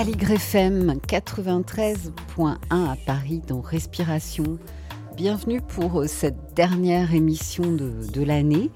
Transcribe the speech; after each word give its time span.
Aligre 0.00 0.30
FM 0.30 0.94
93.1 1.06 2.56
à 2.70 2.96
Paris 3.04 3.42
dans 3.46 3.60
Respiration. 3.60 4.58
Bienvenue 5.14 5.60
pour 5.60 6.00
euh, 6.00 6.06
cette 6.06 6.54
dernière 6.54 7.12
émission 7.14 7.64
de, 7.70 8.22
l'année. 8.22 8.70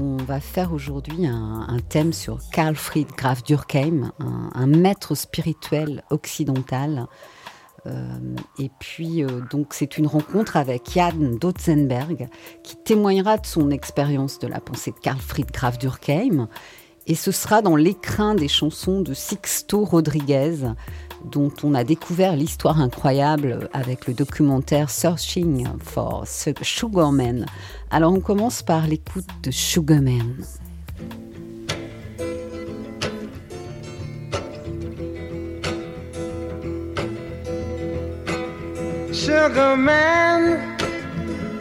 On 0.00 0.16
va 0.16 0.40
faire 0.40 0.72
aujourd'hui 0.72 1.28
un, 1.28 1.78
thème 1.88 2.12
sur 2.12 2.40
Karl 2.50 2.74
Fried 2.74 3.06
Graf 3.16 3.44
Durkheim, 3.44 4.10
un, 4.18 4.50
un 4.52 4.66
maître 4.66 5.14
spirituel 5.14 6.02
occidental. 6.10 7.06
Euh, 7.86 8.18
et 8.58 8.72
puis, 8.80 9.22
euh, 9.22 9.42
donc, 9.52 9.74
c'est 9.74 9.96
une 9.96 10.08
rencontre 10.08 10.56
avec 10.56 10.90
Jan 10.92 11.38
Dotzenberg 11.40 12.28
qui 12.64 12.74
témoignera 12.74 13.36
de 13.36 13.46
son 13.46 13.70
expérience 13.70 14.40
de 14.40 14.48
la 14.48 14.58
pensée 14.58 14.90
de 14.90 14.98
Karl 14.98 15.20
Fried 15.20 15.52
Graf 15.52 15.78
Durkheim. 15.78 16.48
Et 17.06 17.14
ce 17.14 17.32
sera 17.32 17.60
dans 17.60 17.76
l'écrin 17.76 18.34
des 18.34 18.48
chansons 18.48 19.02
de 19.02 19.12
Sixto 19.12 19.84
Rodriguez, 19.84 20.56
dont 21.30 21.52
on 21.62 21.74
a 21.74 21.84
découvert 21.84 22.34
l'histoire 22.34 22.80
incroyable 22.80 23.68
avec 23.74 24.06
le 24.06 24.14
documentaire 24.14 24.88
Searching 24.88 25.66
for 25.82 26.24
Sugarman. 26.26 27.44
Alors 27.90 28.12
on 28.12 28.20
commence 28.20 28.62
par 28.62 28.86
l'écoute 28.86 29.28
de 29.42 29.50
Sugarman. 29.50 30.36
Sugar 39.12 39.76
man, 39.76 40.58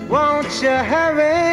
won't 0.10 0.62
you 0.62 0.70
hurry? 0.70 1.53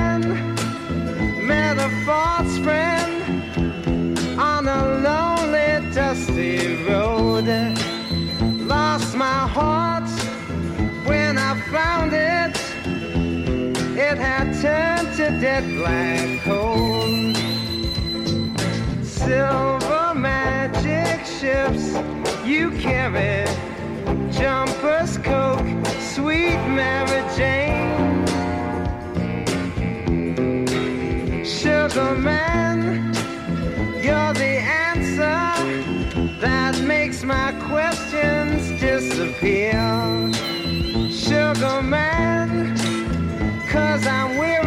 to 15.21 15.39
dead 15.39 15.63
black 15.77 16.39
hole. 16.39 17.33
Silver 19.03 20.15
magic 20.15 21.23
ships 21.27 21.93
you 22.43 22.71
carry, 22.79 23.45
jumpers, 24.31 25.19
coke, 25.19 25.69
sweet 25.99 26.57
Mary 26.77 27.21
Jane. 27.37 28.25
Sugar 31.45 32.15
man, 32.15 33.13
you're 34.01 34.33
the 34.33 34.55
answer 34.87 35.45
that 36.39 36.81
makes 36.83 37.23
my 37.23 37.51
questions 37.69 38.81
disappear. 38.81 39.77
Sugar 41.11 41.83
man, 41.83 42.75
cause 43.67 44.07
I'm 44.07 44.37
weary 44.39 44.60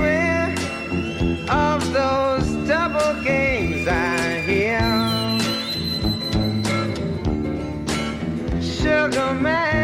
Sugar 9.04 9.34
man, 9.34 9.83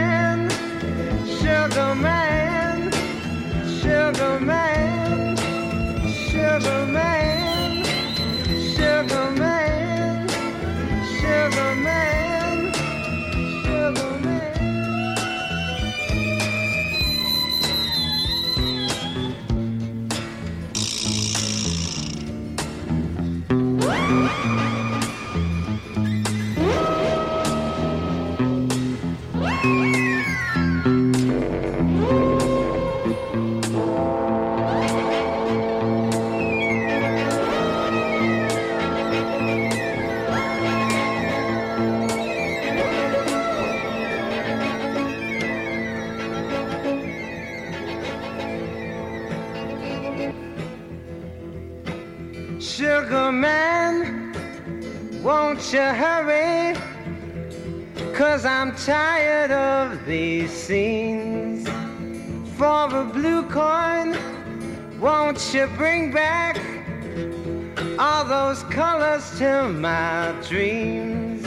you 65.61 65.67
bring 65.77 66.11
back 66.11 66.59
all 67.99 68.25
those 68.25 68.63
colors 68.73 69.39
to 69.39 69.69
my 69.69 70.35
dreams? 70.49 71.45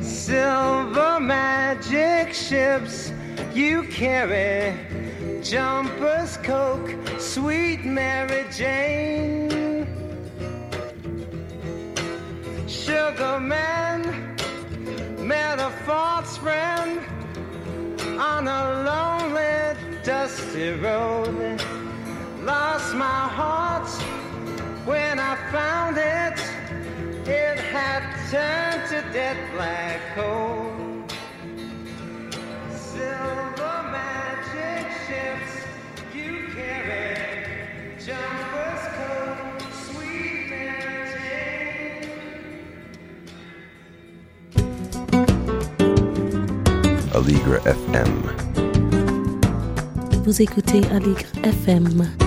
Silver 0.00 1.20
magic 1.20 2.32
ships 2.32 3.12
you 3.52 3.82
carry, 3.88 4.74
jumpers, 5.42 6.38
coke, 6.38 6.96
sweet 7.18 7.84
Mary 7.84 8.46
Jane. 8.50 9.86
Sugar 12.66 13.38
man 13.38 14.00
met 15.18 15.58
a 15.58 15.68
false 15.84 16.38
friend 16.38 17.00
on 18.18 18.48
a 18.48 18.82
lonely, 18.88 20.02
dusty 20.02 20.70
road. 20.70 21.65
Lost 22.46 22.94
my 22.94 23.26
heart 23.38 23.88
when 24.86 25.18
I 25.18 25.34
found 25.50 25.96
it. 25.98 26.38
It 27.28 27.58
had 27.58 28.02
turned 28.30 28.88
to 28.90 29.02
dead 29.12 29.36
black 29.52 30.00
coal. 30.14 30.70
Silver 32.70 33.78
magic 33.90 34.86
ships 35.08 35.52
you 36.14 36.46
carry, 36.54 37.18
jumpers 37.98 38.84
coat, 38.96 39.60
sweet 39.90 40.46
Mary 40.48 41.02
Jane. 41.10 42.06
Aligre 47.12 47.58
FM. 47.66 48.12
Vous 50.24 50.40
écoutez 50.40 50.82
Aligre 50.92 51.32
FM. 51.42 52.25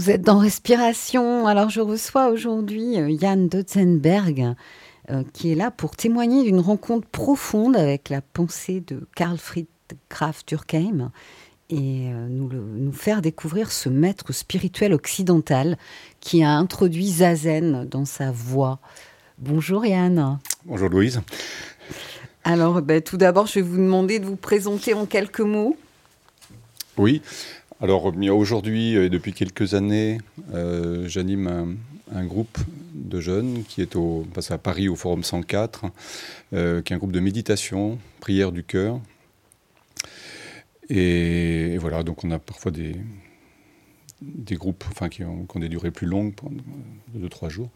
Vous 0.00 0.08
êtes 0.08 0.22
dans 0.22 0.38
Respiration. 0.38 1.46
Alors 1.46 1.68
je 1.68 1.82
reçois 1.82 2.28
aujourd'hui 2.30 2.98
euh, 2.98 3.10
Yann 3.10 3.48
Dotzenberg 3.50 4.54
euh, 5.10 5.22
qui 5.34 5.52
est 5.52 5.54
là 5.54 5.70
pour 5.70 5.94
témoigner 5.94 6.42
d'une 6.42 6.58
rencontre 6.60 7.06
profonde 7.06 7.76
avec 7.76 8.08
la 8.08 8.22
pensée 8.22 8.80
de 8.80 9.06
Karl 9.14 9.36
Fried 9.36 9.66
Graf 10.08 10.46
Durkheim 10.46 11.10
et 11.68 12.08
euh, 12.08 12.28
nous, 12.30 12.48
le- 12.48 12.62
nous 12.62 12.92
faire 12.92 13.20
découvrir 13.20 13.70
ce 13.70 13.90
maître 13.90 14.32
spirituel 14.32 14.94
occidental 14.94 15.76
qui 16.20 16.42
a 16.42 16.52
introduit 16.52 17.10
Zazen 17.10 17.84
dans 17.84 18.06
sa 18.06 18.30
voix. 18.30 18.78
Bonjour 19.36 19.84
Yann. 19.84 20.38
Bonjour 20.64 20.88
Louise. 20.88 21.20
Alors 22.42 22.80
ben, 22.80 23.02
tout 23.02 23.18
d'abord 23.18 23.46
je 23.48 23.56
vais 23.56 23.60
vous 23.66 23.76
demander 23.76 24.18
de 24.18 24.24
vous 24.24 24.36
présenter 24.36 24.94
en 24.94 25.04
quelques 25.04 25.40
mots. 25.40 25.76
Oui, 26.96 27.20
alors 27.80 28.04
aujourd'hui 28.04 28.94
et 28.94 29.08
depuis 29.08 29.32
quelques 29.32 29.72
années, 29.72 30.18
euh, 30.52 31.08
j'anime 31.08 31.78
un, 32.14 32.24
groupe 32.24 32.58
de 32.94 33.20
jeunes 33.20 33.64
qui 33.66 33.80
est 33.80 33.96
au, 33.96 34.26
à 34.50 34.58
Paris 34.58 34.88
au 34.88 34.96
Forum 34.96 35.22
104, 35.22 35.86
euh, 36.52 36.82
qui 36.82 36.92
est 36.92 36.96
un 36.96 36.98
groupe 36.98 37.12
de 37.12 37.20
méditation, 37.20 37.98
prière 38.20 38.52
du 38.52 38.64
cœur. 38.64 39.00
Et, 40.90 41.78
voilà, 41.78 42.02
donc 42.02 42.22
on 42.22 42.30
a 42.32 42.38
parfois 42.38 42.70
des, 42.70 42.96
groupes 44.56 44.84
qui, 45.10 45.24
ont, 45.24 45.46
des 45.56 45.68
durées 45.70 45.90
plus 45.90 46.06
longues, 46.06 46.34
deux, 47.14 47.28
trois 47.30 47.48
jours. 47.48 47.70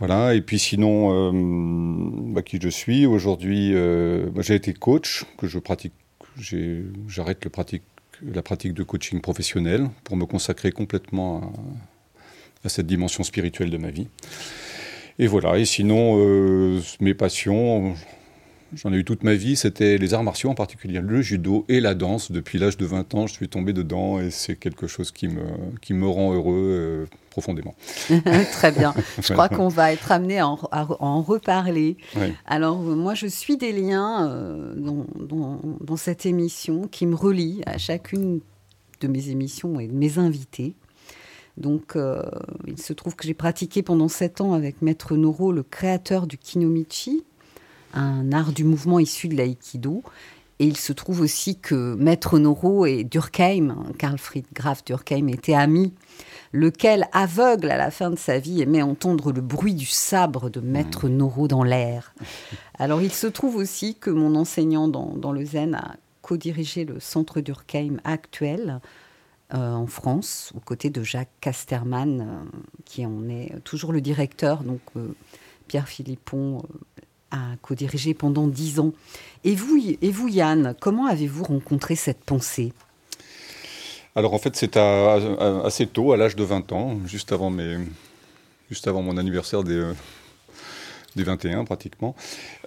Voilà, 0.00 0.34
et 0.34 0.40
puis 0.40 0.58
sinon, 0.58 1.12
euh, 1.12 2.32
bah, 2.32 2.42
qui 2.42 2.58
je 2.60 2.68
suis 2.68 3.06
aujourd'hui, 3.06 3.74
bah, 3.74 4.42
j'ai 4.42 4.56
été 4.56 4.72
coach, 4.72 5.24
que 5.36 5.46
je 5.46 5.60
pratique, 5.60 5.92
j'arrête 7.06 7.44
le 7.44 7.50
pratique, 7.50 7.82
la 8.22 8.42
pratique 8.42 8.74
de 8.74 8.82
coaching 8.82 9.20
professionnel 9.20 9.88
pour 10.04 10.16
me 10.16 10.26
consacrer 10.26 10.72
complètement 10.72 11.52
à, 12.64 12.68
cette 12.68 12.86
dimension 12.86 13.22
spirituelle 13.22 13.70
de 13.70 13.78
ma 13.78 13.90
vie. 13.90 14.08
Et 15.18 15.26
voilà, 15.26 15.58
et 15.58 15.64
sinon, 15.64 16.18
euh, 16.18 16.80
mes 17.00 17.14
passions, 17.14 17.94
j'en 18.74 18.92
ai 18.92 18.96
eu 18.96 19.04
toute 19.04 19.22
ma 19.24 19.34
vie, 19.34 19.56
c'était 19.56 19.98
les 19.98 20.14
arts 20.14 20.22
martiaux 20.22 20.50
en 20.50 20.54
particulier, 20.54 21.00
le 21.00 21.22
judo 21.22 21.64
et 21.68 21.80
la 21.80 21.94
danse. 21.94 22.30
Depuis 22.30 22.58
l'âge 22.58 22.76
de 22.76 22.86
20 22.86 23.14
ans, 23.14 23.26
je 23.26 23.32
suis 23.32 23.48
tombé 23.48 23.72
dedans 23.72 24.20
et 24.20 24.30
c'est 24.30 24.56
quelque 24.56 24.86
chose 24.86 25.10
qui 25.10 25.28
me, 25.28 25.42
qui 25.80 25.94
me 25.94 26.06
rend 26.06 26.32
heureux 26.34 26.54
euh, 26.56 27.06
profondément. 27.30 27.74
Très 28.52 28.72
bien. 28.72 28.94
Je 29.22 29.32
crois 29.32 29.48
qu'on 29.48 29.68
va 29.68 29.92
être 29.92 30.12
amené 30.12 30.38
à 30.38 30.48
en, 30.48 30.58
à 30.72 30.86
en 31.02 31.22
reparler. 31.22 31.96
Alors, 32.46 32.80
euh, 32.80 32.94
moi, 32.94 33.14
je 33.14 33.26
suis 33.26 33.56
des 33.56 33.72
liens 33.72 34.28
euh, 34.28 34.74
dans, 34.76 35.06
dans- 35.18 35.60
dans 35.80 35.96
cette 35.96 36.26
émission 36.26 36.88
qui 36.88 37.06
me 37.06 37.14
relient 37.14 37.62
à 37.66 37.78
chacune 37.78 38.40
de 39.00 39.08
mes 39.08 39.28
émissions 39.30 39.78
et 39.80 39.86
de 39.86 39.94
mes 39.94 40.18
invités. 40.18 40.74
Donc, 41.56 41.96
euh, 41.96 42.22
il 42.66 42.78
se 42.80 42.92
trouve 42.92 43.16
que 43.16 43.26
j'ai 43.26 43.34
pratiqué 43.34 43.82
pendant 43.82 44.08
sept 44.08 44.40
ans 44.40 44.52
avec 44.52 44.80
Maître 44.82 45.16
Noro, 45.16 45.50
le 45.52 45.62
créateur 45.64 46.26
du 46.28 46.38
kinomichi, 46.38 47.24
un 47.94 48.32
art 48.32 48.52
du 48.52 48.64
mouvement 48.64 48.98
issu 48.98 49.28
de 49.28 49.36
l'aïkido. 49.36 50.02
Et 50.60 50.66
il 50.66 50.76
se 50.76 50.92
trouve 50.92 51.20
aussi 51.20 51.58
que 51.58 51.94
Maître 51.94 52.38
Noro 52.38 52.84
et 52.84 53.04
Durkheim, 53.04 53.76
Karl 53.96 54.18
Fried 54.18 54.46
Graf 54.52 54.84
Durkheim, 54.84 55.28
étaient 55.28 55.54
amis 55.54 55.94
lequel, 56.52 57.06
aveugle 57.12 57.70
à 57.70 57.76
la 57.76 57.90
fin 57.90 58.10
de 58.10 58.18
sa 58.18 58.38
vie, 58.38 58.62
aimait 58.62 58.82
entendre 58.82 59.32
le 59.32 59.40
bruit 59.40 59.74
du 59.74 59.86
sabre 59.86 60.50
de 60.50 60.60
Maître 60.60 61.08
Noro 61.08 61.46
dans 61.46 61.62
l'air. 61.62 62.12
Alors 62.78 63.02
il 63.02 63.12
se 63.12 63.26
trouve 63.26 63.56
aussi 63.56 63.94
que 63.94 64.10
mon 64.10 64.34
enseignant 64.34 64.88
dans, 64.88 65.14
dans 65.14 65.32
le 65.32 65.44
Zen 65.44 65.74
a 65.74 65.96
co-dirigé 66.22 66.84
le 66.84 67.00
centre 67.00 67.40
Durkheim 67.40 67.98
actuel 68.04 68.80
euh, 69.54 69.72
en 69.72 69.86
France, 69.86 70.52
aux 70.54 70.60
côtés 70.60 70.90
de 70.90 71.02
Jacques 71.02 71.32
Casterman, 71.40 72.20
euh, 72.20 72.58
qui 72.84 73.06
en 73.06 73.28
est 73.28 73.60
toujours 73.64 73.92
le 73.92 74.00
directeur. 74.00 74.62
Donc 74.62 74.80
euh, 74.96 75.14
Pierre 75.68 75.88
Philippon 75.88 76.62
a 77.30 77.56
co-dirigé 77.62 78.14
pendant 78.14 78.46
dix 78.46 78.80
ans. 78.80 78.92
Et 79.44 79.54
vous, 79.54 79.80
et 80.00 80.10
vous 80.10 80.28
Yann, 80.28 80.74
comment 80.80 81.06
avez-vous 81.06 81.44
rencontré 81.44 81.96
cette 81.96 82.24
pensée? 82.24 82.72
Alors 84.14 84.34
en 84.34 84.38
fait, 84.38 84.56
c'est 84.56 84.76
assez 84.76 85.86
tôt, 85.86 86.12
à 86.12 86.16
l'âge 86.16 86.34
de 86.36 86.42
20 86.42 86.72
ans, 86.72 86.98
juste 87.06 87.32
avant, 87.32 87.50
mes, 87.50 87.78
juste 88.70 88.88
avant 88.88 89.02
mon 89.02 89.16
anniversaire 89.16 89.62
des, 89.62 89.74
euh, 89.74 89.94
des 91.14 91.22
21 91.22 91.64
pratiquement. 91.64 92.16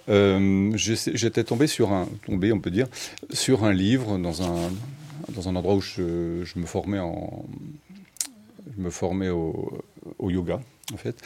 Euh, 0.08 0.72
J'étais 0.76 1.44
tombé 1.44 1.66
sur 1.66 1.92
un, 1.92 2.08
tombé, 2.26 2.52
on 2.52 2.60
peut 2.60 2.70
dire, 2.70 2.86
sur 3.32 3.64
un 3.64 3.72
livre 3.72 4.18
dans 4.18 4.42
un, 4.42 4.70
dans 5.28 5.48
un 5.48 5.56
endroit 5.56 5.74
où 5.74 5.80
je, 5.80 6.02
me 6.56 6.66
formais 6.66 6.98
en, 6.98 7.44
je 8.74 8.82
me 8.82 8.90
formais 8.90 9.28
au 9.28 9.82
yoga 10.20 10.60
en 10.92 10.96
fait. 10.96 11.16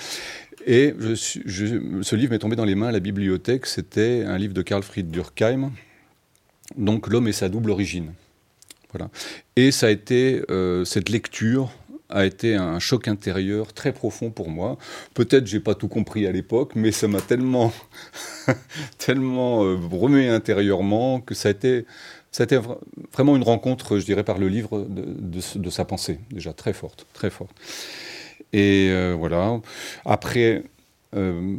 Et 0.66 0.94
ce 1.14 2.16
livre 2.16 2.32
m'est 2.32 2.38
tombé 2.38 2.56
dans 2.56 2.64
les 2.64 2.74
mains 2.74 2.88
à 2.88 2.92
la 2.92 3.00
bibliothèque. 3.00 3.66
C'était 3.66 4.24
un 4.26 4.38
livre 4.38 4.54
de 4.54 4.62
Karl 4.62 4.82
Fried 4.82 5.10
Durkheim, 5.10 5.70
donc 6.76 7.08
L'homme 7.08 7.28
et 7.28 7.32
sa 7.32 7.48
double 7.48 7.70
origine. 7.70 8.12
Voilà. 8.92 9.10
Et 9.56 9.70
ça 9.70 9.86
a 9.86 9.90
été, 9.90 10.42
euh, 10.50 10.84
cette 10.84 11.08
lecture 11.08 11.70
a 12.08 12.24
été 12.24 12.54
un 12.54 12.78
choc 12.78 13.08
intérieur 13.08 13.72
très 13.72 13.92
profond 13.92 14.30
pour 14.30 14.48
moi. 14.48 14.78
Peut-être 15.14 15.46
j'ai 15.46 15.60
pas 15.60 15.74
tout 15.74 15.88
compris 15.88 16.26
à 16.26 16.32
l'époque, 16.32 16.72
mais 16.76 16.92
ça 16.92 17.08
m'a 17.08 17.20
tellement, 17.20 17.72
tellement 18.98 19.64
euh, 19.64 19.76
remué 19.90 20.28
intérieurement 20.28 21.20
que 21.20 21.34
ça 21.34 21.48
a 21.48 21.52
été, 21.52 21.84
ça 22.30 22.46
vraiment 23.12 23.36
une 23.36 23.42
rencontre, 23.42 23.98
je 23.98 24.04
dirais, 24.04 24.24
par 24.24 24.38
le 24.38 24.48
livre 24.48 24.86
de, 24.88 25.02
de- 25.02 25.58
de 25.58 25.70
sa 25.70 25.84
pensée, 25.84 26.20
déjà 26.30 26.52
très 26.52 26.72
forte, 26.72 27.06
très 27.12 27.30
forte. 27.30 27.56
Et 28.52 28.88
euh, 28.90 29.14
voilà. 29.18 29.60
Après, 30.04 30.64
euh, 31.14 31.56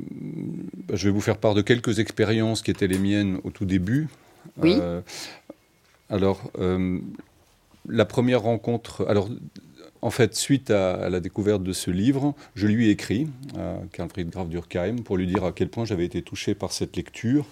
je 0.94 1.08
vais 1.08 1.12
vous 1.12 1.22
faire 1.22 1.38
part 1.38 1.54
de 1.54 1.62
quelques 1.62 2.00
expériences 2.00 2.62
qui 2.62 2.72
étaient 2.72 2.88
les 2.88 2.98
miennes 2.98 3.40
au 3.44 3.52
tout 3.52 3.66
début. 3.66 4.08
Oui. 4.58 4.78
Euh, 4.80 5.02
alors, 6.10 6.52
la 7.88 8.06
première 8.06 8.42
rencontre. 8.42 9.06
Alors, 9.10 9.30
en 10.02 10.10
fait, 10.10 10.36
suite 10.36 10.72
à, 10.72 10.94
à 10.94 11.10
la 11.10 11.20
découverte 11.20 11.64
de 11.64 11.74
ce 11.74 11.92
livre, 11.92 12.34
je 12.56 12.68
lui 12.68 12.88
ai 12.88 12.92
écrit 12.92 13.28
à 13.58 13.80
Karl 13.92 14.10
Fried 14.10 14.30
Graf 14.30 14.48
Durkheim 14.48 14.98
pour 15.04 15.18
lui 15.18 15.28
dire 15.28 15.44
à 15.44 15.52
quel 15.52 15.70
point 15.70 15.86
j'avais 15.86 16.06
été 16.06 16.22
touché 16.22 16.56
par 16.56 16.72
cette 16.72 16.96
lecture 16.96 17.46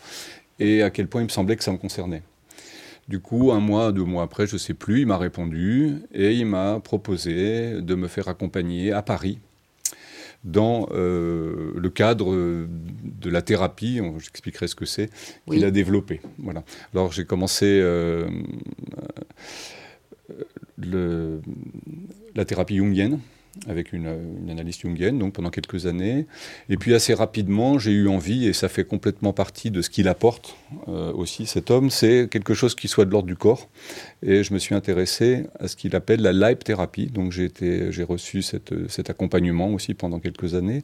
et 0.60 0.84
à 0.84 0.90
quel 0.90 1.08
point 1.08 1.22
il 1.22 1.26
me 1.26 1.30
semblait 1.30 1.56
que 1.58 1.64
ça 1.64 1.72
me 1.72 1.78
concernait. 1.78 2.22
Du 3.08 3.20
coup, 3.20 3.52
un 3.52 3.60
mois, 3.60 3.92
deux 3.92 4.04
mois 4.04 4.24
après, 4.24 4.48
je 4.48 4.54
ne 4.54 4.58
sais 4.58 4.74
plus, 4.74 5.02
il 5.02 5.06
m'a 5.08 5.18
répondu 5.18 5.98
et 6.14 6.34
il 6.34 6.46
m'a 6.48 6.80
proposé 6.80 7.80
de 7.82 7.96
me 7.96 8.08
faire 8.08 8.28
accompagner 8.28 8.92
à 8.92 9.02
Paris 9.04 9.38
dans 10.44 10.88
euh, 10.92 11.72
le 11.76 11.90
cadre 11.90 12.36
de 12.36 13.30
la 13.30 13.42
thérapie, 13.42 14.00
j'expliquerai 14.20 14.68
ce 14.68 14.76
que 14.76 14.86
c'est, 14.86 15.10
qu'il 15.50 15.64
a 15.66 15.72
développé. 15.72 16.22
Voilà. 16.40 16.64
Alors 16.94 17.12
j'ai 17.12 17.26
commencé 17.26 17.66
euh, 17.66 18.28
euh, 20.30 20.44
le- 20.78 21.42
la 22.36 22.46
thérapie 22.46 22.78
jungienne 22.78 23.20
avec 23.68 23.94
une, 23.94 24.14
une 24.42 24.50
analyse 24.50 24.80
jungienne, 24.80 25.20
donc 25.20 25.34
pendant 25.34 25.50
quelques 25.50 25.86
années. 25.86 26.26
Et 26.70 26.78
puis 26.78 26.94
assez 26.94 27.14
rapidement, 27.14 27.80
j'ai 27.80 27.92
eu 27.92 28.08
envie, 28.08 28.48
et 28.48 28.54
ça 28.54 28.70
fait 28.70 28.84
complètement 28.84 29.34
partie 29.34 29.72
de 29.72 29.82
ce 29.82 29.90
qu'il 29.90 30.08
apporte 30.08 30.56
euh, 30.88 31.12
aussi, 31.14 31.46
cet 31.46 31.72
homme, 31.72 31.90
c'est 31.90 32.28
quelque 32.30 32.54
chose 32.54 32.76
qui 32.76 32.88
soit 32.88 33.06
de 33.06 33.12
l'ordre 33.12 33.28
du 33.28 33.36
corps. 33.36 33.70
Et 34.24 34.44
je 34.44 34.54
me 34.54 34.60
suis 34.60 34.76
intéressé 34.76 35.46
à 35.60 35.68
ce 35.68 35.76
qu'il 35.76 35.96
appelle 35.96 36.22
la 36.22 36.34
live 36.34 36.58
thérapie. 36.58 37.08
Donc 37.08 37.32
j'ai 37.32 38.04
reçu 38.04 38.42
cet 38.42 39.10
accompagnement 39.10 39.70
aussi 39.70 39.94
pendant 39.94 40.20
quelques 40.20 40.56
années. 40.56 40.84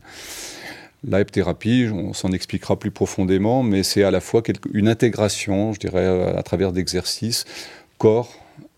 Live 1.04 1.26
thérapie, 1.26 1.88
on 1.92 2.14
s'en 2.14 2.32
expliquera 2.32 2.78
plus 2.78 2.92
profondément, 2.92 3.64
mais 3.64 3.82
c'est 3.82 4.04
à 4.04 4.12
la 4.12 4.22
fois 4.22 4.44
une 4.72 4.88
intégration, 4.88 5.74
je 5.74 5.80
dirais, 5.80 6.36
à 6.36 6.44
travers 6.44 6.72
d'exercices, 6.72 7.46
corps, 7.98 8.32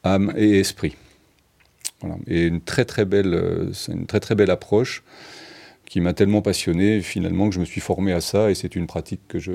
âme 0.03 0.33
et 0.37 0.59
esprit. 0.59 0.95
Voilà. 2.03 2.17
Et 2.27 2.45
une 2.45 2.61
très 2.61 2.85
très 2.85 3.05
belle, 3.05 3.33
euh, 3.33 3.71
une 3.87 4.05
très 4.05 4.19
très 4.19 4.35
belle 4.35 4.51
approche 4.51 5.03
qui 5.85 5.99
m'a 6.01 6.13
tellement 6.13 6.41
passionné 6.41 7.01
finalement 7.01 7.49
que 7.49 7.55
je 7.55 7.59
me 7.59 7.65
suis 7.65 7.81
formé 7.81 8.13
à 8.13 8.21
ça 8.21 8.49
et 8.49 8.55
c'est 8.55 8.75
une 8.75 8.87
pratique 8.87 9.19
que 9.27 9.37
je, 9.37 9.51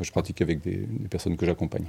je 0.00 0.10
pratique 0.10 0.40
avec 0.42 0.60
des, 0.60 0.76
des 0.76 1.08
personnes 1.08 1.36
que 1.36 1.44
j'accompagne. 1.46 1.84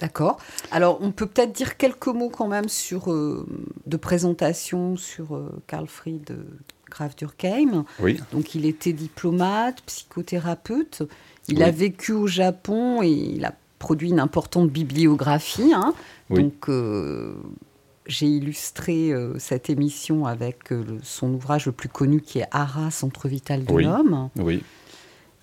D'accord. 0.00 0.38
Alors, 0.70 0.98
on 1.00 1.10
peut 1.10 1.26
peut-être 1.26 1.52
dire 1.52 1.76
quelques 1.76 2.06
mots 2.08 2.28
quand 2.30 2.46
même 2.48 2.68
sur, 2.68 3.10
euh, 3.12 3.46
de 3.86 3.96
présentation 3.96 4.96
sur 4.96 5.34
euh, 5.34 5.50
Karl 5.66 5.86
Fried 5.88 6.36
Graf 6.90 7.16
Durkheim. 7.16 7.84
Oui. 8.00 8.20
Donc, 8.32 8.54
il 8.54 8.64
était 8.64 8.92
diplomate, 8.92 9.80
psychothérapeute. 9.86 11.02
Il 11.48 11.56
Oui. 11.58 11.62
a 11.64 11.70
vécu 11.70 12.12
au 12.12 12.26
Japon 12.26 13.02
et 13.02 13.08
il 13.10 13.44
a 13.44 13.54
produit 13.78 14.10
une 14.10 14.20
importante 14.20 14.70
bibliographie. 14.70 15.72
hein. 15.74 15.94
Oui. 16.30 16.42
Donc, 16.42 16.68
euh, 16.68 17.34
j'ai 18.08 18.26
illustré 18.26 19.12
euh, 19.12 19.38
cette 19.38 19.70
émission 19.70 20.26
avec 20.26 20.72
euh, 20.72 20.82
le- 20.86 20.98
son 21.02 21.32
ouvrage 21.34 21.66
le 21.66 21.72
plus 21.72 21.88
connu 21.88 22.20
qui 22.20 22.38
est 22.40 22.46
Hara, 22.50 22.90
Centre 22.90 23.28
vital 23.28 23.64
de 23.64 23.72
Oui. 23.72 23.84
l'homme. 23.84 24.30
Oui. 24.36 24.62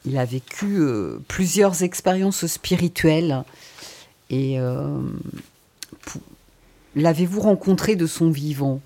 Il 0.06 0.18
a 0.18 0.26
vécu 0.26 0.78
euh, 0.80 1.18
plusieurs 1.28 1.82
expériences 1.84 2.46
spirituelles. 2.48 3.44
Et 4.32 4.58
l'avez-vous 6.96 7.42
rencontré 7.42 7.96
de 7.96 8.08
son 8.08 8.30
vivant? 8.30 8.82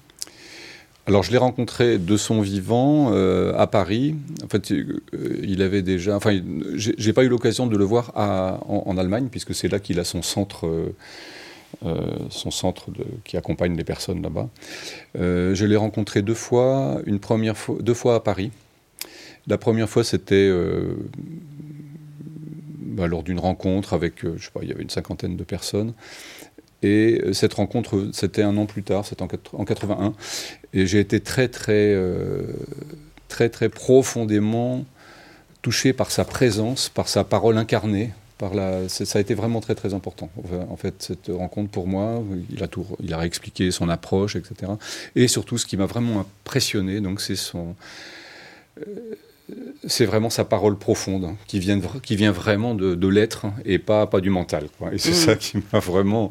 Alors 1.07 1.23
je 1.23 1.31
l'ai 1.31 1.37
rencontré 1.37 1.97
de 1.97 2.17
son 2.17 2.41
vivant 2.41 3.11
euh, 3.13 3.53
à 3.57 3.65
Paris. 3.65 4.15
En 4.43 4.47
fait, 4.47 4.71
euh, 4.71 5.01
il 5.41 5.61
avait 5.61 5.81
déjà. 5.81 6.15
Enfin, 6.15 6.39
j'ai 6.75 7.13
pas 7.13 7.23
eu 7.23 7.29
l'occasion 7.29 7.65
de 7.67 7.75
le 7.77 7.83
voir 7.83 8.11
à- 8.15 8.59
en, 8.67 8.83
en 8.85 8.97
Allemagne 8.97 9.27
puisque 9.31 9.55
c'est 9.55 9.67
là 9.69 9.79
qu'il 9.79 9.99
a 9.99 10.03
son 10.03 10.21
centre. 10.21 10.67
euh, 10.67 10.93
son 12.29 12.51
centre 12.51 12.87
qui 13.23 13.37
accompagne 13.37 13.75
les 13.75 13.83
personnes 13.83 14.21
là-bas. 14.21 14.49
Euh, 15.17 15.55
je 15.55 15.65
l'ai 15.65 15.75
rencontré 15.75 16.21
deux 16.21 16.33
fois, 16.33 16.99
une 17.05 17.19
première 17.19 17.57
fois, 17.57 17.77
deux 17.79 17.93
fois 17.93 18.15
à 18.15 18.19
Paris. 18.19 18.51
La 19.47 19.57
première 19.57 19.89
fois, 19.89 20.03
c'était 20.03 20.35
euh, 20.35 20.95
bah, 22.99 23.07
lors 23.07 23.23
d'une 23.23 23.39
rencontre 23.39 23.93
avec, 23.93 24.25
euh, 24.25 24.35
je 24.37 24.45
sais 24.45 24.51
pas, 24.51 24.59
il 24.61 24.69
y 24.69 24.73
avait 24.73 24.83
une 24.83 24.89
cinquantaine 24.89 25.37
de 25.37 25.43
personnes. 25.45 25.93
Et 26.83 27.21
euh, 27.23 27.33
cette 27.33 27.53
rencontre, 27.53 28.09
c'était 28.11 28.43
un 28.43 28.57
an 28.57 28.65
plus 28.65 28.83
tard, 28.83 29.05
c'était 29.05 29.21
en, 29.21 29.27
en 29.53 29.65
81. 29.65 30.13
Et 30.73 30.85
j'ai 30.85 30.99
été 30.99 31.21
très, 31.21 31.47
très, 31.47 31.93
euh, 31.93 32.43
très, 33.29 33.49
très 33.49 33.69
profondément 33.69 34.85
touché 35.61 35.93
par 35.93 36.11
sa 36.11 36.25
présence, 36.25 36.89
par 36.89 37.07
sa 37.07 37.23
parole 37.23 37.57
incarnée. 37.57 38.11
Par 38.39 38.53
la, 38.55 38.87
c'est- 38.89 39.05
ça 39.05 39.19
a 39.19 39.21
été 39.21 39.33
vraiment 39.35 39.59
très 39.59 39.75
très 39.75 39.93
important. 39.93 40.29
En 40.71 40.77
fait, 40.77 40.95
cette 40.99 41.27
rencontre 41.27 41.69
pour 41.69 41.87
moi, 41.87 42.23
il 42.49 42.63
a 42.63 42.67
tout, 42.67 42.85
il 43.03 43.13
a 43.13 43.17
réexpliqué 43.17 43.69
son 43.69 43.89
approche, 43.89 44.35
etc. 44.37 44.71
Et 45.15 45.27
surtout, 45.27 45.57
ce 45.59 45.65
qui 45.67 45.75
m'a 45.77 45.85
vraiment 45.85 46.21
impressionné, 46.21 47.01
donc 47.01 47.19
c'est 47.21 47.35
son, 47.35 47.75
euh, 48.79 48.83
c'est 49.87 50.05
vraiment 50.05 50.29
sa 50.29 50.45
parole 50.45 50.77
profonde 50.77 51.25
hein, 51.25 51.35
qui 51.47 51.59
vient, 51.59 51.79
qui 52.01 52.15
vient 52.15 52.31
vraiment 52.31 52.75
de, 52.75 52.95
de 52.95 53.07
l'être 53.07 53.47
et 53.65 53.77
pas, 53.79 54.07
pas 54.07 54.21
du 54.21 54.29
mental. 54.29 54.67
quoi. 54.77 54.93
Et 54.93 54.97
c'est 54.97 55.11
Mm. 55.11 55.13
ça 55.25 55.35
qui 55.35 55.57
m'a 55.73 55.79
vraiment 55.79 56.29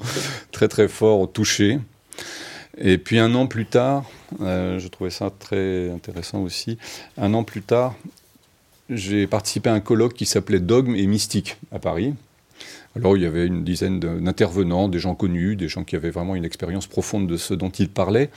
très 0.50 0.68
très 0.68 0.88
fort 0.88 1.30
touché. 1.30 1.78
Et 2.80 2.96
puis 2.96 3.18
un 3.18 3.34
an 3.34 3.46
plus 3.48 3.66
tard, 3.66 4.08
euh, 4.40 4.78
je 4.78 4.86
trouvais 4.88 5.10
ça 5.10 5.30
très 5.36 5.90
intéressant 5.90 6.38
aussi, 6.42 6.78
un 7.16 7.34
an 7.34 7.42
plus 7.42 7.62
tard, 7.62 7.96
j'ai 8.90 9.26
participé 9.26 9.71
à 9.71 9.75
un 9.75 9.80
colloque 9.80 10.14
qui 10.14 10.26
s'appelait 10.26 10.61
Dogme 10.61 10.95
et 10.95 11.07
Mystique 11.07 11.57
à 11.73 11.78
Paris. 11.78 12.14
Alors 12.97 13.16
il 13.16 13.23
y 13.23 13.26
avait 13.26 13.47
une 13.47 13.64
dizaine 13.64 14.00
d'intervenants, 14.00 14.88
des 14.88 14.99
gens 14.99 15.14
connus, 15.14 15.57
des 15.57 15.68
gens 15.68 15.85
qui 15.85 15.95
avaient 15.97 16.11
vraiment 16.11 16.35
une 16.35 16.45
expérience 16.45 16.87
profonde 16.87 17.26
de 17.26 17.37
ce 17.37 17.54
dont 17.54 17.71
ils 17.71 17.88
parlaient. 17.88 18.30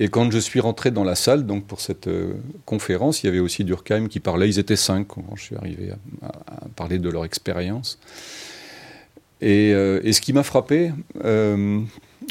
Et 0.00 0.08
quand 0.08 0.30
je 0.32 0.38
suis 0.38 0.58
rentré 0.58 0.90
dans 0.90 1.04
la 1.04 1.14
salle, 1.14 1.46
donc 1.46 1.64
pour 1.64 1.80
cette 1.80 2.08
euh, 2.08 2.34
conférence, 2.64 3.22
il 3.22 3.26
y 3.26 3.28
avait 3.28 3.38
aussi 3.38 3.62
Durkheim 3.62 4.08
qui 4.08 4.20
parlait. 4.20 4.48
Ils 4.48 4.58
étaient 4.58 4.76
cinq 4.76 5.06
quand 5.08 5.24
je 5.36 5.42
suis 5.42 5.56
arrivé 5.56 5.92
à, 6.22 6.32
parler 6.74 6.98
de 6.98 7.08
leur 7.08 7.24
expérience. 7.24 7.98
Et, 9.40 9.72
euh, 9.72 10.00
ce 10.10 10.20
qui 10.20 10.32
m'a 10.32 10.42
frappé, 10.42 10.92
euh, 11.24 11.80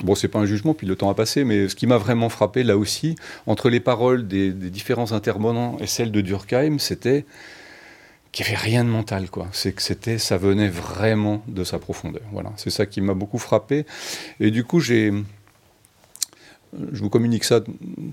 bon, 0.04 0.16
c'est 0.16 0.28
pas 0.28 0.40
un 0.40 0.46
jugement, 0.46 0.74
puis 0.74 0.88
le 0.88 0.96
temps 0.96 1.10
a 1.10 1.16
passé, 1.16 1.44
mais 1.44 1.68
ce 1.70 1.76
qui 1.76 1.88
m'a 1.88 1.98
vraiment 1.98 2.30
frappé 2.30 2.64
là 2.64 2.78
aussi, 2.78 3.16
entre 3.48 3.70
les 3.70 3.80
paroles 3.80 4.28
des, 4.28 4.52
différents 4.52 5.12
intervenants 5.12 5.78
et 5.80 5.88
celles 5.88 6.12
de 6.12 6.22
Durkheim, 6.22 6.80
c'était 6.80 7.26
qu'il 8.32 8.46
n'y 8.46 8.54
avait 8.54 8.62
rien 8.62 8.84
de 8.86 8.90
mental, 8.90 9.30
quoi. 9.30 9.48
C'est 9.52 9.74
que 9.74 9.82
c'était, 9.82 10.18
ça 10.18 10.38
venait 10.38 10.70
vraiment 10.70 11.44
de 11.48 11.64
sa 11.66 11.80
profondeur. 11.80 12.22
Voilà, 12.32 12.54
c'est 12.56 12.70
ça 12.70 12.86
qui 12.86 13.02
m'a 13.02 13.14
beaucoup 13.14 13.38
frappé. 13.38 13.86
Et 14.40 14.52
du 14.52 14.64
coup, 14.64 14.80
j'ai, 14.80 15.12
je 16.94 17.02
vous 17.02 17.10
communique 17.10 17.44
ça, 17.44 17.60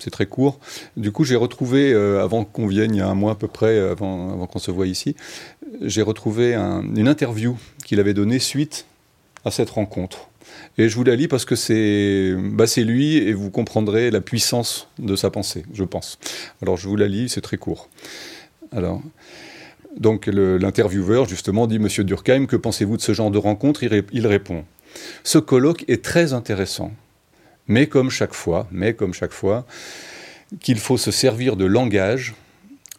c'est 0.00 0.10
très 0.10 0.26
court. 0.26 0.58
Du 0.96 1.12
coup, 1.12 1.22
j'ai 1.22 1.36
retrouvé, 1.36 1.92
euh, 1.92 2.22
avant 2.22 2.44
qu'on 2.44 2.66
vienne, 2.66 2.94
il 2.94 2.98
y 2.98 3.00
a 3.00 3.06
un 3.08 3.14
mois 3.14 3.32
à 3.32 3.34
peu 3.36 3.46
près, 3.46 3.78
avant, 3.78 4.32
avant 4.32 4.48
qu'on 4.48 4.58
se 4.58 4.72
voie 4.72 4.88
ici, 4.88 5.14
j'ai 5.82 6.02
retrouvé 6.02 6.54
un- 6.54 6.82
une 6.82 7.06
interview 7.06 7.56
qu'il 7.84 8.00
avait 8.00 8.14
donnée 8.14 8.40
suite 8.40 8.86
à 9.44 9.52
cette 9.52 9.70
rencontre. 9.70 10.28
Et 10.78 10.88
je 10.88 10.94
vous 10.94 11.02
la 11.02 11.16
lis 11.16 11.26
parce 11.26 11.44
que 11.44 11.56
c'est 11.56 12.34
bah, 12.38 12.68
c'est 12.68 12.84
lui 12.84 13.16
et 13.16 13.32
vous 13.32 13.50
comprendrez 13.50 14.12
la 14.12 14.20
puissance 14.20 14.88
de 15.00 15.16
sa 15.16 15.28
pensée, 15.28 15.64
je 15.74 15.82
pense. 15.82 16.18
Alors 16.62 16.76
je 16.76 16.88
vous 16.88 16.96
la 16.96 17.08
lis, 17.08 17.28
c'est 17.28 17.40
très 17.40 17.56
court. 17.56 17.88
Alors, 18.70 19.02
donc 19.96 20.26
l'intervieweur 20.26 21.28
justement 21.28 21.66
dit 21.66 21.80
Monsieur 21.80 22.04
Durkheim, 22.04 22.46
que 22.46 22.54
pensez-vous 22.54 22.96
de 22.96 23.02
ce 23.02 23.12
genre 23.12 23.32
de 23.32 23.38
rencontre? 23.38 23.82
Il, 23.82 24.04
il 24.12 24.26
répond 24.26 24.64
Ce 25.24 25.38
colloque 25.38 25.84
est 25.88 26.04
très 26.04 26.32
intéressant, 26.32 26.92
mais 27.66 27.88
comme 27.88 28.08
chaque 28.08 28.34
fois, 28.34 28.68
mais 28.70 28.94
comme 28.94 29.14
chaque 29.14 29.32
fois, 29.32 29.66
qu'il 30.60 30.78
faut 30.78 30.96
se 30.96 31.10
servir 31.10 31.56
de 31.56 31.64
langage, 31.64 32.34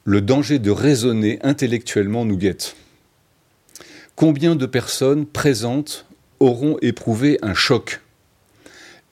le 0.04 0.20
danger 0.20 0.60
de 0.60 0.72
raisonner 0.72 1.40
intellectuellement 1.44 2.26
nous 2.26 2.38
guette. 2.38 2.76
Combien 4.16 4.56
de 4.56 4.66
personnes 4.66 5.26
présentes 5.26 6.06
auront 6.39 6.77
éprouvé 6.81 7.38
un 7.41 7.53
choc. 7.53 8.01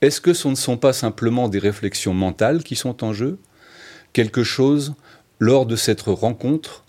Est-ce 0.01 0.21
que 0.21 0.33
ce 0.33 0.47
ne 0.47 0.55
sont 0.55 0.77
pas 0.77 0.93
simplement 0.93 1.49
des 1.49 1.59
réflexions 1.59 2.13
mentales 2.13 2.63
qui 2.63 2.75
sont 2.75 3.03
en 3.03 3.13
jeu? 3.13 3.39
Quelque 4.13 4.43
chose, 4.43 4.93
lors 5.39 5.65
de 5.65 5.75
cette 5.75 6.01
rencontre, 6.01 6.83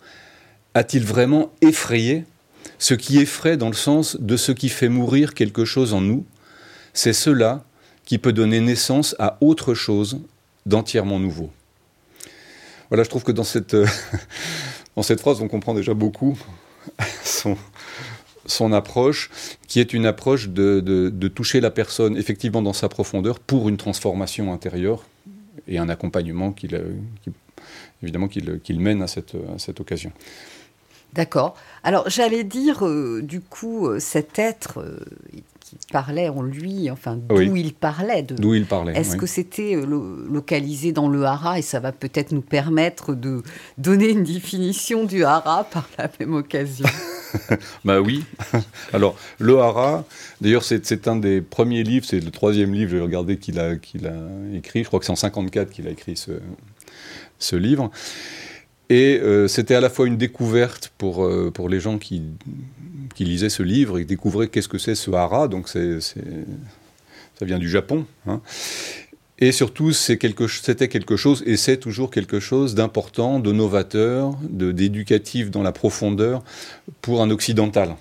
a-t-il 0.74 1.04
vraiment 1.04 1.52
effrayé? 1.62 2.24
Ce 2.78 2.94
qui 2.94 3.18
effraie 3.18 3.56
dans 3.56 3.68
le 3.68 3.74
sens 3.74 4.16
de 4.20 4.36
ce 4.36 4.52
qui 4.52 4.68
fait 4.68 4.88
mourir 4.88 5.34
quelque 5.34 5.64
chose 5.64 5.94
en 5.94 6.00
nous, 6.00 6.24
c'est 6.92 7.12
cela 7.12 7.64
qui 8.04 8.18
peut 8.18 8.32
donner 8.32 8.60
naissance 8.60 9.16
à 9.18 9.38
autre 9.40 9.74
chose 9.74 10.20
d'entièrement 10.66 11.18
nouveau. 11.18 11.50
Voilà, 12.90 13.04
je 13.04 13.08
trouve 13.08 13.24
que 13.24 13.32
dans 13.32 13.44
cette, 13.44 13.74
euh, 13.74 13.86
phrase, 15.18 15.40
on 15.40 15.48
comprend 15.48 15.74
déjà 15.74 15.94
beaucoup 15.94 16.38
son 18.48 18.72
approche, 18.72 19.30
qui 19.68 19.78
est 19.80 19.92
une 19.92 20.06
approche 20.06 20.48
de, 20.48 20.80
de- 20.80 21.28
toucher 21.28 21.60
la 21.60 21.70
personne 21.70 22.16
effectivement 22.16 22.62
dans 22.62 22.72
sa 22.72 22.88
profondeur 22.88 23.38
pour 23.38 23.68
une 23.68 23.76
transformation 23.76 24.52
intérieure 24.52 25.04
et 25.68 25.78
un 25.78 25.88
accompagnement 25.88 26.52
qu'il, 26.52 26.74
euh, 26.74 26.92
qui- 27.22 27.30
évidemment 28.02 28.28
qu'il, 28.28 28.60
qu'il 28.60 28.80
mène 28.80 29.02
à 29.02 29.06
cette, 29.06 29.34
à 29.34 29.58
cette 29.58 29.80
occasion. 29.80 30.10
D'accord. 31.12 31.54
Alors, 31.84 32.08
j'allais 32.10 32.44
dire, 32.44 32.86
euh, 32.86 33.22
du 33.22 33.40
coup, 33.40 33.88
euh, 33.88 33.98
cet 33.98 34.38
être 34.38 34.84
qui 35.70 35.92
parlait 35.92 36.28
en 36.28 36.42
lui, 36.42 36.90
enfin, 36.90 37.16
d'où 37.16 37.36
Oui. 37.36 37.52
il 37.56 37.74
parlait, 37.74 38.22
D'où 38.22 38.54
il 38.54 38.66
parlait. 38.66 38.94
Est-ce 38.96 39.12
oui. 39.12 39.18
que 39.18 39.26
c'était 39.26 39.74
euh, 39.76 39.84
lo- 39.86 40.24
localisé 40.26 40.92
dans 40.92 41.08
le 41.08 41.24
hara 41.24 41.58
et 41.58 41.62
ça 41.62 41.80
va 41.80 41.92
peut-être 41.92 42.32
nous 42.32 42.40
permettre 42.42 43.14
de 43.14 43.42
donner 43.78 44.08
une 44.10 44.24
définition 44.24 45.04
du 45.04 45.24
hara 45.24 45.64
par 45.72 45.88
la 45.98 46.10
même 46.20 46.34
occasion? 46.34 46.86
Bah 47.84 48.00
oui. 48.00 48.24
Alors, 48.94 49.14
le 49.38 49.58
Hara, 49.58 50.06
d'ailleurs, 50.40 50.62
c'est, 50.64 51.08
un 51.08 51.16
des 51.16 51.42
premiers 51.42 51.82
livres, 51.82 52.06
c'est 52.08 52.20
le 52.20 52.30
troisième 52.30 52.72
livre, 52.72 52.90
j'ai 52.92 53.00
regardé 53.02 53.36
qu'il 53.36 53.60
a, 53.60 53.76
qu'il 53.76 54.06
a 54.06 54.16
écrit. 54.54 54.82
Je 54.82 54.88
crois 54.88 54.98
que 54.98 55.04
c'est 55.04 55.12
en 55.12 55.16
54 55.16 55.68
qu'il 55.68 55.86
a 55.86 55.90
écrit 55.90 56.16
ce, 56.16 56.32
ce 57.38 57.54
livre. 57.54 57.90
Et 58.88 59.20
euh, 59.22 59.46
c'était 59.46 59.74
à 59.74 59.80
la 59.82 59.90
fois 59.90 60.06
une 60.06 60.16
découverte 60.16 60.90
pour, 60.96 61.22
euh, 61.26 61.50
pour 61.52 61.68
les 61.68 61.80
gens 61.80 61.98
qui, 61.98 62.22
qui 63.14 63.24
lisaient 63.24 63.50
ce 63.50 63.62
livre 63.62 63.98
et 63.98 64.02
qui 64.02 64.06
découvraient 64.06 64.48
qu'est-ce 64.48 64.68
que 64.68 64.78
c'est 64.78 64.94
ce 64.94 65.10
Hara. 65.10 65.48
Donc, 65.48 65.68
ça 65.68 65.78
vient 67.42 67.58
du 67.58 67.68
Japon. 67.68 68.06
hein. 68.26 68.40
Et 69.40 69.52
surtout, 69.52 69.92
c'était 69.92 70.88
quelque 70.88 71.16
chose, 71.16 71.44
et 71.46 71.56
c'est 71.56 71.76
toujours 71.76 72.10
quelque 72.10 72.40
chose 72.40 72.74
d'important, 72.74 73.38
de 73.38 73.52
novateur, 73.52 74.36
d'éducatif 74.42 75.50
dans 75.52 75.62
la 75.62 75.70
profondeur 75.70 76.42
pour 77.02 77.22
un 77.22 77.30
occidental. 77.30 77.94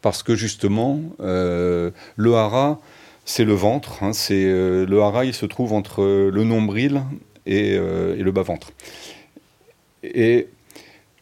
Parce 0.00 0.22
que 0.22 0.36
justement, 0.36 1.00
euh, 1.20 1.90
le 2.16 2.34
hara, 2.34 2.80
c'est 3.24 3.44
le 3.44 3.52
ventre. 3.52 4.02
hein, 4.02 4.12
euh, 4.30 4.86
le 4.86 5.02
hara, 5.02 5.24
il 5.24 5.34
se 5.34 5.44
trouve 5.44 5.72
entre 5.72 6.04
le 6.04 6.44
nombril 6.44 7.02
et, 7.46 7.74
euh, 7.76 8.14
le 8.14 8.30
bas-ventre. 8.30 8.72
Et 10.04 10.46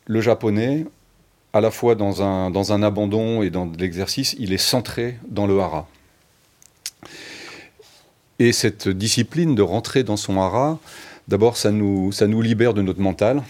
le 0.06 0.20
japonais, 0.20 0.84
à 1.52 1.60
la 1.60 1.70
fois 1.70 1.94
dans 1.94 2.22
un, 2.22 2.50
dans 2.50 2.72
un 2.72 2.82
abandon 2.82 3.42
et 3.42 3.50
dans 3.50 3.70
l'exercice, 3.78 4.36
il 4.38 4.52
est 4.52 4.58
centré 4.58 5.18
dans 5.28 5.46
le 5.46 5.58
hara. 5.60 5.88
Et 8.38 8.52
cette 8.52 8.88
discipline 8.88 9.54
de 9.54 9.62
rentrer 9.62 10.04
dans 10.04 10.16
son 10.16 10.40
hara, 10.40 10.78
D'abord, 11.28 11.58
ça 11.58 11.70
nous, 11.70 12.10
ça 12.10 12.26
nous 12.26 12.40
libère 12.40 12.72
de 12.72 12.80
notre 12.80 13.00
mental. 13.00 13.42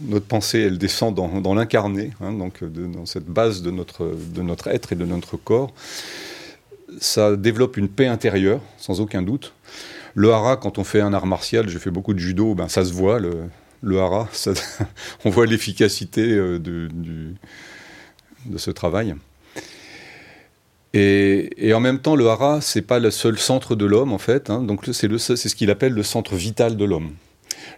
Notre 0.00 0.24
pensée, 0.24 0.60
elle 0.60 0.78
descend 0.78 1.14
dans, 1.14 1.40
dans 1.42 1.54
l'incarné, 1.54 2.12
hein, 2.20 2.32
donc 2.32 2.64
dans 2.64 3.04
cette 3.04 3.26
base 3.26 3.62
de 3.62 3.70
notre, 3.70 4.16
de 4.34 4.40
notre 4.40 4.68
être 4.68 4.92
et 4.92 4.96
de 4.96 5.04
notre 5.04 5.36
corps. 5.36 5.72
Ça 6.98 7.36
développe 7.36 7.76
une 7.76 7.88
paix 7.88 8.06
intérieure, 8.06 8.60
sans 8.78 9.02
aucun 9.02 9.20
doute. 9.20 9.52
Le 10.14 10.32
hara, 10.32 10.56
quand 10.56 10.78
on 10.78 10.84
fait 10.84 11.02
un 11.02 11.12
art 11.12 11.26
martial, 11.26 11.68
j'ai 11.68 11.78
fait 11.78 11.90
beaucoup 11.90 12.14
de 12.14 12.18
judo, 12.18 12.54
ben 12.54 12.68
ça 12.68 12.84
se 12.84 12.92
voit, 12.92 13.18
le, 13.20 13.42
le 13.84 14.00
hara, 14.00 14.28
on 15.24 15.30
voit 15.30 15.46
l'efficacité 15.46 16.22
euh, 16.32 16.58
de, 16.58 16.88
ce 18.56 18.70
travail. 18.70 19.14
Et, 20.94 21.72
en 21.74 21.80
même 21.80 21.98
temps, 21.98 22.16
le 22.16 22.28
hara, 22.28 22.60
c'est 22.60 22.82
pas 22.82 22.98
le 22.98 23.10
seul 23.10 23.38
centre 23.38 23.74
de 23.74 23.84
l'homme, 23.84 24.12
en 24.12 24.18
fait. 24.18 24.48
hein. 24.50 24.62
donc 24.62 24.86
c'est 24.92 25.08
ce 25.08 25.54
qu'il 25.54 25.70
appelle 25.70 25.92
le 25.92 26.02
centre 26.02 26.34
vital 26.34 26.76
de 26.76 26.84
l'homme. 26.84 27.12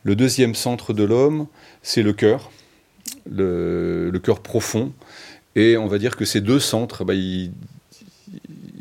Le 0.02 0.14
deuxième 0.14 0.54
centre 0.54 0.92
de 0.92 1.02
l'homme, 1.02 1.46
c'est 1.82 2.02
le 2.02 2.12
cœur, 2.12 2.50
le, 3.30 4.10
le 4.10 4.18
cœur 4.18 4.40
profond. 4.40 4.92
Et 5.54 5.76
on 5.76 5.86
va 5.86 5.98
dire 5.98 6.16
que 6.16 6.24
ces 6.24 6.40
deux 6.40 6.60
centres, 6.60 7.04
bah, 7.04 7.14
ils, 7.14 7.50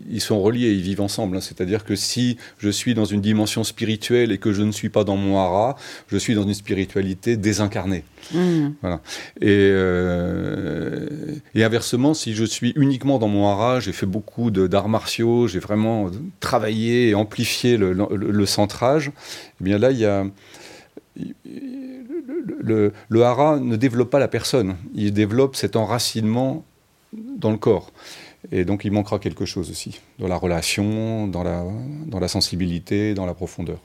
ils 0.10 0.22
sont 0.22 0.42
reliés, 0.42 0.72
ils 0.72 0.82
vivent 0.82 1.02
ensemble. 1.02 1.38
hein. 1.38 1.42
C'est-à-dire 1.42 1.84
que 1.86 1.96
si 1.96 2.38
je 2.60 2.70
suis 2.70 2.94
dans 2.94 3.06
une 3.06 3.22
dimension 3.22 3.64
spirituelle 3.64 4.32
et 4.32 4.38
que 4.38 4.54
je 4.54 4.62
ne 4.62 4.72
suis 4.72 4.90
pas 4.90 5.04
dans 5.04 5.16
mon 5.18 5.38
hara, 5.40 5.76
je 6.08 6.18
suis 6.18 6.36
dans 6.36 6.44
une 6.44 6.54
spiritualité 6.54 7.38
désincarnée. 7.38 8.04
Hmm. 8.34 8.70
Et, 9.42 9.48
euh, 9.50 11.08
et 11.54 11.64
inversement, 11.64 12.14
si 12.14 12.34
je 12.34 12.44
suis 12.46 12.74
uniquement 12.76 13.20
dans 13.20 13.28
mon 13.28 13.48
hara, 13.50 13.80
j'ai 13.80 13.92
fait 13.94 14.06
beaucoup 14.06 14.52
d'arts 14.52 14.90
martiaux, 14.90 15.48
j'ai 15.48 15.60
vraiment 15.60 16.10
travaillé 16.40 17.10
et 17.10 17.16
amplifié 17.16 17.78
le, 17.78 17.94
le- 17.94 18.08
le 18.16 18.46
centrage, 18.46 19.12
eh 19.62 19.64
bien 19.64 19.78
là, 19.78 19.92
il 19.92 19.98
y 20.00 20.06
a. 20.06 20.26
Le, 21.46 22.58
le- 22.60 22.94
le 23.10 23.24
hara 23.24 23.60
ne 23.60 23.76
développe 23.76 24.10
pas 24.10 24.20
la 24.20 24.28
personne, 24.28 24.76
il 24.96 25.14
développe 25.14 25.56
cet 25.56 25.76
enracinement 25.76 26.66
dans 27.14 27.52
le 27.52 27.58
corps. 27.58 27.92
Et 28.52 28.66
donc 28.66 28.86
il 28.86 28.92
manquera 28.92 29.20
quelque 29.20 29.46
chose 29.46 29.70
aussi, 29.72 30.00
dans 30.20 30.28
la 30.28 30.38
relation, 30.38 31.28
dans 31.28 31.44
la, 31.44 31.64
dans 32.08 32.20
la 32.20 32.28
sensibilité, 32.28 33.14
dans 33.14 33.26
la 33.26 33.34
profondeur. 33.34 33.80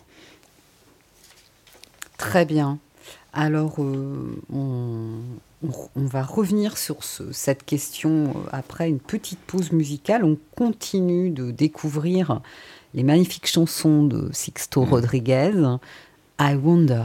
Très 2.18 2.44
bien. 2.44 2.78
Alors, 3.32 3.76
euh, 3.78 4.36
on, 4.52 5.20
on- 5.62 5.70
on 5.96 6.04
va 6.04 6.22
revenir 6.22 6.76
sur 6.76 7.04
ce- 7.04 7.32
cette 7.32 7.64
question 7.64 8.30
euh, 8.30 8.48
après 8.50 8.88
une 8.88 8.98
petite 8.98 9.38
pause 9.38 9.70
musicale. 9.72 10.24
On 10.24 10.36
continue 10.56 11.30
de 11.30 11.50
découvrir 11.52 12.40
les 12.92 13.04
magnifiques 13.04 13.46
chansons 13.46 14.02
de 14.04 14.28
Sixto 14.32 14.84
Rodriguez. 14.84 15.52
I 16.40 16.54
Wonder. 16.54 17.04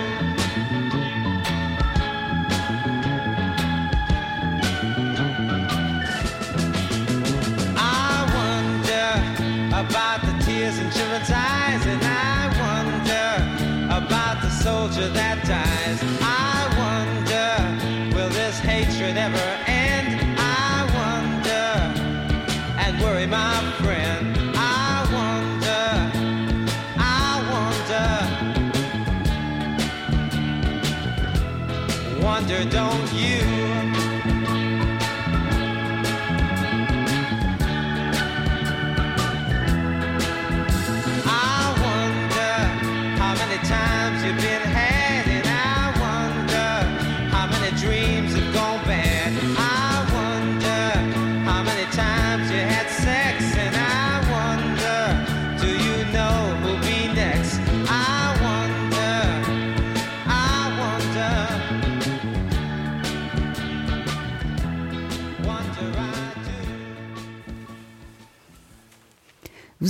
to 15.01 15.07
that 15.09 15.43
time. 15.45 15.80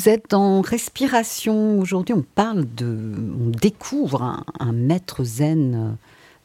Vous 0.02 0.10
êtes 0.10 0.34
en 0.34 0.62
respiration. 0.62 1.80
Aujourd'hui, 1.80 2.16
on 2.16 2.24
parle 2.24 2.66
de. 2.74 3.14
On 3.40 3.50
découvre 3.50 4.24
un, 4.24 4.44
un 4.60 4.72
maître 4.72 5.24
zen. 5.24 5.96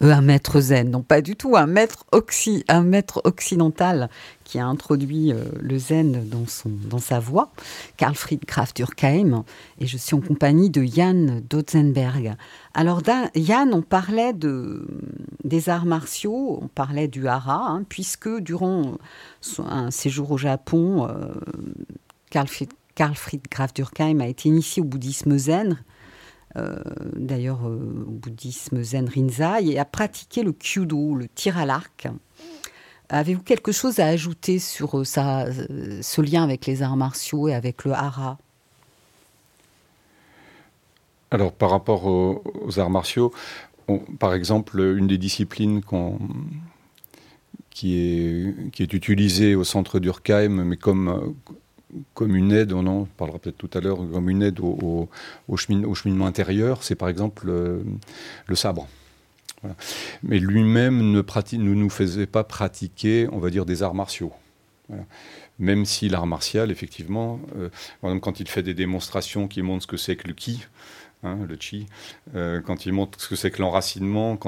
euh, 0.03 0.13
un 0.13 0.21
maître 0.21 0.61
zen, 0.61 0.91
non 0.91 1.01
pas 1.01 1.23
du 1.23 1.37
tout, 1.37 1.57
un 1.57 1.65
maître, 1.65 2.05
occi, 2.13 2.65
un 2.69 2.83
maître 2.83 3.23
occidental 3.25 4.11
qui 4.45 4.59
a 4.59 4.67
introduit 4.67 5.33
euh, 5.33 5.39
le 5.59 5.79
zen 5.79 6.29
dans, 6.29 6.47
son, 6.47 6.69
dans 6.69 6.99
sa 6.99 7.19
voix, 7.19 7.51
Karl 7.97 8.15
Fried 8.15 8.45
Graf 8.45 8.75
Durkheim, 8.75 9.43
et 9.81 9.87
je 9.87 9.97
suis 9.97 10.15
en 10.15 10.21
compagnie 10.21 10.69
de 10.69 10.85
Jan 10.85 11.41
Dotzenberg. 11.49 12.37
Alors, 12.75 13.01
Yann, 13.35 13.73
on 13.73 13.81
parlait 13.81 14.35
de, 14.35 14.87
des 15.45 15.71
arts 15.71 15.87
martiaux, 15.87 16.59
on 16.61 16.69
parlait 16.69 17.09
du 17.09 17.27
hara, 17.27 17.71
hein, 17.71 17.85
puisque 17.89 18.29
durant 18.41 18.99
un 19.67 19.91
séjour 19.91 20.33
au 20.33 20.37
Japon, 20.37 21.09
euh, 21.09 21.33
Karl 22.29 22.49
Fried 22.49 22.69
Karl 22.97 23.15
Fried 23.15 23.43
Graf 23.49 23.73
Durkheim 23.75 24.21
a 24.21 24.27
été 24.27 24.49
initié 24.49 24.83
au 24.83 24.85
bouddhisme 24.87 25.37
zen, 25.39 25.79
euh, 26.57 26.77
d'ailleurs 27.15 27.69
euh, 27.69 28.05
au 28.09 28.11
bouddhisme 28.11 28.83
zen 28.83 29.09
Rinzai, 29.09 29.69
et 29.69 29.79
a 29.79 29.85
pratiqué 29.85 30.43
le 30.43 30.53
kyudo, 30.53 31.15
le 31.15 31.29
tir 31.29 31.59
à 31.59 31.67
l'arc. 31.67 32.09
Avez-vous 33.11 33.43
quelque 33.43 33.71
chose 33.71 34.01
à 34.01 34.07
ajouter 34.07 34.59
sur 34.59 34.99
euh, 34.99 35.05
ce 35.05 36.21
lien 36.23 36.43
avec 36.43 36.67
les 36.67 36.83
arts 36.83 36.97
martiaux 36.97 37.49
et 37.49 37.55
avec 37.55 37.85
le 37.85 37.93
hara? 37.93 38.39
Alors, 41.31 41.53
par 41.53 41.71
rapport 41.71 42.07
aux, 42.07 42.43
arts 42.79 42.91
martiaux, 42.91 43.33
par 44.19 44.33
exemple, 44.33 44.81
une 44.81 45.07
des 45.07 45.19
disciplines 45.19 45.83
qui, 47.71 47.99
est, 47.99 48.71
qui 48.71 48.83
est 48.83 48.93
utilisée 48.95 49.55
au 49.55 49.65
centre 49.65 49.99
d'Urkheim, 49.99 50.65
mais 50.65 50.77
comme, 50.77 51.35
comme 52.15 52.35
une 52.35 52.53
aide, 52.53 52.73
on 52.73 52.87
en 52.87 53.05
parlera 53.17 53.39
peut-être 53.39 53.59
tout 53.59 53.71
à 53.75 53.81
l'heure, 53.81 53.99
comme 54.13 54.29
une 54.29 54.43
aide 54.43 54.61
au, 54.61 55.09
chemin- 55.57 55.85
au 55.85 55.95
cheminement 55.95 56.27
intérieur, 56.27 56.83
c'est 56.83 56.97
par 56.97 57.09
exemple 57.09 57.47
euh, 57.49 57.83
le 58.47 58.57
sabre. 58.57 58.89
Mais 60.23 60.39
lui-même 60.39 61.11
ne, 61.11 61.23
nous 61.75 61.91
faisait 61.91 62.27
pas 62.27 62.45
pratiquer, 62.45 63.29
on 63.33 63.39
va 63.39 63.51
dire, 63.51 63.67
des 63.67 63.83
arts 63.83 63.95
martiaux. 63.95 64.33
Même 65.59 65.85
si 65.85 66.09
l'art 66.09 66.27
martial, 66.27 66.71
effectivement, 66.71 67.41
euh, 67.57 68.21
quand 68.21 68.39
il 68.39 68.49
fait 68.49 68.63
des 68.63 68.75
démonstrations 68.75 69.49
qui 69.49 69.63
montrent 69.63 69.83
ce 69.83 69.89
que 69.89 69.97
c'est 69.97 70.15
que 70.15 70.29
le 70.29 70.35
ki, 70.35 70.65
hein, 71.25 71.39
le 71.49 71.57
chi, 71.59 71.87
euh, 72.37 72.61
quand 72.61 72.87
il 72.87 72.93
montre 72.93 73.21
ce 73.21 73.29
que 73.29 73.37
c'est 73.37 73.51
que 73.51 73.61
l'enracinement, 73.61 74.39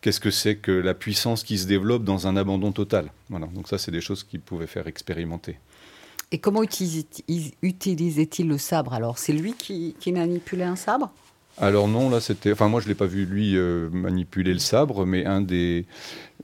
qu'est-ce 0.00 0.20
que 0.20 0.30
c'est 0.30 0.56
que 0.56 0.72
la 0.72 0.94
puissance 0.94 1.42
qui 1.42 1.56
se 1.56 1.66
développe 1.66 2.04
dans 2.04 2.26
un 2.26 2.36
abandon 2.36 2.72
total. 2.72 3.10
Voilà. 3.30 3.46
Donc 3.46 3.68
ça, 3.68 3.78
c'est 3.78 3.92
des 3.92 4.02
choses 4.02 4.24
qu'il 4.24 4.40
pouvait 4.40 4.66
faire 4.66 4.86
expérimenter. 4.86 5.58
Et 6.30 6.38
comment 6.38 6.62
utilisait- 6.62 7.06
utilisait-il 7.62 8.48
le 8.48 8.58
sabre 8.58 8.92
Alors, 8.94 9.18
c'est 9.18 9.32
lui 9.32 9.54
qui, 9.54 9.96
qui 9.98 10.12
manipulait 10.12 10.64
un 10.64 10.76
sabre? 10.76 11.10
Alors 11.60 11.88
non, 11.88 12.08
là 12.08 12.20
c'était. 12.20 12.52
Enfin, 12.52 12.68
moi 12.68 12.80
je 12.80 12.86
l'ai 12.86 12.94
pas 12.94 13.06
vu 13.06 13.24
lui 13.24 13.56
euh, 13.56 13.88
manipuler 13.90 14.52
le 14.52 14.60
sabre, 14.60 15.04
mais 15.04 15.24
un 15.24 15.40
des, 15.40 15.86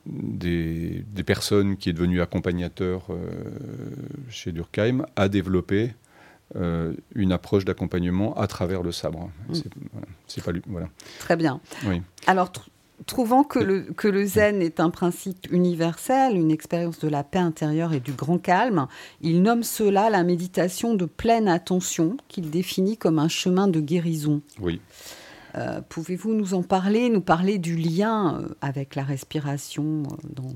des, 0.07 1.05
des 1.07 1.23
personnes 1.23 1.77
qui 1.77 1.89
est 1.91 1.93
devenu 1.93 2.21
accompagnateur 2.21 3.03
euh, 3.11 3.31
chez 4.29 4.51
Durkheim 4.51 5.07
a 5.15 5.29
développé 5.29 5.95
euh, 6.57 6.93
une 7.15 7.31
approche 7.31 7.65
d'accompagnement 7.65 8.35
à 8.37 8.49
travers 8.49 8.83
le 8.83 8.91
sabre. 8.91 9.31
Mm. 9.49 9.55
C'est 9.55 9.69
voilà, 9.93 10.45
pas 10.45 10.53
lui. 10.53 10.63
Voilà. 10.67 10.89
Très 11.21 11.37
bien. 11.37 11.61
Oui. 11.87 12.03
Alors, 12.27 12.51
trouvant 13.07 13.45
que 13.45 13.59
le, 13.59 13.83
que 13.83 14.09
le 14.09 14.25
zen 14.25 14.63
est 14.63 14.81
un 14.81 14.91
principe 14.91 15.47
universel, 15.51 16.37
une 16.37 16.51
expérience 16.51 16.99
de 16.99 17.09
la 17.09 17.25
paix 17.25 17.39
intérieure 17.39 17.93
et 17.93 18.01
du 18.01 18.13
grand 18.13 18.39
calme, 18.39 18.87
il 19.21 19.43
nomme 19.43 19.63
cela 19.63 20.11
la 20.11 20.23
méditation 20.23 20.95
de 20.95 21.05
pleine 21.05 21.49
attention, 21.49 22.17
qu'il 22.29 22.51
définit 22.51 22.97
comme 22.97 23.19
un 23.19 23.29
chemin 23.29 23.69
de 23.69 23.81
guérison. 23.81 24.41
Oui. 24.61 24.81
Euh, 25.57 25.81
Pouvez-vous 25.89 26.35
nous 26.35 26.55
en 26.55 26.63
parler, 26.63 27.11
nous 27.11 27.21
parler 27.21 27.59
du 27.59 27.77
lien 27.77 28.41
euh, 28.41 28.49
avec 28.61 28.95
la 28.95 29.05
respiration 29.05 30.03
euh, 30.05 30.17
dans, 30.35 30.55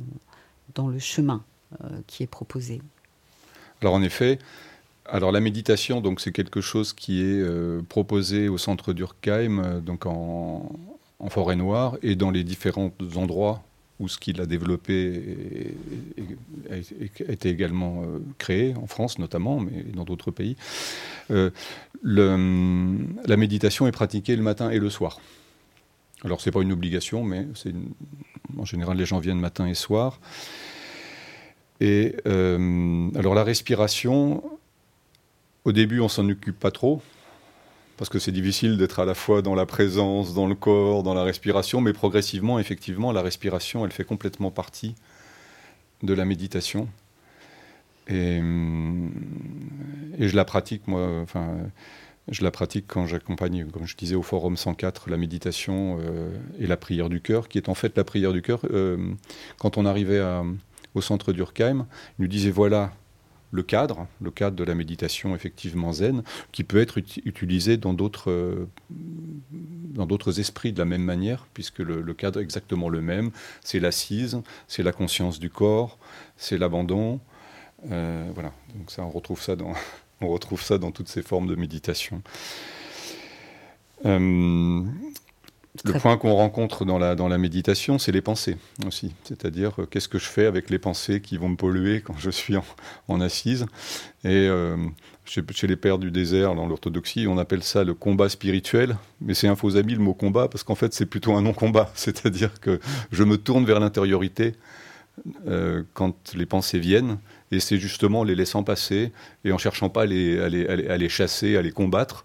dans 0.75 0.89
le 0.89 0.99
chemin 0.99 1.45
euh, 1.85 1.89
qui 2.07 2.23
est 2.23 2.29
proposé? 2.29 2.81
Alors 3.81 3.95
en 3.95 4.03
effet, 4.03 4.39
alors 5.07 5.31
la 5.31 5.41
méditation, 5.41 6.01
donc 6.01 6.21
c'est 6.21 6.33
quelque 6.33 6.61
chose 6.61 6.93
qui 6.93 7.23
est 7.23 7.41
euh, 7.41 7.81
proposé 7.89 8.49
au 8.49 8.59
centre 8.59 8.93
Durkheim, 8.93 9.81
donc 9.81 10.05
en, 10.07 10.73
en 11.21 11.29
forêt 11.29 11.57
noire 11.57 11.97
et 12.03 12.15
dans 12.15 12.31
les 12.31 12.45
différents 12.45 12.93
endroits 13.17 13.63
où 14.01 14.09
ce 14.09 14.19
qu'il 14.19 14.41
a 14.41 14.47
développé 14.47 15.75
a, 16.71 16.77
été 17.33 17.49
également 17.49 18.03
euh, 18.03 18.21
créé, 18.39 18.75
en 18.77 18.87
France 18.87 19.19
notamment, 19.19 19.59
mais 19.59 19.83
dans 19.93 20.05
d'autres 20.05 20.31
pays. 20.31 20.57
Euh, 21.31 21.51
la 22.05 23.37
méditation 23.37 23.89
est 23.89 23.93
pratiquée 23.93 24.37
le 24.37 24.43
matin 24.43 24.71
et 24.71 24.79
le 24.79 24.89
soir. 24.89 25.21
Alors 26.25 26.41
c'est 26.41 26.51
pas 26.51 26.63
une 26.63 26.73
obligation, 26.73 27.25
mais 27.25 27.47
en 28.57 28.65
général 28.65 28.97
les 28.97 29.07
gens 29.07 29.19
viennent 29.19 29.41
matin 29.41 29.67
et 29.67 29.75
soir. 29.75 30.21
Et 31.81 32.17
euh, 32.27 33.09
alors 33.17 33.35
la 33.35 33.45
respiration, 33.45 34.43
au 35.65 35.73
début 35.73 36.01
on 36.01 36.09
s'en 36.09 36.29
occupe 36.29 36.59
pas 36.59 36.71
trop, 36.71 37.03
parce 37.99 38.09
que 38.09 38.21
c'est 38.21 38.33
difficile 38.33 38.79
d'être 38.79 39.01
à 39.01 39.05
la 39.05 39.15
fois 39.15 39.43
dans 39.43 39.57
la 39.57 39.67
présence, 39.67 40.33
dans 40.33 40.47
le 40.47 40.55
corps, 40.55 41.03
dans 41.03 41.15
la 41.15 41.25
respiration, 41.25 41.81
mais 41.81 41.93
progressivement, 41.93 42.61
effectivement, 42.61 43.11
la 43.11 43.23
respiration, 43.23 43.85
elle 43.85 43.91
fait 43.91 44.05
complètement 44.05 44.53
partie 44.53 44.95
de 46.05 46.15
la 46.15 46.25
méditation. 46.25 46.89
Et, 48.07 48.41
je 50.21 50.37
la 50.37 50.45
pratique, 50.45 50.87
moi, 50.87 51.21
enfin, 51.23 51.57
je 52.29 52.45
la 52.45 52.53
pratique 52.53 52.85
quand 52.87 53.07
j'accompagne, 53.07 53.67
comme 53.67 53.87
je 53.87 53.97
disais, 53.97 54.15
au 54.15 54.23
Forum 54.23 54.57
104, 54.57 55.11
la 55.11 55.17
méditation 55.17 55.99
euh, 56.01 56.31
et 56.61 56.69
la 56.69 56.77
prière 56.77 57.09
du 57.09 57.21
cœur, 57.21 57.49
qui 57.49 57.59
est 57.59 57.69
en 57.69 57.75
fait 57.75 57.97
la 57.97 58.05
prière 58.05 58.33
du 58.33 58.43
cœur. 58.43 58.61
Euh, 58.71 59.13
quand 59.59 59.77
on 59.77 59.85
arrivait 59.85 60.23
au 60.95 61.01
centre 61.01 61.33
d'Urkheim, 61.33 61.87
il 62.19 62.23
nous 62.23 62.29
disait 62.29 62.51
voilà 62.51 62.93
le 63.51 63.63
cadre, 63.63 64.07
le 64.21 64.31
cadre 64.31 64.57
de 64.57 64.65
la 64.65 64.75
méditation 64.75 65.35
effectivement 65.35 65.93
zen, 65.93 66.23
qui 66.53 66.65
peut 66.65 66.79
être 66.79 66.99
uti- 66.99 67.23
utilisé 67.25 67.77
dans 67.77 67.95
d'autres 67.95 68.31
euh, 68.31 68.67
dans 68.91 70.07
d'autres 70.07 70.41
esprits 70.41 70.73
de 70.73 70.79
la 70.79 70.85
même 70.85 71.03
manière, 71.03 71.47
puisque 71.55 71.79
le, 71.81 72.01
le 72.03 72.15
cadre 72.15 72.41
est 72.41 72.43
exactement 72.43 72.89
le 72.89 73.01
même. 73.01 73.31
C'est 73.63 73.81
l'assise, 73.81 74.41
c'est 74.69 74.83
la 74.83 74.93
conscience 74.93 75.39
du 75.39 75.51
corps, 75.51 75.99
c'est 76.37 76.59
l'abandon. 76.59 77.21
Euh, 77.91 78.29
voilà, 78.35 78.53
donc 78.77 78.91
ça 78.91 79.03
on 79.05 79.11
retrouve 79.11 79.41
ça 79.43 79.57
dans 79.57 79.73
on 80.21 80.29
retrouve 80.29 80.63
ça 80.63 80.79
dans 80.79 80.93
toutes 80.93 81.09
ces 81.09 81.23
formes 81.23 81.47
de 81.47 81.55
méditation. 81.57 82.23
Euh, 84.05 84.83
le 85.85 85.93
point 85.95 86.17
qu'on 86.17 86.35
rencontre 86.35 86.85
dans 86.85 86.99
la, 86.99 87.15
dans 87.15 87.29
la 87.29 87.39
méditation, 87.39 87.99
c'est 87.99 88.11
les 88.13 88.21
pensées 88.23 88.57
aussi. 88.87 89.15
C'est-à-dire, 89.25 89.73
euh, 89.81 89.87
qu'est-ce 89.87 90.09
que 90.09 90.19
je 90.19 90.25
fais 90.27 90.47
avec 90.47 90.71
les 90.71 90.79
pensées 90.79 91.21
qui 91.21 91.37
vont 91.37 91.49
me 91.51 91.57
polluer 91.57 92.01
quand 92.05 92.17
je 92.19 92.31
suis 92.31 92.57
en, 92.57 92.65
en 93.09 93.21
assise? 93.21 93.67
Et 94.25 94.49
euh, 94.49 94.77
chez, 95.25 95.43
chez 95.53 95.67
les 95.67 95.77
pères 95.77 95.99
du 95.99 96.11
désert, 96.11 96.55
dans 96.55 96.67
l'orthodoxie, 96.67 97.27
on 97.29 97.39
appelle 97.39 97.63
ça 97.63 97.85
le 97.85 97.95
combat 97.95 98.29
spirituel. 98.29 98.97
Mais 99.21 99.35
c'est 99.35 99.47
un 99.49 99.57
faux 99.57 99.77
ami 99.77 99.95
le 99.95 100.01
mot 100.01 100.15
combat, 100.15 100.49
parce 100.49 100.65
qu'en 100.65 100.75
fait, 100.75 100.93
c'est 100.95 101.07
plutôt 101.07 101.35
un 101.35 101.43
non-combat. 101.43 101.91
C'est-à-dire 101.95 102.59
que 102.61 102.81
je 103.13 103.23
me 103.25 103.37
tourne 103.37 103.65
vers 103.65 103.79
l'intériorité 103.79 104.55
euh, 105.47 105.83
quand 105.95 106.35
les 106.35 106.47
pensées 106.47 106.79
viennent. 106.79 107.19
Et 107.51 107.61
c'est 107.61 107.79
justement 107.79 108.21
en 108.21 108.25
les 108.25 108.35
laissant 108.35 108.63
passer 108.63 109.11
et 109.45 109.53
en 109.53 109.59
cherchant 109.59 109.89
pas 109.89 110.03
à 110.03 110.07
les, 110.07 110.39
à 110.39 110.49
les- 110.51 110.67
à 110.67 110.77
les- 110.77 110.89
à 110.89 110.97
les 110.99 111.09
chasser, 111.09 111.57
à 111.57 111.63
les 111.63 111.73
combattre, 111.73 112.25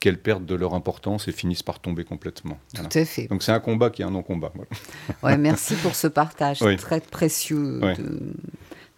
qu'elles 0.00 0.18
perdent 0.18 0.46
de 0.46 0.54
leur 0.54 0.74
importance 0.74 1.26
et 1.28 1.32
finissent 1.32 1.62
par 1.62 1.80
tomber 1.80 2.04
complètement. 2.04 2.58
Voilà. 2.74 2.88
Tout 2.88 2.98
à 2.98 3.04
fait. 3.04 3.26
Donc 3.28 3.42
c'est 3.42 3.52
un 3.52 3.60
combat 3.60 3.90
qui 3.90 4.02
est 4.02 4.04
un 4.04 4.10
non-combat. 4.10 4.52
voilà. 4.54 4.70
Ouais, 5.22 5.38
merci 5.38 5.74
pour 5.76 5.94
ce 5.94 6.06
partage 6.06 6.60
Oui. 6.62 6.76
très 6.76 7.00
précieux 7.00 7.80
Oui. 7.82 7.94
de, 7.96 8.20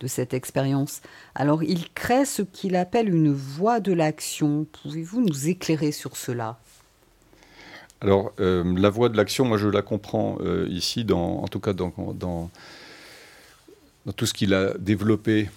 de 0.00 0.06
cette 0.06 0.34
expérience. 0.34 1.00
Alors, 1.34 1.62
il 1.62 1.88
crée 1.92 2.24
ce 2.24 2.42
qu'il 2.42 2.74
appelle 2.76 3.12
une 3.14 3.32
voie 3.32 3.80
de 3.80 3.92
l'action. 3.92 4.66
Pouvez-vous 4.82 5.20
nous 5.20 5.48
éclairer 5.48 5.92
sur 5.92 6.16
cela? 6.16 6.58
Alors 8.00 8.32
euh, 8.38 8.62
la 8.78 8.90
voie 8.90 9.08
de 9.08 9.16
l'action, 9.16 9.44
moi 9.44 9.58
je 9.58 9.66
la 9.66 9.82
comprends 9.82 10.38
euh, 10.40 10.68
ici, 10.70 11.04
dans, 11.04 11.42
en 11.42 11.48
tout 11.48 11.58
cas 11.58 11.72
dans, 11.72 11.92
dans, 12.14 12.48
dans 14.06 14.12
tout 14.12 14.24
ce 14.24 14.32
qu'il 14.34 14.54
a 14.54 14.74
développé 14.78 15.50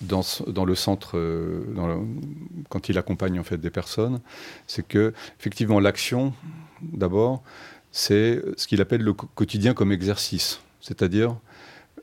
dans, 0.00 0.64
le 0.64 0.74
centre, 0.74 1.18
euh, 1.18 1.62
quand 2.68 2.88
il 2.88 2.98
accompagne 2.98 3.38
en 3.38 3.44
fait 3.44 3.58
des 3.58 3.70
personnes, 3.70 4.20
c'est 4.66 4.86
que 4.86 5.12
effectivement 5.38 5.80
l'action, 5.80 6.32
d'abord, 6.82 7.42
c'est 7.92 8.42
ce 8.56 8.66
qu'il 8.66 8.80
appelle 8.80 9.02
le 9.02 9.12
quotidien 9.12 9.74
comme 9.74 9.92
exercice, 9.92 10.60
c'est-à-dire 10.80 11.36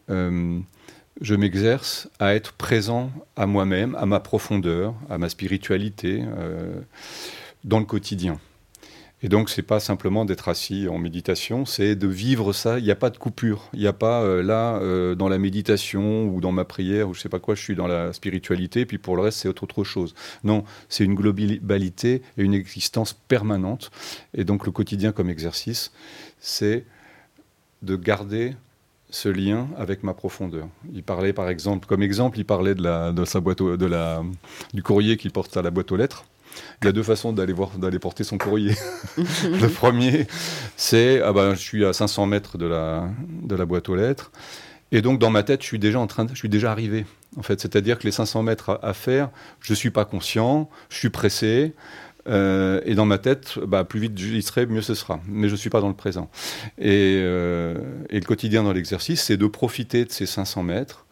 euh, 0.10 0.60
je 1.22 1.36
m'exerce 1.36 2.10
à 2.20 2.36
être 2.36 2.54
présent 2.54 3.12
à 3.36 3.48
moi-même, 3.48 3.96
à 3.96 4.06
ma 4.06 4.20
profondeur, 4.20 4.94
à 5.10 5.18
ma 5.18 5.30
spiritualité, 5.30 6.24
euh, 6.24 6.80
dans 7.64 7.80
le 7.80 7.86
quotidien. 7.86 8.40
Et 9.24 9.30
donc, 9.30 9.50
c'est 9.50 9.64
pas 9.64 9.80
simplement 9.80 10.26
d'être 10.26 10.48
assis 10.48 10.88
en 10.88 11.00
méditation, 11.00 11.66
c'est 11.66 11.96
de 11.96 12.08
vivre 12.08 12.54
ça. 12.54 12.78
Il 12.78 12.86
n'y 12.86 12.92
a 12.92 12.96
pas 12.96 13.10
de 13.10 13.18
coupure. 13.18 13.68
Il 13.74 13.80
n'y 13.80 13.88
a 13.88 13.94
pas 13.94 14.22
euh, 14.22 14.44
là, 14.44 14.78
euh, 14.78 15.16
dans 15.16 15.28
la 15.28 15.40
méditation 15.40 16.26
ou 16.28 16.40
dans 16.40 16.52
ma 16.52 16.66
prière 16.66 17.10
ou 17.10 17.16
je 17.16 17.22
sais 17.22 17.30
pas 17.30 17.40
quoi, 17.40 17.56
je 17.56 17.64
suis 17.64 17.76
dans 17.76 17.88
la 17.88 18.14
spiritualité, 18.14 18.86
puis 18.86 19.00
pour 19.00 19.16
le 19.16 19.24
reste, 19.24 19.40
c'est 19.40 19.48
autre, 19.48 19.64
autre 19.64 19.84
chose. 19.84 20.14
Non, 20.44 20.64
c'est 20.88 21.04
une 21.04 21.16
globalité 21.16 22.22
et 22.38 22.44
une 22.44 22.54
existence 22.54 23.14
permanente. 23.14 23.90
Et 24.36 24.44
donc, 24.44 24.68
le 24.68 24.72
quotidien 24.72 25.12
comme 25.12 25.32
exercice, 25.32 25.92
c'est 26.40 26.86
de 27.82 27.96
garder 27.96 28.54
ce 29.10 29.30
lien 29.30 29.68
avec 29.78 30.04
ma 30.04 30.14
profondeur. 30.14 30.68
Il 30.94 31.02
parlait, 31.02 31.34
par 31.34 31.50
exemple, 31.50 31.88
comme 31.88 32.04
exemple, 32.04 32.38
il 32.38 32.46
parlait 32.46 32.76
de, 32.76 32.84
la, 32.84 33.12
de 33.14 33.26
sa 33.26 33.40
boîte 33.40 33.64
de 33.64 33.86
la, 33.86 34.22
du 34.74 34.84
courrier 34.84 35.18
qu'il 35.18 35.32
porte 35.32 35.58
à 35.58 35.64
la 35.64 35.72
boîte 35.72 35.92
aux 35.92 35.96
lettres. 35.96 36.26
Il 36.82 36.86
y 36.86 36.88
a 36.90 36.92
deux 36.92 37.04
façons 37.04 37.34
d'aller 37.34 37.54
voir, 37.54 37.72
d'aller 37.78 38.00
porter 38.00 38.24
son 38.24 38.38
courrier. 38.38 38.76
le 39.18 39.68
premier, 39.68 40.28
c'est 40.76 41.22
ah 41.22 41.34
ben, 41.34 41.56
je 41.56 41.60
suis 41.62 41.86
à 41.86 41.94
500 41.94 42.26
mètres 42.28 42.58
de 42.58 42.66
la, 42.66 43.10
de 43.44 43.56
la 43.56 43.66
boîte 43.66 43.90
aux 43.90 43.96
lettres, 43.96 44.32
et 44.92 45.02
donc 45.02 45.20
dans 45.20 45.30
ma 45.30 45.44
tête, 45.44 45.62
je 45.62 45.68
suis 45.68 45.80
déjà 45.80 46.00
en 46.00 46.08
train, 46.08 46.26
de- 46.26 46.30
je 46.32 46.36
suis 46.38 46.50
déjà 46.50 46.72
arrivé. 46.72 47.06
En 47.38 47.44
fait, 47.44 47.60
c'est-à-dire 47.60 48.00
que 48.00 48.04
les 48.06 48.12
500 48.12 48.44
mètres 48.44 48.80
à, 48.82 48.94
faire, 48.94 49.30
je 49.60 49.74
suis 49.74 49.90
pas 49.92 50.06
conscient, 50.06 50.70
je 50.90 50.98
suis 50.98 51.10
pressé. 51.10 51.74
euh, 52.30 52.82
et 52.86 52.96
dans 52.96 53.06
ma 53.06 53.18
tête, 53.20 53.58
bah, 53.60 53.84
plus 53.86 54.00
vite 54.02 54.18
j'y 54.18 54.42
serai, 54.42 54.66
mieux 54.66 54.82
ce 54.82 54.96
sera. 54.96 55.20
Mais 55.28 55.48
je 55.48 55.54
ne 55.54 55.58
suis 55.58 55.70
pas 55.70 55.82
dans 55.82 55.88
le 55.90 55.96
présent. 55.96 56.30
Et, 56.78 57.20
euh, 57.24 57.78
et 58.10 58.20
le 58.20 58.26
quotidien 58.26 58.64
dans 58.64 58.74
l'exercice, 58.74 59.24
c'est 59.24 59.38
de 59.38 59.48
profiter 59.48 60.06
de 60.06 60.12
ces 60.12 60.26
500 60.26 60.64
mètres 60.64 61.06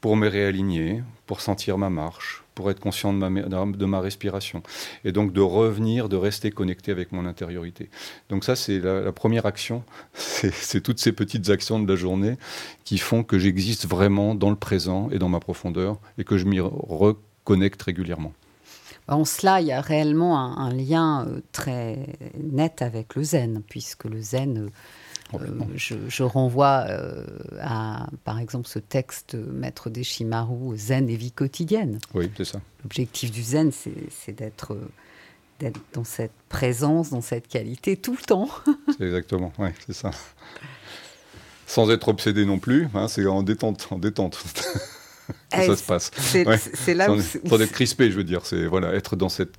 pour 0.00 0.16
me 0.16 0.28
réaligner, 0.28 1.02
pour 1.26 1.40
sentir 1.40 1.78
ma 1.78 1.90
marche, 1.90 2.41
pour 2.54 2.70
être 2.70 2.80
conscient 2.80 3.12
de 3.12 3.84
ma, 3.86 4.00
respiration. 4.00 4.62
Et 5.04 5.12
donc 5.12 5.32
de 5.32 5.40
revenir, 5.40 6.08
de 6.08 6.16
rester 6.16 6.50
connecté 6.50 6.90
avec 6.90 7.12
mon 7.12 7.26
intériorité. 7.26 7.90
Donc 8.28 8.44
ça, 8.44 8.56
c'est 8.56 8.78
la, 8.78 9.12
première 9.12 9.46
action. 9.46 9.84
C'est 10.14 10.80
toutes 10.80 10.98
ces 10.98 11.12
petites 11.12 11.50
actions 11.50 11.80
de 11.80 11.88
la 11.88 11.96
journée 11.96 12.36
qui 12.84 12.98
font 12.98 13.22
que 13.22 13.38
j'existe 13.38 13.86
vraiment 13.86 14.34
dans 14.34 14.50
le 14.50 14.56
présent 14.56 15.08
et 15.10 15.18
dans 15.18 15.28
ma 15.28 15.40
profondeur 15.40 15.98
et 16.18 16.24
que 16.24 16.38
je 16.38 16.44
m'y 16.46 16.60
reconnecte 16.60 17.82
régulièrement. 17.82 18.32
En 19.08 19.24
cela, 19.24 19.60
il 19.60 19.66
y 19.66 19.72
a 19.72 19.80
réellement 19.80 20.38
un, 20.38 20.72
lien 20.72 21.26
euh, 21.26 21.40
très 21.50 22.06
net 22.40 22.82
avec 22.82 23.16
le 23.16 23.24
zen, 23.24 23.62
puisque 23.68 24.04
le 24.04 24.20
zen, 24.20 24.58
euh. 24.58 24.70
Je, 25.76 25.94
je 26.08 26.22
renvoie 26.22 26.84
euh, 26.88 27.24
à, 27.60 28.06
par 28.24 28.38
exemple, 28.38 28.68
ce 28.68 28.78
texte 28.78 29.34
euh, 29.34 29.44
Maître 29.52 29.90
Deshimaru, 29.90 30.76
Zen 30.76 31.08
et 31.08 31.16
vie 31.16 31.32
quotidienne. 31.32 31.98
Oui, 32.14 32.30
c'est 32.36 32.44
ça. 32.44 32.60
L'objectif 32.84 33.30
du 33.30 33.42
zen, 33.42 33.70
c'est 33.72 34.32
d'être 34.32 34.74
euh, 34.74 35.70
dans 35.92 36.04
cette 36.04 36.32
présence, 36.48 37.10
dans 37.10 37.20
cette 37.20 37.46
qualité 37.48 37.96
tout 37.96 38.12
le 38.18 38.24
temps. 38.24 38.48
C'est 38.98 39.04
exactement, 39.04 39.52
ouais, 39.58 39.72
c'est 39.86 39.92
ça. 39.92 40.10
Sans 41.66 41.90
être 41.90 42.08
obsédé 42.08 42.44
non 42.44 42.58
plus, 42.58 42.88
hein, 42.94 43.08
c'est 43.08 43.24
en 43.26 43.42
détente, 43.42 43.88
en 43.90 43.98
détente 43.98 44.42
que 45.26 45.60
Eh, 45.62 45.66
ça 45.66 45.76
se 45.76 45.84
passe. 45.84 46.10
C'est 46.16 46.46
Ouais. 46.46 46.94
là 46.94 47.06
sans, 47.06 47.16
où... 47.16 47.20
c'est- 47.20 47.48
sans 47.48 47.60
être 47.60 47.72
crispé, 47.72 48.10
je 48.10 48.16
veux 48.16 48.24
dire, 48.24 48.44
c'est 48.44 48.66
voilà, 48.66 48.92
être 48.92 49.16
dans 49.16 49.28
cette 49.28 49.54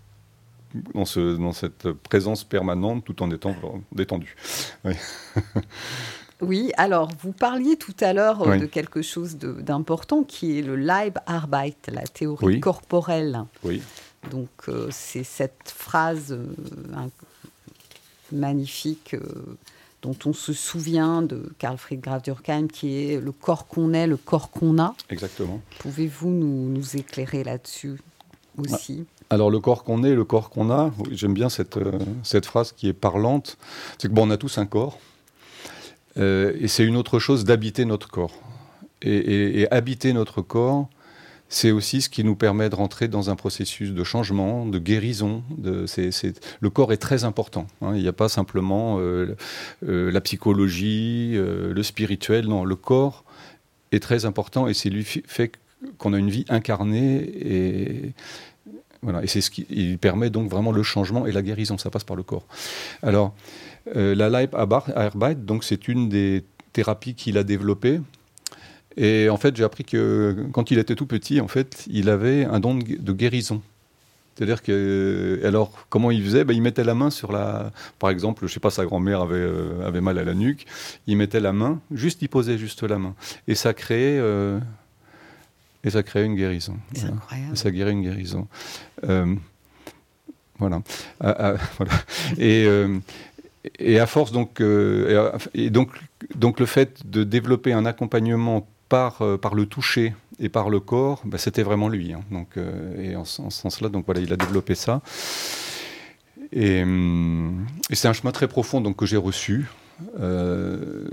dans, 0.94 1.06
ce, 1.06 1.36
dans 1.38 1.54
cette 1.54 1.92
présence 1.92 2.44
permanente 2.44 3.04
tout 3.06 3.22
en 3.24 3.30
étant 3.32 3.56
détendu. 3.92 4.36
Oui, 6.42 6.72
alors 6.76 7.10
vous 7.22 7.32
parliez 7.32 7.78
tout 7.78 7.96
à 8.02 8.12
l'heure 8.12 8.42
euh, 8.42 8.52
Oui. 8.52 8.60
de 8.60 8.66
quelque 8.66 9.02
chose 9.02 9.38
d'important 9.38 10.24
qui 10.24 10.60
est 10.60 10.62
le 10.62 10.76
Leibarbeit, 10.76 11.78
la 11.88 12.02
théorie 12.04 12.46
Oui. 12.46 12.60
corporelle. 12.60 13.46
Oui, 13.64 13.82
Donc 14.30 14.50
euh, 14.68 14.90
c'est 14.92 15.24
cette 15.24 15.74
phrase 15.74 16.34
euh, 16.34 16.46
un- 16.98 17.10
magnifique 18.36 19.14
euh, 19.14 19.22
dont 20.02 20.18
on 20.26 20.34
se 20.34 20.52
souvient 20.52 21.22
de 21.22 21.54
Karl 21.60 21.78
Friedrich 21.78 22.04
Graf 22.04 22.24
Durkheim 22.24 22.68
qui 22.68 22.94
est 23.12 23.22
le 23.22 23.32
corps 23.32 23.68
qu'on 23.68 23.94
est, 23.94 24.08
le 24.08 24.18
corps 24.18 24.50
qu'on 24.52 24.80
a. 24.80 24.96
exactement. 25.10 25.62
Pouvez-vous 25.80 26.30
nous, 26.30 26.68
nous 26.70 26.98
éclairer 26.98 27.46
là-dessus 27.46 28.02
aussi? 28.58 29.06
Alors 29.34 29.50
le 29.50 29.60
corps 29.60 29.84
qu'on 29.84 30.04
est, 30.04 30.14
le 30.14 30.26
corps 30.26 30.52
qu'on 30.52 30.70
a, 30.70 30.92
j'aime 31.12 31.34
bien 31.34 31.50
cette, 31.50 31.78
euh, 31.78 31.92
cette 32.22 32.46
phrase 32.46 32.72
qui 32.72 32.88
est 32.88 32.94
parlante, 32.94 33.58
c'est 33.98 34.08
que 34.08 34.14
bon, 34.14 34.28
on 34.28 34.30
a 34.30 34.38
tous 34.38 34.60
un 34.60 34.68
corps, 34.68 35.00
euh, 36.20 36.54
et 36.60 36.68
c'est 36.68 36.84
une 36.84 36.96
autre 36.96 37.18
chose 37.18 37.44
d'habiter 37.44 37.86
notre 37.86 38.10
corps. 38.10 38.34
Et, 39.02 39.68
habiter 39.72 40.14
notre 40.14 40.42
corps, 40.42 40.88
c'est 41.50 41.72
aussi 41.72 42.02
ce 42.02 42.10
qui 42.10 42.24
nous 42.24 42.36
permet 42.36 42.70
de 42.70 42.76
rentrer 42.76 43.08
dans 43.08 43.32
un 43.32 43.36
processus 43.36 43.92
de 43.92 44.04
changement, 44.04 44.66
de 44.66 44.78
guérison. 44.80 45.44
Le 45.62 46.70
corps 46.70 46.94
est 46.94 46.98
très 46.98 47.26
important. 47.26 47.68
hein. 47.82 47.94
Il 47.96 48.02
n'y 48.02 48.08
a 48.08 48.14
pas 48.14 48.30
simplement 48.30 49.00
euh, 49.00 49.36
la 49.82 50.22
psychologie, 50.22 51.34
le 51.36 51.84
spirituel. 51.84 52.48
Non, 52.48 52.64
le 52.64 52.76
corps 52.78 53.26
est 53.92 54.00
très 54.00 54.24
important 54.26 54.68
et 54.68 54.74
c'est 54.74 54.90
lui 54.90 55.04
fait 55.04 55.52
qu'on 55.98 56.14
a 56.14 56.18
une 56.18 56.30
vie 56.30 56.46
incarnée 56.48 57.18
et 57.18 58.14
voilà, 59.04 59.24
et 59.24 59.28
c'est 59.28 59.42
ce 59.42 59.52
qui 59.52 59.66
il 59.70 59.98
permet 60.00 60.30
donc 60.30 60.50
vraiment 60.50 60.72
le 60.72 60.82
changement 60.84 61.28
et 61.28 61.32
la 61.32 61.42
guérison. 61.42 61.78
Ça 61.78 61.90
passe 61.90 62.04
par 62.04 62.16
le 62.16 62.24
corps. 62.24 62.46
Alors, 63.04 63.36
euh, 63.96 64.16
la 64.16 64.30
Leibarbeit, 64.30 65.36
donc 65.36 65.64
c'est 65.64 65.88
une 65.88 66.10
des 66.10 66.44
thérapies 66.72 67.14
qu'il 67.14 67.38
a 67.38 67.44
développées. 67.44 68.00
Et 68.96 69.30
en 69.30 69.38
fait, 69.38 69.56
j'ai 69.56 69.64
appris 69.64 69.84
que 69.84 70.36
quand 70.52 70.72
il 70.72 70.78
était 70.80 70.96
tout 70.96 71.06
petit, 71.08 71.42
en 71.42 71.48
fait, 71.48 71.84
il 71.90 72.10
avait 72.10 72.46
un 72.46 72.60
don 72.60 72.76
de 72.76 72.84
gu- 72.84 72.98
de 73.00 73.12
guérison. 73.12 73.62
C'est-à-dire 74.36 74.64
que, 74.64 75.40
alors, 75.44 75.72
comment 75.90 76.10
il 76.10 76.24
faisait? 76.24 76.44
Ben, 76.44 76.54
Il 76.56 76.62
mettait 76.62 76.84
la 76.84 76.96
main 76.96 77.10
sur 77.12 77.32
la. 77.32 77.72
Par 78.00 78.10
exemple, 78.10 78.48
je 78.48 78.54
sais 78.54 78.60
pas, 78.60 78.72
sa 78.72 78.84
grand-mère 78.86 79.22
avait, 79.22 79.36
euh, 79.36 79.86
avait 79.88 80.02
mal 80.02 80.18
à 80.18 80.24
la 80.24 80.34
nuque. 80.34 80.66
Il 81.06 81.18
mettait 81.18 81.40
la 81.40 81.54
main, 81.54 81.80
juste, 81.92 82.22
il 82.24 82.30
posait 82.30 82.58
juste 82.58 82.82
la 82.84 82.98
main. 82.98 83.14
Et 83.48 83.56
ça 83.56 83.74
créait, 83.74 84.18
euh, 84.20 84.60
et 85.84 85.90
ça 85.90 86.04
créait 86.04 86.26
une 86.26 86.36
guérison. 86.36 86.78
C'est 86.94 87.02
Voilà. 87.02 87.16
incroyable. 87.16 87.58
Ça 87.58 87.72
guérit 87.72 87.92
une 87.92 88.04
guérison. 88.04 88.48
Euh, 89.08 89.36
voilà. 90.60 90.82
Ah, 91.20 91.36
ah, 91.40 91.54
voilà. 91.78 91.94
Et, 92.38 92.66
euh, 92.66 92.98
et 93.80 94.00
à 94.00 94.06
force, 94.06 94.32
donc, 94.32 94.62
euh, 94.62 95.32
et, 95.54 95.66
et 95.66 95.70
donc, 95.70 95.90
donc, 96.36 96.60
le 96.60 96.66
fait 96.66 97.10
de 97.10 97.24
développer 97.24 97.74
un 97.74 97.86
accompagnement 97.86 98.68
par, 98.90 99.22
par 99.42 99.56
le 99.56 99.66
toucher 99.66 100.14
et 100.40 100.50
par 100.50 100.70
le 100.70 100.80
corps, 100.80 101.22
bah, 101.26 101.38
c'était 101.38 101.64
vraiment 101.64 101.90
lui. 101.90 102.14
hein. 102.14 102.22
Donc, 102.32 102.58
et 103.00 103.16
en, 103.16 103.26
ce- 103.26 103.42
en 103.42 103.50
ce 103.50 103.62
sens-là, 103.62 103.90
donc 103.90 104.06
voilà, 104.06 104.22
il 104.22 104.32
a 104.34 104.38
développé 104.38 104.76
ça. 104.76 105.02
Et, 106.52 106.82
et 106.82 107.96
c'est 107.96 108.08
un 108.08 108.14
chemin 108.14 108.32
très 108.32 108.48
profond 108.48 108.80
donc, 108.82 108.96
que 108.98 109.06
j'ai 109.06 109.18
reçu. 109.18 109.66
Euh, 110.20 111.06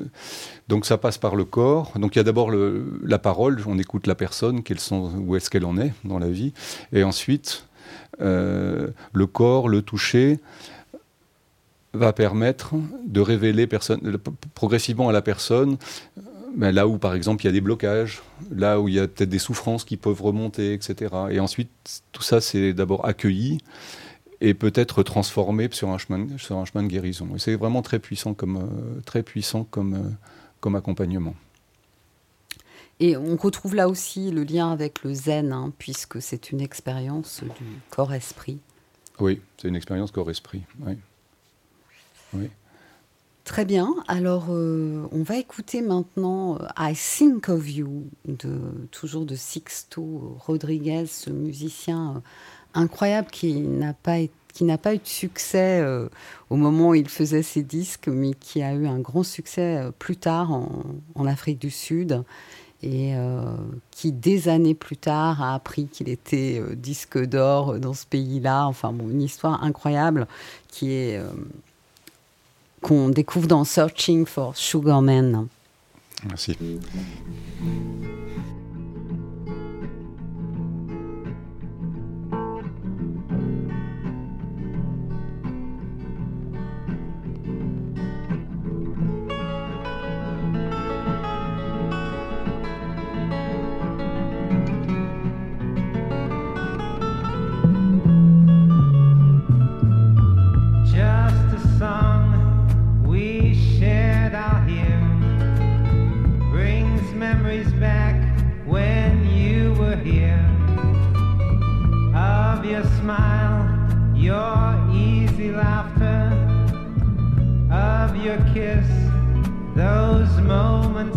donc 0.68 0.86
ça 0.86 0.98
passe 0.98 1.18
par 1.18 1.36
le 1.36 1.44
corps. 1.44 1.92
Donc 1.96 2.16
il 2.16 2.18
y 2.18 2.20
a 2.20 2.24
d'abord 2.24 2.50
la 2.50 3.18
parole, 3.18 3.60
on 3.66 3.78
écoute 3.78 4.06
la 4.06 4.14
personne, 4.14 4.62
quels 4.62 4.80
sont, 4.80 5.12
où 5.16 5.36
est-ce 5.36 5.50
qu'elle 5.50 5.64
en 5.64 5.78
est 5.78 5.92
dans 6.04 6.18
la 6.18 6.28
vie. 6.28 6.52
Et 6.92 7.04
ensuite, 7.04 7.66
euh, 8.20 8.88
le 9.12 9.26
corps, 9.26 9.68
le 9.68 9.82
toucher, 9.82 10.38
va 11.92 12.12
permettre 12.12 12.74
de 13.04 13.20
révéler 13.20 13.68
progressivement 14.54 15.08
à 15.08 15.12
la 15.12 15.22
personne, 15.22 15.76
ben, 16.56 16.70
là 16.70 16.86
où 16.86 16.98
par 16.98 17.14
exemple 17.14 17.42
il 17.42 17.46
y 17.46 17.48
a 17.48 17.52
des 17.52 17.60
blocages, 17.60 18.22
là 18.54 18.80
où 18.80 18.88
il 18.88 18.94
y 18.94 19.00
a 19.00 19.08
peut-être 19.08 19.28
des 19.28 19.40
souffrances 19.40 19.84
qui 19.84 19.96
peuvent 19.96 20.22
remonter, 20.22 20.72
etc. 20.72 21.12
Et 21.30 21.40
ensuite, 21.40 21.70
tout 22.12 22.22
ça 22.22 22.40
c'est 22.40 22.72
d'abord 22.72 23.06
accueilli 23.06 23.58
et 24.40 24.54
peut-être 24.54 25.02
transformé 25.02 25.68
sur 25.72 25.88
un 25.90 25.98
chemin, 25.98 26.24
de- 26.24 26.38
sur 26.38 26.56
un 26.56 26.64
chemin 26.64 26.82
de 26.82 26.88
guérison. 26.88 27.28
Et 27.36 27.38
c'est 27.38 27.56
vraiment 27.56 27.82
très 27.82 27.98
puissant 27.98 28.34
comme, 28.34 28.56
euh, 28.56 29.00
très 29.04 29.22
puissant 29.22 29.64
comme, 29.64 29.94
euh, 29.94 30.10
comme 30.60 30.76
accompagnement. 30.76 31.34
Et 33.00 33.16
on 33.16 33.36
retrouve 33.36 33.74
là 33.74 33.88
aussi 33.88 34.30
le 34.30 34.44
lien 34.44 34.70
avec 34.70 35.02
le 35.04 35.14
zen, 35.14 35.52
hein, 35.52 35.72
puisque 35.78 36.20
c'est 36.20 36.50
une 36.50 36.60
expérience 36.60 37.42
du 37.42 37.64
corps-esprit. 37.90 38.58
Oui, 39.18 39.40
c'est 39.56 39.68
une 39.68 39.76
expérience 39.76 40.10
corps-esprit. 40.10 40.62
Oui. 40.86 40.92
Oui. 42.34 42.50
Très 43.44 43.64
bien. 43.64 43.96
Alors, 44.06 44.46
euh, 44.50 45.08
on 45.12 45.22
va 45.22 45.38
écouter 45.38 45.80
maintenant 45.80 46.58
I 46.78 46.94
Think 46.94 47.48
of 47.48 47.68
You, 47.68 48.04
de, 48.26 48.60
toujours 48.92 49.24
de 49.24 49.34
Sixto 49.34 50.36
Rodriguez, 50.38 51.06
ce 51.06 51.30
musicien 51.30 52.16
euh, 52.16 52.20
incroyable 52.74 53.28
qui 53.30 53.54
n'a 53.60 53.92
pas 53.92 54.18
qui 54.52 54.64
n'a 54.64 54.78
pas 54.78 54.94
eu 54.94 54.98
de 54.98 55.06
succès 55.06 55.80
euh, 55.80 56.08
au 56.50 56.56
moment 56.56 56.90
où 56.90 56.94
il 56.94 57.08
faisait 57.08 57.42
ses 57.42 57.62
disques, 57.62 58.08
mais 58.08 58.32
qui 58.34 58.62
a 58.62 58.74
eu 58.74 58.86
un 58.86 58.98
grand 58.98 59.22
succès 59.22 59.76
euh, 59.76 59.90
plus 59.96 60.16
tard 60.16 60.52
en, 60.52 61.26
Afrique 61.26 61.60
du 61.60 61.70
Sud 61.70 62.24
et 62.82 63.14
euh, 63.14 63.42
qui, 63.90 64.10
des 64.10 64.48
années 64.48 64.74
plus 64.74 64.96
tard, 64.96 65.42
a 65.42 65.54
appris 65.54 65.86
qu'il 65.86 66.08
était 66.08 66.62
disque 66.74 67.18
d'or 67.18 67.78
dans 67.78 67.94
ce 67.94 68.06
pays-là. 68.06 68.66
Enfin, 68.66 68.92
une 68.92 69.22
histoire 69.22 69.62
incroyable 69.62 70.26
qui 70.68 70.92
est 70.92 71.20
qu'on 72.80 73.10
découvre 73.10 73.46
dans 73.46 73.64
Searching 73.64 74.24
for 74.24 74.56
Sugar 74.56 75.02
Man. 75.02 75.46
Merci. 76.26 76.56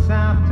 Moments 0.10 0.43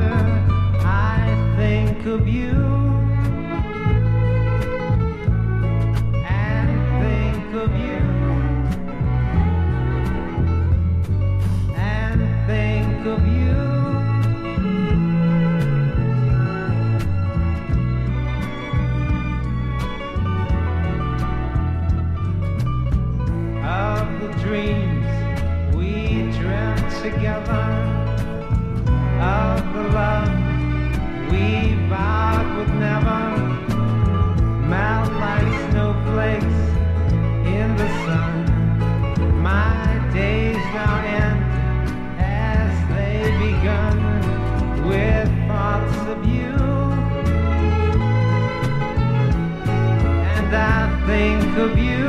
think 51.11 51.57
of 51.57 51.77
you. 51.77 52.07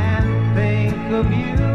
And 0.00 0.56
think 0.56 1.12
of 1.12 1.30
you. 1.30 1.73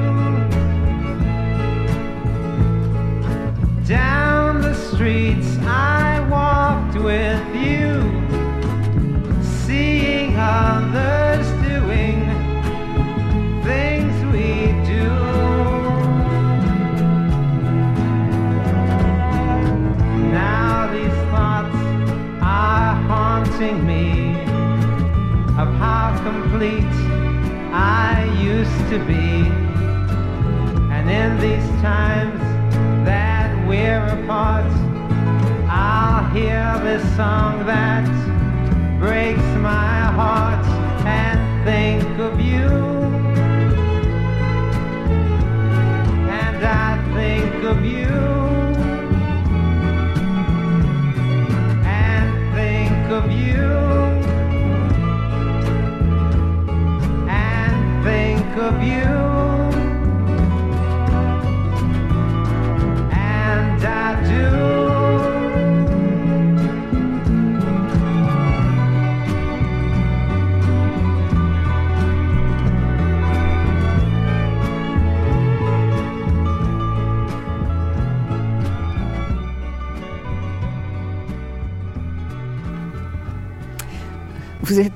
Song 37.15 37.65
that 37.65 38.05
breaks 38.99 39.41
my 39.61 39.98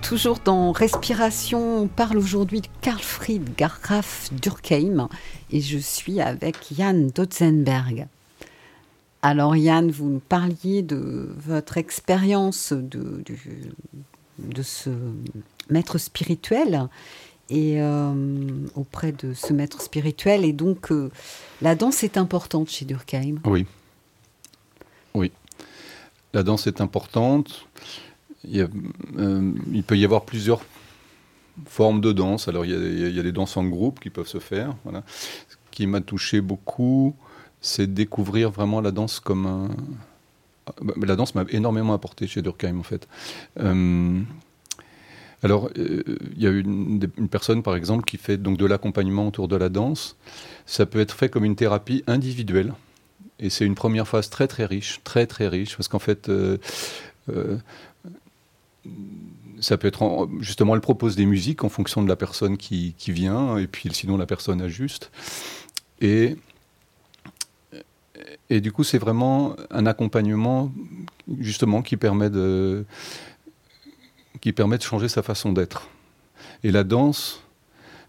toujours 0.03 0.39
dans 0.39 0.73
Respiration. 0.73 1.83
On 1.83 1.87
parle 1.87 2.17
aujourd'hui 2.17 2.59
de 2.59 2.67
Karl 2.81 2.99
Fried 2.99 3.55
Graf 3.57 4.29
Durkheim 4.33 5.07
et 5.49 5.61
je 5.61 5.77
suis 5.77 6.19
avec 6.19 6.77
Yann 6.77 7.07
Dotzenberg. 7.07 8.07
Alors 9.21 9.55
Yann, 9.55 9.89
vous 9.89 10.09
nous 10.09 10.19
parliez 10.19 10.81
de 10.81 11.33
votre 11.37 11.77
expérience 11.77 12.73
de, 12.73 13.23
de 14.39 14.61
ce 14.61 14.89
maître 15.69 15.97
spirituel 15.97 16.89
et 17.49 17.81
euh, 17.81 18.13
auprès 18.75 19.13
de 19.13 19.33
ce 19.33 19.53
maître 19.53 19.81
spirituel 19.81 20.43
et 20.43 20.53
donc 20.53 20.91
euh, 20.91 21.11
la 21.61 21.75
danse 21.75 22.03
est 22.03 22.17
importante 22.17 22.69
chez 22.69 22.83
Durkheim. 22.83 23.35
Oui. 23.45 23.65
Oui. 25.13 25.31
La 26.33 26.43
danse 26.43 26.67
est 26.67 26.81
importante. 26.81 27.67
Euh, 28.51 29.51
il 29.71 29.83
peut 29.83 29.97
y 29.97 30.05
avoir 30.05 30.25
plusieurs 30.25 30.61
formes 31.65 32.01
de 32.01 32.11
danse. 32.11 32.47
Alors, 32.47 32.65
il 32.65 32.71
y, 32.71 33.19
a, 33.19 33.23
des 33.23 33.31
danses 33.31 33.57
en 33.57 33.65
groupe 33.65 33.99
qui 33.99 34.09
peuvent 34.09 34.27
se 34.27 34.39
faire. 34.39 34.75
Voilà. 34.83 35.03
Ce 35.07 35.55
qui 35.71 35.87
m'a 35.87 36.01
touché 36.01 36.41
beaucoup, 36.41 37.15
c'est 37.61 37.93
découvrir 37.93 38.51
vraiment 38.51 38.81
la 38.81 38.91
danse 38.91 39.19
comme 39.19 39.45
un. 39.45 39.69
Ah, 40.65 40.73
bah, 40.81 40.93
La 41.05 41.15
danse 41.15 41.35
m'a 41.35 41.45
énormément 41.49 41.93
apporté 41.93 42.27
chez 42.27 42.41
Durkheim, 42.41 42.79
en 42.79 42.83
fait. 42.83 43.07
Euh, 43.59 44.19
alors, 45.41 45.69
euh, 45.77 46.03
il 46.35 46.41
y 46.41 46.47
a 46.47 46.51
une, 46.51 46.99
personne, 47.29 47.63
par 47.63 47.75
exemple, 47.75 48.05
qui 48.05 48.17
fait 48.17 48.37
donc 48.37 48.57
de 48.57 48.65
l'accompagnement 48.65 49.27
autour 49.27 49.47
de 49.47 49.57
la 49.57 49.69
danse. 49.69 50.15
Ça 50.65 50.85
peut 50.85 50.99
être 50.99 51.15
fait 51.15 51.29
comme 51.29 51.45
une 51.45 51.55
thérapie 51.55 52.03
individuelle. 52.07 52.73
Et 53.39 53.49
c'est 53.49 53.65
une 53.65 53.75
première 53.75 54.07
phase 54.07 54.29
très 54.29 54.47
très 54.47 54.65
riche, 54.65 55.01
très 55.03 55.27
très 55.27 55.49
riche, 55.49 55.75
parce 55.75 55.89
qu'en 55.89 55.99
fait, 55.99 56.29
ça 59.59 59.77
peut 59.77 59.87
être 59.87 60.03
en- 60.03 60.29
justement, 60.41 60.75
elle 60.75 60.81
propose 60.81 61.15
des 61.15 61.25
musiques 61.25 61.63
en 61.63 61.69
fonction 61.69 62.03
de 62.03 62.09
la 62.09 62.15
personne 62.15 62.57
qui, 62.57 62.95
vient, 63.07 63.57
et 63.57 63.67
puis 63.67 63.89
sinon 63.93 64.17
la 64.17 64.25
personne 64.25 64.61
ajuste. 64.61 65.11
Et, 66.01 66.35
et 68.49 68.61
du 68.61 68.71
coup, 68.71 68.83
c'est 68.83 68.97
vraiment 68.97 69.55
un 69.71 69.85
accompagnement 69.85 70.71
justement 71.39 71.81
qui 71.81 71.97
permet 71.97 72.29
de, 72.29 72.85
qui 74.41 74.51
permet 74.51 74.77
de 74.77 74.83
changer 74.83 75.07
sa 75.07 75.23
façon 75.23 75.53
d'être. 75.53 75.87
Et 76.63 76.71
la 76.71 76.83
danse, 76.83 77.41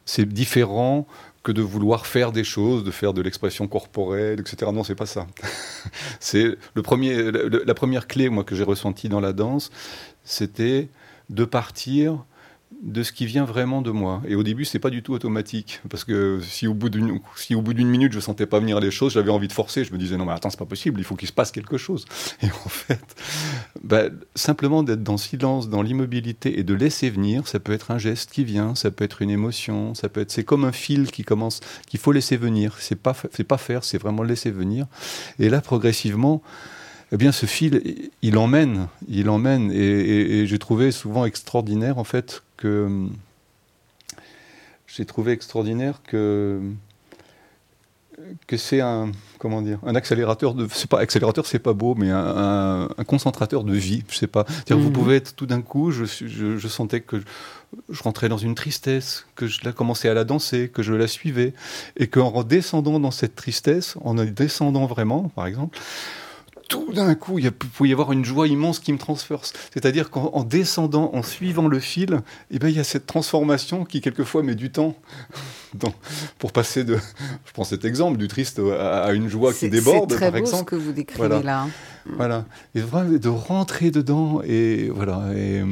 c'est 0.05 0.29
différent 0.29 1.07
que 1.45 1.53
de 1.53 1.63
vouloir 1.63 2.07
faire 2.07 2.33
des 2.33 2.43
choses, 2.43 2.85
de 2.85 2.91
faire 2.91 3.13
de 3.13 3.21
l'expression 3.21 3.69
corporelle, 3.69 4.41
etc. 4.41 4.73
Non, 4.73 4.83
c'est 4.83 4.95
pas 4.95 5.07
ça. 5.07 5.27
c'est 6.21 6.57
le 6.75 6.83
premier, 6.83 7.31
la 7.31 7.75
première 7.75 8.09
clé 8.09 8.31
moi 8.31 8.45
que 8.45 8.57
j'ai 8.57 8.65
ressentie 8.65 9.09
dans 9.11 9.21
la 9.21 9.33
danse, 9.35 9.71
c'était 10.25 10.89
de 11.31 11.45
partir 11.45 12.25
de 12.83 13.03
ce 13.03 13.13
qui 13.13 13.25
vient 13.25 13.45
vraiment 13.45 13.81
de 13.83 13.91
moi. 13.91 14.23
Et 14.29 14.35
au 14.35 14.43
début, 14.43 14.65
c'est 14.65 14.79
pas 14.79 14.91
du 14.91 15.03
tout 15.03 15.15
automatique, 15.15 15.81
parce 15.89 16.05
que 16.05 16.41
si 16.43 16.67
au 16.67 16.75
bout 16.75 16.91
d'une 16.91 17.19
si 17.35 17.55
minute 17.57 18.13
je 18.13 18.21
sentais 18.21 18.47
pas 18.47 18.61
venir 18.61 18.79
les 18.79 18.91
choses, 18.91 19.15
j'avais 19.15 19.31
envie 19.31 19.49
de 19.49 19.53
forcer. 19.53 19.85
Je 19.85 19.93
me 19.93 19.99
disais 19.99 20.17
non 20.17 20.27
mais 20.27 20.33
attends, 20.33 20.51
c'est 20.51 20.59
pas 20.59 20.67
possible, 20.67 21.01
il 21.01 21.05
faut 21.05 21.17
qu'il 21.17 21.29
se 21.29 21.33
passe 21.33 21.51
quelque 21.51 21.79
chose. 21.79 22.05
Et 22.43 22.47
en 22.47 22.69
fait, 22.69 23.17
bah, 23.83 24.05
simplement 24.35 24.83
d'être 24.83 25.03
dans 25.03 25.13
le 25.13 25.19
silence, 25.19 25.69
dans 25.69 25.83
l'immobilité 25.83 26.59
et 26.59 26.63
de 26.63 26.75
laisser 26.75 27.09
venir, 27.09 27.49
ça 27.49 27.59
peut 27.59 27.73
être 27.73 27.91
un 27.91 27.99
geste 27.99 28.31
qui 28.31 28.45
vient, 28.45 28.75
ça 28.75 28.91
peut 28.91 29.05
être 29.05 29.23
une 29.23 29.31
émotion, 29.31 29.95
ça 29.95 30.09
peut 30.09 30.21
être 30.21 30.31
c'est 30.31 30.45
comme 30.45 30.65
un 30.65 30.73
fil 30.73 31.11
qui 31.11 31.25
commence, 31.25 31.61
qu'il 31.87 32.01
faut 32.01 32.13
laisser 32.13 32.37
venir. 32.37 32.77
C'est 32.81 33.01
pas 33.01 33.17
c'est 33.33 33.45
pas 33.45 33.59
faire, 33.59 33.83
c'est 33.85 33.99
vraiment 33.99 34.23
laisser 34.23 34.51
venir. 34.51 34.87
Et 35.39 35.49
là, 35.49 35.63
progressivement, 35.63 36.43
eh 37.13 37.17
bien, 37.17 37.33
ce 37.33 37.47
fil, 37.47 38.11
il 38.23 38.37
emmène, 38.39 38.89
il 39.09 39.29
emmène. 39.29 39.71
Et, 39.73 39.77
et- 39.77 40.39
et 40.41 40.47
j'ai 40.47 40.59
trouvé 40.59 40.91
souvent 40.91 41.25
extraordinaire, 41.25 41.99
en 41.99 42.05
fait, 42.05 42.43
que. 42.57 43.07
J'ai 44.87 45.05
trouvé 45.05 45.33
extraordinaire 45.33 46.01
que. 46.07 46.61
que 48.47 48.57
c'est 48.57 48.81
un. 48.81 49.11
Comment 49.39 49.61
dire 49.63 49.79
Un 49.85 49.95
accélérateur 49.95 50.55
de. 50.55 50.67
C'est 50.73 50.89
pas 50.89 51.01
accélérateur, 51.01 51.47
c'est 51.47 51.59
pas 51.59 51.73
beau, 51.73 51.95
mais 51.95 52.11
un, 52.11 52.17
un- 52.19 52.85
un 52.97 53.05
concentrateur 53.05 53.65
de 53.65 53.75
vie, 53.75 54.05
je 54.09 54.17
sais 54.17 54.27
pas. 54.27 54.45
C'est-à-dire, 54.49 54.79
Vous 54.79 54.91
pouvez 54.91 55.17
être 55.17 55.35
tout 55.35 55.47
d'un 55.47 55.63
coup, 55.63 55.91
je, 55.91 56.05
je 56.05 56.69
sentais 56.69 57.01
que. 57.01 57.21
je- 57.21 57.25
je 57.91 58.03
rentrais 58.05 58.29
dans 58.29 58.39
une 58.39 58.55
tristesse, 58.55 59.27
que 59.35 59.49
je 59.49 59.59
la 59.65 59.73
commençais 59.73 60.09
à 60.09 60.15
la 60.15 60.23
danser, 60.23 60.71
que 60.73 60.81
je 60.85 60.93
la 60.95 61.09
suivais, 61.09 61.55
et 61.97 62.07
qu'en 62.07 62.45
descendant 62.45 63.01
dans 63.01 63.11
cette 63.11 63.35
tristesse, 63.35 63.97
en 64.05 64.15
descendant 64.15 64.87
vraiment, 64.87 65.29
par 65.35 65.49
exemple, 65.49 65.77
tout 66.69 66.93
d'un 66.93 67.15
coup, 67.15 67.39
il 67.39 67.51
pouvait 67.51 67.91
y 67.91 67.93
avoir 67.93 68.13
une 68.13 68.25
joie 68.25 68.49
immense 68.49 68.79
qui 68.79 68.93
me 68.93 68.99
transperce. 68.99 69.53
C'est-à-dire 69.73 70.11
qu'en 70.11 70.31
en 70.33 70.45
descendant, 70.45 71.11
en 71.13 71.23
suivant 71.23 71.69
le 71.69 71.79
fil, 71.81 72.21
eh 72.51 72.59
ben, 72.59 72.69
il 72.69 72.77
y 72.77 72.81
a 72.81 72.85
cette 72.85 73.07
transformation 73.07 73.85
qui, 73.85 74.01
quelquefois, 74.01 74.43
met 74.43 74.55
du 74.55 74.71
temps 74.71 74.97
dans- 75.75 75.95
pour 76.39 76.53
passer 76.53 76.85
de, 76.85 76.97
je 76.97 77.53
prends 77.53 77.65
cet 77.65 77.85
exemple, 77.85 78.17
du 78.19 78.29
triste 78.29 78.59
à, 78.61 79.05
à 79.05 79.13
une 79.13 79.29
joie 79.29 79.53
qui 79.53 79.69
déborde, 79.69 80.11
C'est 80.11 80.17
très 80.17 80.27
par 80.31 80.41
beau 80.41 80.47
exemple. 80.47 80.59
ce 80.61 80.65
que 80.65 80.77
vous 80.77 80.93
décrivez 80.93 81.27
Voilà. 81.29 81.43
là. 81.43 81.67
Voilà. 82.07 82.45
Et 82.75 82.81
vraiment 82.81 83.17
de 83.19 83.29
rentrer 83.29 83.91
dedans 83.91 84.41
et 84.45 84.91
voilà. 84.95 85.23
Et, 85.37 85.63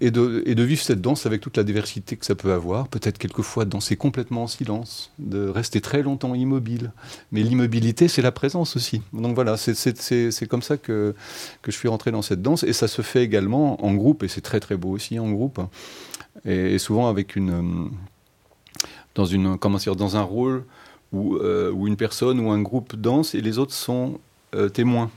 et, 0.00 0.10
de, 0.10 0.62
vivre 0.62 0.82
cette 0.82 1.00
danse 1.00 1.26
avec 1.26 1.40
toute 1.40 1.56
la 1.56 1.64
diversité 1.64 2.16
que 2.16 2.24
ça 2.24 2.34
peut 2.34 2.52
avoir. 2.52 2.88
Peut-être 2.88 3.18
quelquefois 3.18 3.64
danser 3.64 3.96
complètement 3.96 4.44
en 4.44 4.46
silence, 4.46 5.12
de 5.18 5.46
rester 5.48 5.80
très 5.80 6.02
longtemps 6.02 6.34
immobile. 6.34 6.92
Mais 7.32 7.42
l'immobilité, 7.42 8.08
c'est 8.08 8.22
la 8.22 8.32
présence 8.32 8.76
aussi. 8.76 9.02
Donc 9.12 9.34
voilà, 9.34 9.56
c'est- 9.56 10.46
comme 10.48 10.62
ça 10.62 10.78
que, 10.78 11.14
que 11.62 11.70
je 11.70 11.76
suis 11.76 11.88
rentré 11.88 12.10
dans 12.10 12.22
cette 12.22 12.40
danse. 12.40 12.62
Et 12.62 12.72
ça 12.72 12.88
se 12.88 13.02
fait 13.02 13.22
également 13.22 13.84
en 13.84 13.94
groupe, 13.94 14.22
et 14.22 14.28
c'est 14.28 14.40
très 14.40 14.60
très 14.60 14.76
beau 14.76 14.90
aussi 14.90 15.18
en 15.18 15.30
groupe. 15.30 15.60
Et, 16.46 16.78
souvent 16.78 17.08
avec 17.08 17.36
une. 17.36 17.90
dans, 19.14 19.26
une, 19.26 19.58
comment 19.58 19.78
dire, 19.78 19.96
dans 19.96 20.16
un 20.16 20.22
rôle 20.22 20.64
où, 21.12 21.36
euh, 21.36 21.70
où 21.72 21.86
une 21.86 21.96
personne 21.96 22.40
ou 22.40 22.50
un 22.50 22.62
groupe 22.62 22.96
danse 22.96 23.34
et 23.34 23.40
les 23.40 23.58
autres 23.58 23.74
sont 23.74 24.18
euh, 24.54 24.68
témoins. 24.68 25.10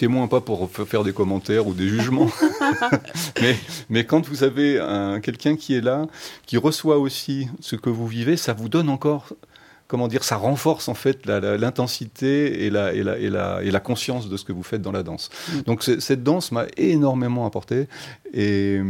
Témoins 0.00 0.28
pas 0.28 0.40
pour 0.40 0.70
faire 0.70 1.04
des 1.04 1.12
commentaires 1.12 1.66
ou 1.66 1.74
des 1.74 1.86
jugements, 1.86 2.30
mais, 3.42 3.54
mais 3.90 4.06
quand 4.06 4.26
vous 4.26 4.44
avez 4.44 4.78
un- 4.80 5.20
quelqu'un 5.20 5.56
qui 5.56 5.74
est 5.74 5.82
là, 5.82 6.06
qui 6.46 6.56
reçoit 6.56 6.96
aussi 6.98 7.48
ce 7.60 7.76
que 7.76 7.90
vous 7.90 8.06
vivez, 8.06 8.38
ça 8.38 8.54
vous 8.54 8.70
donne 8.70 8.88
encore, 8.88 9.34
comment 9.88 10.08
dire, 10.08 10.24
ça 10.24 10.36
renforce 10.36 10.88
en 10.88 10.94
fait 10.94 11.26
la- 11.26 11.38
la- 11.40 11.58
l'intensité 11.58 12.64
et 12.64 12.70
la, 12.70 12.94
et, 12.94 13.02
la, 13.02 13.18
et, 13.18 13.28
la, 13.28 13.62
et 13.62 13.70
la 13.70 13.80
conscience 13.80 14.30
de 14.30 14.38
ce 14.38 14.44
que 14.44 14.52
vous 14.52 14.62
faites 14.62 14.80
dans 14.80 14.92
la 14.92 15.02
danse. 15.02 15.28
Mm. 15.52 15.60
Donc 15.66 15.82
cette 15.82 16.22
danse 16.22 16.50
m'a 16.50 16.64
énormément 16.78 17.44
apporté 17.44 17.86
et, 18.32 18.80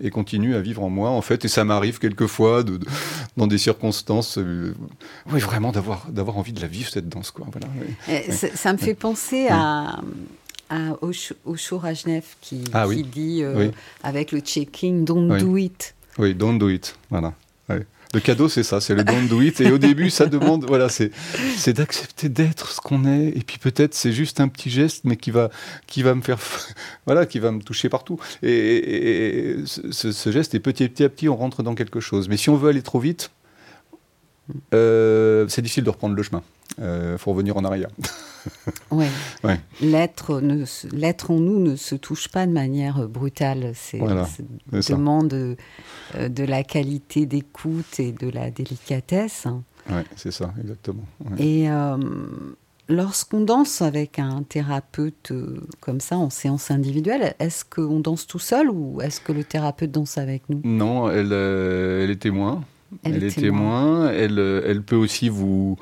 et 0.00 0.10
continue 0.10 0.54
à 0.54 0.60
vivre 0.60 0.82
en 0.82 0.90
moi 0.90 1.10
en 1.10 1.22
fait. 1.22 1.44
Et 1.44 1.48
ça 1.48 1.64
m'arrive 1.64 1.98
quelquefois 1.98 2.62
de, 2.62 2.76
de- 2.76 2.86
dans 3.36 3.46
des 3.46 3.58
circonstances, 3.58 4.38
euh, 4.38 4.74
oui 5.32 5.40
vraiment 5.40 5.72
d'avoir 5.72 6.06
d'avoir 6.10 6.36
envie 6.38 6.52
de 6.52 6.60
la 6.60 6.66
vivre 6.66 6.90
cette 6.90 7.08
danse 7.08 7.30
quoi. 7.30 7.46
Voilà. 7.50 7.68
oui. 7.80 7.94
Eh, 8.08 8.32
Ça, 8.32 8.48
ça 8.54 8.72
me 8.72 8.78
fait 8.78 8.94
penser 8.94 9.48
à, 9.50 10.00
à 10.70 10.96
Osho 11.02 11.78
Rajnev 11.78 12.24
qui, 12.40 12.64
Ah 12.72 12.84
qui 12.84 12.88
oui. 12.88 13.02
dit 13.04 13.42
euh, 13.42 13.54
Oui. 13.56 13.70
avec 14.02 14.32
le 14.32 14.40
checking 14.40 15.04
Don't 15.04 15.30
Oui. 15.32 15.40
do 15.40 15.56
it. 15.56 15.94
Oui, 16.18 16.34
don't 16.34 16.58
do 16.58 16.68
it. 16.68 16.96
Voilà. 17.10 17.34
Le 18.16 18.22
cadeau, 18.22 18.48
c'est 18.48 18.62
ça, 18.62 18.80
c'est 18.80 18.94
le 18.94 19.04
don't 19.04 19.28
do 19.28 19.42
it. 19.42 19.60
Et 19.60 19.70
au 19.70 19.76
début, 19.76 20.08
ça 20.08 20.24
demande, 20.24 20.64
voilà, 20.64 20.88
c'est, 20.88 21.10
c'est 21.58 21.74
d'accepter 21.74 22.30
d'être 22.30 22.72
ce 22.72 22.80
qu'on 22.80 23.04
est. 23.04 23.26
Et 23.36 23.42
puis 23.46 23.58
peut-être 23.58 23.92
c'est 23.92 24.10
juste 24.10 24.40
un 24.40 24.48
petit 24.48 24.70
geste, 24.70 25.04
mais 25.04 25.18
qui 25.18 25.30
va, 25.30 25.50
qui 25.86 26.02
va 26.02 26.14
me 26.14 26.22
faire, 26.22 26.38
voilà, 27.04 27.26
qui 27.26 27.40
va 27.40 27.50
me 27.50 27.60
toucher 27.60 27.90
partout. 27.90 28.18
Et, 28.42 29.56
ce 29.66 30.30
geste, 30.30 30.54
et 30.54 30.60
petit, 30.60 30.88
petit 30.88 31.04
à 31.04 31.10
petit, 31.10 31.28
on 31.28 31.36
rentre 31.36 31.62
dans 31.62 31.74
quelque 31.74 32.00
chose. 32.00 32.30
Mais 32.30 32.38
si 32.38 32.48
on 32.48 32.56
veut 32.56 32.70
aller 32.70 32.80
trop 32.80 33.00
vite, 33.00 33.32
euh, 34.72 35.46
c'est 35.48 35.60
difficile 35.60 35.84
de 35.84 35.90
reprendre 35.90 36.14
le 36.14 36.22
chemin. 36.22 36.42
Il 36.78 37.16
faut 37.18 37.32
revenir 37.32 37.56
en 37.56 37.64
arrière. 37.64 37.88
Ouais. 38.92 39.08
Ouais. 39.42 39.58
L'être, 39.80 40.30
en 41.30 41.40
nous 41.40 41.58
ne 41.58 41.74
se 41.74 41.94
touche 41.96 42.28
pas 42.28 42.46
de 42.46 42.52
manière 42.52 43.00
euh, 43.00 43.06
brutale. 43.08 43.72
C'est, 43.74 43.98
Voilà, 43.98 44.24
euh, 45.32 46.28
de 46.28 46.44
la 46.44 46.62
qualité 46.62 47.26
d'écoute 47.26 47.98
et 47.98 48.12
de 48.12 48.28
la 48.30 48.50
délicatesse. 48.50 49.46
Ouais, 49.90 50.04
c'est 50.14 50.30
ça, 50.30 50.52
exactement. 50.60 51.02
Ouais. 51.24 51.44
Et 51.44 51.70
euh, 51.70 51.96
lorsqu'on 52.88 53.40
danse 53.40 53.82
avec 53.82 54.18
un 54.18 54.42
thérapeute 54.42 55.30
euh, 55.32 55.60
comme 55.80 56.00
ça 56.00 56.16
en 56.16 56.30
séance 56.30 56.70
individuelle, 56.70 57.34
est-ce 57.38 57.64
qu'on 57.64 58.00
danse 58.00 58.26
tout 58.26 58.38
seul 58.38 58.68
ou 58.70 59.00
est-ce 59.00 59.20
que 59.20 59.32
le 59.32 59.44
thérapeute 59.44 59.90
danse 59.90 60.18
avec 60.18 60.48
nous? 60.48 60.60
Non, 60.64 61.10
elle, 61.10 61.32
euh, 61.32 62.04
elle 62.04 62.10
est 62.10 62.16
témoin. 62.22 62.62
Elle 63.02 63.16
Elle, 63.16 63.24
est 63.24 63.38
témoin. 63.38 64.10
Elle, 64.10 64.38
euh, 64.38 64.62
elle 64.66 64.82
peut 64.82 64.96
aussi 64.96 65.28
vous, 65.28 65.76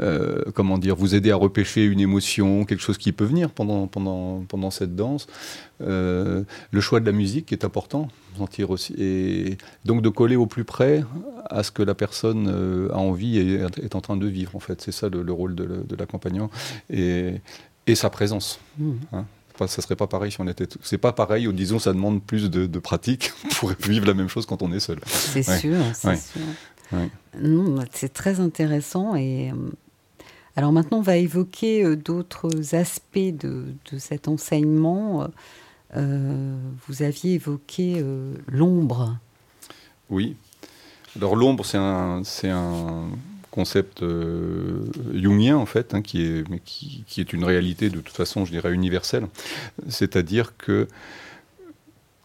euh, 0.00 0.42
comment 0.54 0.78
dire, 0.78 0.94
vous 0.96 1.14
aider 1.14 1.30
à 1.30 1.36
repêcher 1.36 1.84
une 1.84 2.00
émotion, 2.00 2.64
quelque 2.64 2.80
chose 2.82 2.98
qui 2.98 3.12
peut 3.12 3.24
venir 3.24 3.50
pendant, 3.50 3.86
pendant, 3.86 4.44
pendant 4.48 4.70
cette 4.70 4.94
danse. 4.94 5.26
Euh, 5.80 6.42
le 6.70 6.80
choix 6.80 7.00
de 7.00 7.06
la 7.06 7.12
musique 7.12 7.52
est 7.52 7.64
important, 7.64 8.08
sentir 8.36 8.70
aussi, 8.70 8.94
et 8.98 9.58
donc 9.84 10.02
de 10.02 10.08
coller 10.08 10.36
au 10.36 10.46
plus 10.46 10.64
près 10.64 11.04
à 11.50 11.62
ce 11.62 11.70
que 11.70 11.82
la 11.82 11.94
personne 11.94 12.48
euh, 12.52 12.90
a 12.92 12.96
envie 12.98 13.38
et 13.38 13.60
est 13.82 13.94
en 13.94 14.00
train 14.00 14.16
de 14.16 14.26
vivre. 14.26 14.54
En 14.56 14.60
fait, 14.60 14.80
c'est 14.80 14.92
ça 14.92 15.08
le, 15.08 15.22
le 15.22 15.32
rôle 15.32 15.54
de, 15.54 15.84
l'accompagnant 15.98 16.50
et, 16.90 17.34
et 17.86 17.94
sa 17.94 18.10
présence. 18.10 18.60
Mhm. 18.78 18.98
Hein. 19.12 19.24
Ça 19.66 19.82
serait 19.82 19.96
pas 19.96 20.06
pareil 20.06 20.30
si 20.30 20.40
on 20.40 20.46
était. 20.46 20.68
C'est 20.82 20.98
pas 20.98 21.10
pareil. 21.12 21.48
ou 21.48 21.52
Disons, 21.52 21.80
ça 21.80 21.92
demande 21.92 22.22
plus 22.22 22.48
de, 22.48 22.66
de 22.66 22.78
pratique 22.78 23.32
pour 23.58 23.72
vivre 23.80 24.06
la 24.06 24.14
même 24.14 24.28
chose 24.28 24.46
quand 24.46 24.62
on 24.62 24.70
est 24.72 24.78
seul. 24.78 25.00
C'est 25.04 25.48
Ouais. 25.48 25.58
sûr, 25.58 25.74
c'est 25.94 26.08
Ouais. 26.08 26.16
sûr. 26.16 26.40
Non, 26.92 27.74
bah, 27.74 27.84
c'est 27.92 28.12
très 28.12 28.40
intéressant. 28.40 29.14
Et 29.14 29.50
euh, 29.50 29.54
alors 30.56 30.72
maintenant, 30.72 30.98
on 30.98 31.02
va 31.02 31.16
évoquer 31.16 31.84
euh, 31.84 31.96
d'autres 31.96 32.74
aspects 32.74 33.18
de, 33.18 33.66
cet 33.98 34.28
enseignement. 34.28 35.28
Euh, 35.96 36.56
vous 36.86 37.02
aviez 37.02 37.34
évoqué 37.34 38.04
l'ombre. 38.48 39.16
Oui. 40.10 40.36
Alors 41.16 41.36
l'ombre, 41.36 41.64
c'est 41.64 41.78
un, 41.78 42.22
concept 43.50 44.04
euh, 44.04 44.84
jungien 45.14 45.56
en 45.56 45.66
fait, 45.66 45.92
hein, 45.92 46.00
qui, 46.00 46.22
est, 46.22 46.44
qui 46.64 47.20
est 47.20 47.32
une 47.32 47.42
réalité 47.42 47.90
de 47.90 47.96
toute 47.96 48.14
façon, 48.14 48.44
je 48.44 48.52
dirais 48.52 48.72
universelle. 48.72 49.26
C'est-à-dire 49.88 50.56
que 50.56 50.86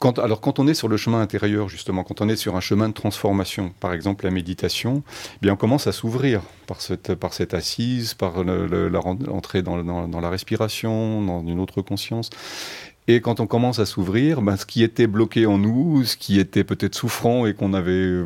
quand, 0.04 0.20
alors 0.20 0.42
quand 0.42 0.60
on 0.60 0.68
est 0.68 0.74
sur 0.74 0.90
le 0.90 0.98
chemin 0.98 1.22
intérieur, 1.22 1.70
justement, 1.70 2.04
quand 2.04 2.20
on 2.20 2.28
est 2.28 2.36
sur 2.36 2.58
un 2.58 2.60
chemin 2.60 2.90
de 2.90 2.94
transformation, 2.94 3.72
par 3.80 3.94
exemple 3.94 4.26
la 4.26 4.32
méditation, 4.32 5.02
eh 5.36 5.38
bien 5.42 5.54
on 5.54 5.56
commence 5.56 5.88
à 5.88 5.94
s'ouvrir 5.94 6.42
par 6.68 6.82
cette, 6.82 7.16
par 7.16 7.34
cette 7.34 7.54
assise, 7.54 8.14
par 8.14 8.44
le- 8.44 8.68
le- 8.68 8.90
dans, 8.90 9.82
dans- 9.82 10.08
dans 10.10 10.20
la 10.20 10.30
respiration, 10.30 11.22
dans 11.22 11.42
une 11.48 11.58
autre 11.62 11.82
conscience. 11.82 12.30
Et 13.08 13.22
quand 13.22 13.40
on 13.40 13.48
commence 13.48 13.80
à 13.80 13.86
s'ouvrir, 13.86 14.42
ben, 14.42 14.58
ce 14.58 14.66
qui 14.66 14.84
était 14.84 15.08
bloqué 15.08 15.46
en 15.46 15.58
nous, 15.58 16.04
ce 16.04 16.18
qui 16.18 16.38
était 16.38 16.66
peut-être 16.66 16.96
souffrant 16.96 17.46
et 17.46 17.54
qu'on 17.54 17.70
n'avait 17.70 18.24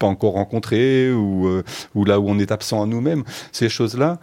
pas 0.00 0.08
encore 0.08 0.32
rencontré, 0.32 1.12
ou, 1.12 1.46
euh, 1.46 1.62
ou 1.94 2.04
là 2.04 2.18
où 2.18 2.28
on 2.28 2.40
est 2.40 2.50
absent 2.50 2.82
à 2.82 2.86
nous-mêmes, 2.86 3.22
ces 3.52 3.68
choses-là, 3.68 4.18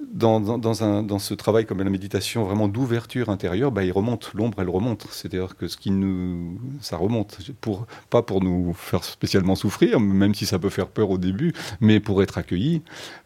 dans, 0.00 0.40
dans, 0.40 0.58
dans 0.58 0.84
un, 0.84 1.02
dans 1.02 1.18
ce 1.18 1.34
travail 1.34 1.66
comme 1.66 1.78
la 1.82 1.90
méditation 1.90 2.44
vraiment 2.44 2.68
d'ouverture 2.68 3.28
intérieure, 3.30 3.72
bah, 3.72 3.84
il 3.84 3.92
remonte, 3.92 4.32
l'ombre 4.34 4.62
elle 4.62 4.68
remonte. 4.68 5.06
C'est-à-dire 5.10 5.56
que 5.56 5.66
ce 5.66 5.76
qui 5.76 5.90
nous, 5.90 6.58
ça 6.80 6.96
remonte, 6.96 7.38
pour, 7.60 7.86
pas 8.08 8.22
pour 8.22 8.42
nous 8.42 8.72
faire 8.74 9.02
spécialement 9.02 9.56
souffrir, 9.56 9.98
même 9.98 10.34
si 10.34 10.46
ça 10.46 10.58
peut 10.58 10.70
faire 10.70 10.86
peur 10.88 11.10
au 11.10 11.18
début, 11.18 11.52
mais 11.80 11.98
pour 11.98 12.22
être 12.22 12.38
accueilli, 12.38 12.82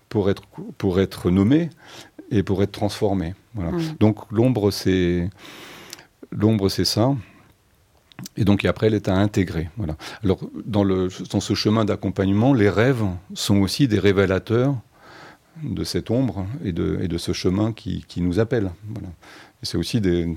pour 0.08 0.30
être, 0.30 0.42
pour 0.78 1.00
être 1.00 1.30
nommé 1.30 1.68
et 2.30 2.42
pour 2.42 2.62
être 2.62 2.72
transformé. 2.72 3.34
Voilà. 3.54 3.72
Mm. 3.72 3.96
Donc 4.00 4.18
l'ombre 4.30 4.70
c'est 4.70 5.28
l'ombre 6.30 6.70
c'est 6.70 6.86
ça. 6.86 7.14
Et 8.36 8.44
donc 8.44 8.64
et 8.64 8.68
après 8.68 8.86
elle 8.86 8.94
est 8.94 9.08
à 9.08 9.14
intégrer. 9.14 9.68
Voilà. 9.76 9.96
Alors 10.24 10.40
dans, 10.64 10.84
le, 10.84 11.08
dans 11.30 11.40
ce 11.40 11.52
chemin 11.54 11.84
d'accompagnement, 11.84 12.54
les 12.54 12.70
rêves 12.70 13.04
sont 13.34 13.60
aussi 13.60 13.88
des 13.88 13.98
révélateurs 13.98 14.74
de 15.62 15.84
cette 15.84 16.10
ombre 16.10 16.46
et 16.64 16.72
de, 16.72 16.98
et 17.02 17.08
de 17.08 17.18
ce 17.18 17.32
chemin 17.32 17.72
qui, 17.72 18.04
qui 18.08 18.20
nous 18.20 18.38
appelle. 18.38 18.70
Voilà. 18.88 19.08
C'est 19.62 19.78
aussi 19.78 20.00
des, 20.00 20.36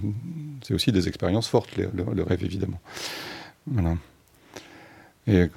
aussi 0.71 0.91
des 0.91 1.07
expériences 1.07 1.47
fortes, 1.47 1.69
le, 1.77 2.23
rêve 2.23 2.43
évidemment. 2.43 2.79
Voilà. 3.65 3.95
Et 5.27 5.47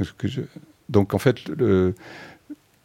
donc 0.89 1.13
en 1.13 1.19
fait, 1.19 1.47
le, 1.49 1.95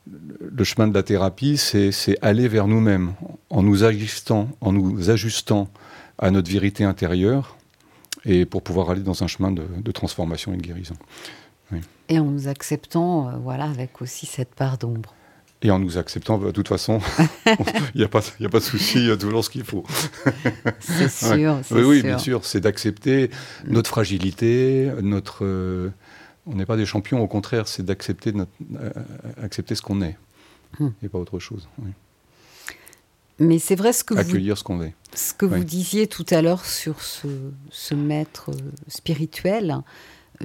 le 0.05 0.63
chemin 0.63 0.88
de 0.88 0.93
la 0.93 1.03
thérapie, 1.03 1.57
c'est 1.57 2.17
aller 2.21 2.47
vers 2.47 2.67
nous-mêmes, 2.67 3.13
en 3.49 3.63
nous 3.63 3.84
ajustant, 3.84 4.49
en 4.59 4.73
nous 4.73 5.09
ajustant 5.09 5.69
à 6.17 6.31
notre 6.31 6.51
vérité 6.51 6.84
intérieure, 6.84 7.57
et 8.25 8.45
pour 8.45 8.61
pouvoir 8.61 8.89
aller 8.89 9.01
dans 9.01 9.23
un 9.23 9.27
chemin 9.27 9.51
de, 9.51 9.63
de 9.77 9.91
transformation 9.91 10.53
et 10.53 10.57
de 10.57 10.61
guérison. 10.61 10.95
Et 12.09 12.19
en 12.19 12.25
nous 12.25 12.47
acceptant, 12.47 13.29
euh, 13.29 13.31
voilà, 13.41 13.65
avec 13.65 14.01
aussi 14.01 14.25
cette 14.25 14.53
part 14.53 14.77
d'ombre. 14.77 15.13
Et 15.66 15.72
en 15.72 15.80
nous 15.80 15.97
acceptant, 15.97 16.38
bah, 16.38 16.47
de 16.47 16.51
toute 16.51 16.68
façon, 16.68 16.99
il 17.95 17.97
n'y 17.99 18.03
a, 18.03 18.07
pas- 18.09 18.22
y 18.39 18.45
a 18.45 18.49
pas 18.49 18.59
de 18.59 18.64
souci, 18.64 18.99
il 18.99 19.07
y 19.07 19.11
a 19.11 19.18
toujours 19.18 19.43
ce 19.45 19.49
qu'il 19.49 19.64
faut. 19.64 19.84
C'est 20.80 21.09
sûr, 21.09 21.53
Ouais. 21.55 21.61
c'est 21.64 21.84
Oui, 21.84 22.01
bien 22.03 22.18
sûr, 22.18 22.43
c'est 22.45 22.59
d'accepter 22.59 23.30
notre 23.68 23.89
fragilité, 23.89 24.91
notre. 25.01 25.45
euh, 25.45 25.89
on 26.45 26.55
n'est 26.55 26.66
pas 26.66 26.76
des 26.76 26.86
champions, 26.86 27.22
au 27.22 27.28
contraire, 27.28 27.68
c'est 27.70 27.84
d'accepter 27.86 28.34
notre, 28.34 28.51
euh, 28.76 28.89
accepter 29.41 29.76
ce 29.76 29.82
qu'on 29.82 30.01
est, 30.01 30.18
Hmm. 30.80 30.89
et 31.03 31.07
pas 31.07 31.20
autre 31.20 31.39
chose. 31.39 31.68
oui. 31.80 31.91
Mais 33.39 33.57
c'est 33.57 33.76
vrai 33.76 33.93
ce 33.93 34.03
que, 34.03 34.14
vous, 34.14 34.20
Accueillir 34.20 34.57
ce 34.57 34.64
qu'on 34.64 34.82
est. 34.84 34.93
ce 35.16 35.34
que 35.34 35.45
Oui. 35.47 35.57
vous 35.57 35.64
disiez 35.64 36.05
tout 36.07 36.26
à 36.30 36.41
l'heure 36.43 36.66
sur 36.66 37.01
ce, 37.01 37.28
ce 37.72 37.95
maître 37.95 38.51
euh, 38.51 38.72
spirituel. 38.88 39.78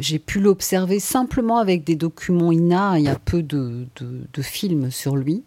J'ai 0.00 0.18
pu 0.18 0.40
l'observer 0.40 1.00
simplement 1.00 1.58
avec 1.58 1.84
des 1.84 1.96
documents 1.96 2.50
INA. 2.52 2.98
Il 2.98 3.04
y 3.04 3.08
a 3.08 3.16
peu 3.16 3.42
de, 3.42 3.86
de- 4.00 4.20
de 4.32 4.42
films 4.42 4.90
sur 4.90 5.16
lui. 5.16 5.42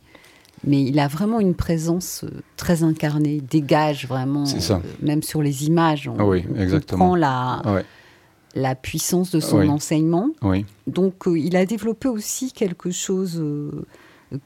Mais 0.63 0.83
il 0.83 0.99
a 0.99 1.07
vraiment 1.07 1.39
une 1.39 1.55
présence 1.55 2.23
euh, 2.23 2.29
très 2.55 2.83
incarnée, 2.83 3.35
il 3.37 3.45
dégage 3.45 4.05
vraiment, 4.07 4.45
ça. 4.45 4.75
euh, 4.75 4.79
même 5.01 5.23
sur 5.23 5.41
les 5.41 5.65
images. 5.65 6.07
On, 6.07 6.15
Ah 6.19 6.25
oui, 6.27 6.43
exactement. 6.55 7.15
la, 7.15 7.61
Ah 7.65 7.73
ouais, 7.73 7.85
la 8.53 8.75
puissance 8.75 9.31
de 9.31 9.39
son 9.39 9.57
Oui. 9.61 9.69
enseignement. 9.69 10.29
oui. 10.43 10.65
Donc, 10.85 11.27
euh, 11.27 11.39
il 11.39 11.55
a 11.55 11.65
développé 11.65 12.09
aussi 12.09 12.51
quelque 12.51 12.91
chose 12.91 13.39
euh, 13.39 13.71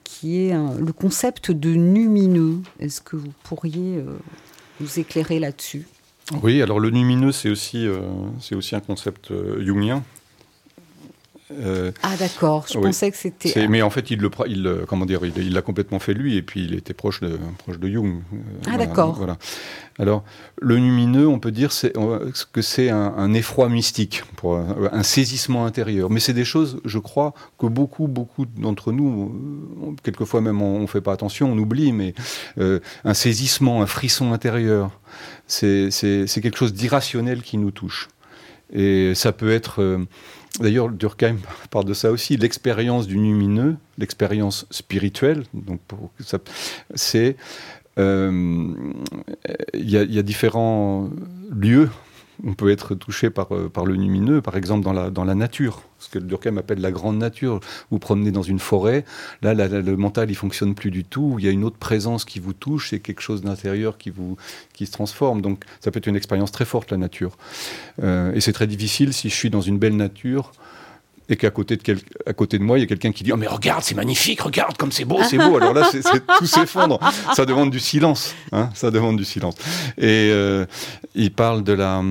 qui 0.06 0.38
est 0.38 0.54
le 0.54 0.94
concept 0.94 1.52
de 1.52 1.74
numineux. 1.74 2.60
Est-ce 2.80 3.02
que 3.02 3.18
vous 3.18 3.34
pourriez 3.44 4.02
nous 4.80 5.00
éclairer 5.00 5.40
là-dessus? 5.40 5.86
Oui, 6.42 6.62
alors 6.62 6.80
le 6.80 6.90
lumineux, 6.90 7.32
c'est 7.32 7.50
aussi, 7.50 7.86
euh, 7.88 8.02
aussi 8.56 8.76
un 8.76 8.80
concept 8.80 9.32
euh, 9.32 9.64
jungien. 9.64 10.04
Euh, 11.52 11.92
Ah 12.02 12.16
d'accord, 12.18 12.66
je 12.68 12.78
Oui. 12.80 12.86
pensais 12.86 13.12
que 13.12 13.18
c'était... 13.18 13.68
mais 13.68 13.84
en 13.84 13.92
fait, 13.92 14.10
il 14.10 14.20
le, 14.20 14.32
il, 14.48 14.64
le- 14.64 14.86
comment 14.88 15.06
dire, 15.06 15.20
il 15.24 15.54
l'a 15.54 15.62
complètement 15.62 16.00
fait 16.00 16.16
lui, 16.16 16.38
et 16.38 16.42
puis 16.42 16.64
il 16.66 16.74
était 16.74 16.96
proche 16.96 17.22
de, 17.22 17.38
proche 17.60 17.78
de 17.78 17.88
Jung. 17.88 18.16
Euh, 18.34 18.38
Ah, 18.66 18.70
voilà, 18.72 18.86
d'accord. 18.88 19.14
Voilà. 19.14 19.38
Alors, 20.00 20.24
le 20.60 20.78
lumineux, 20.78 21.28
on 21.28 21.38
peut 21.38 21.52
dire 21.52 21.70
euh, 21.98 22.32
que 22.52 22.62
c'est 22.64 22.90
un, 22.90 23.14
un 23.16 23.34
effroi 23.36 23.70
mystique, 23.70 24.24
pour 24.38 24.58
un, 24.58 24.90
un 24.92 25.04
saisissement 25.04 25.68
intérieur. 25.68 26.10
Mais 26.10 26.20
c'est 26.20 26.34
des 26.34 26.46
choses, 26.46 26.82
je 26.84 26.98
crois, 26.98 27.36
que 27.60 27.68
beaucoup, 27.68 28.08
beaucoup 28.08 28.48
d'entre 28.48 28.92
nous, 28.92 29.32
euh, 29.84 29.92
quelquefois 30.02 30.42
même 30.42 30.64
on 30.64 30.82
ne 30.82 30.88
fait 30.88 31.02
pas 31.02 31.14
attention, 31.14 31.52
on 31.52 31.58
oublie, 31.60 31.92
mais 31.92 32.16
euh, 32.58 32.80
un 33.04 33.14
saisissement, 33.14 33.84
un 33.84 33.86
frisson 33.88 34.34
intérieur, 34.34 35.00
c'est 35.46 35.90
quelque 36.42 36.58
chose 36.58 36.74
d'irrationnel 36.74 37.44
qui 37.44 37.58
nous 37.58 37.70
touche. 37.72 38.10
Et 38.74 39.14
ça 39.14 39.32
peut 39.32 39.52
être... 39.52 39.80
euh, 39.84 40.06
D'ailleurs, 40.60 40.90
Durkheim 40.90 41.38
parle 41.70 41.86
de 41.86 41.94
ça 41.94 42.12
aussi, 42.12 42.38
l'expérience 42.38 43.08
du 43.08 43.16
lumineux, 43.16 43.76
l'expérience 43.98 44.66
spirituelle. 44.72 45.44
Donc, 45.54 45.80
c'est 46.96 47.36
euh, 47.98 48.74
il 49.74 49.90
y, 49.90 49.98
a- 49.98 50.24
différents 50.24 51.10
lieux 51.50 51.90
on 52.44 52.54
peut 52.54 52.70
être 52.70 52.96
touché 52.96 53.30
par, 53.30 53.54
euh, 53.54 53.70
par 53.70 53.86
le 53.86 53.94
lumineux, 53.94 54.42
par 54.42 54.58
exemple 54.58 54.84
dans 54.84 54.94
la, 54.94 55.10
dans 55.10 55.24
la 55.24 55.36
nature, 55.36 55.84
ce 56.00 56.10
que 56.10 56.20
Durkheim 56.20 56.58
appelle 56.58 56.80
la 56.80 56.92
grande 56.92 57.18
nature. 57.18 57.60
Vous 57.92 58.00
promenez 58.00 58.32
dans 58.32 58.42
une 58.42 58.60
forêt, 58.60 59.06
là, 59.42 59.54
le 59.54 59.98
mental 59.98 60.30
il 60.30 60.36
fonctionne 60.36 60.76
plus 60.76 60.92
du 60.92 61.04
tout, 61.04 61.38
il 61.40 61.46
y 61.46 61.48
a 61.48 61.52
une 61.52 61.64
autre 61.64 61.78
présence 61.78 62.26
qui 62.26 62.40
vous 62.40 62.54
touche, 62.54 62.90
c'est 62.90 63.00
quelque 63.00 63.22
chose 63.22 63.42
d'intérieur 63.42 63.98
qui, 63.98 64.10
vous, 64.10 64.38
qui 64.74 64.86
se 64.86 64.92
transforme. 64.92 65.42
Donc 65.42 65.64
ça 65.80 65.92
peut 65.92 65.98
être 65.98 66.08
une 66.08 66.16
expérience 66.16 66.52
très 66.52 66.66
forte, 66.66 66.92
la 66.92 66.98
nature. 66.98 67.38
Euh, 68.04 68.34
et 68.34 68.42
c'est 68.42 68.54
très 68.54 68.68
difficile 68.68 69.14
si 69.14 69.30
je 69.30 69.36
suis 69.36 69.50
dans 69.50 69.62
une 69.62 69.78
belle 69.78 69.96
nature 69.96 70.52
et 71.30 71.36
qu'à 71.38 71.50
côté 71.50 71.76
de, 71.78 71.82
quel- 71.82 72.00
à 72.26 72.34
côté 72.34 72.58
de 72.60 72.64
moi, 72.64 72.78
il 72.78 72.82
y 72.82 72.84
a 72.84 72.88
quelqu'un 72.88 73.12
qui 73.12 73.24
dit 73.24 73.32
Oh, 73.34 73.38
mais 73.38 73.48
regarde, 73.48 73.84
c'est 73.84 73.96
magnifique, 73.96 74.42
regarde 74.42 74.78
comme 74.78 74.92
c'est 74.92 75.06
beau, 75.06 75.20
c'est 75.24 75.38
beau. 75.38 75.58
Alors 75.58 75.74
là, 75.74 75.88
c'est- 75.92 76.02
tout 76.40 76.46
s'effondre. 76.46 77.00
Ça 77.36 77.46
demande 77.46 77.72
du 77.72 77.80
silence. 77.80 78.36
Hein, 78.52 78.70
ça 78.76 78.92
demande 78.92 79.18
du 79.18 79.26
silence. 79.26 79.56
Et 79.98 80.30
euh, 80.32 80.66
il 81.16 81.32
parle 81.32 81.64
de 81.64 81.74
la. 81.74 82.02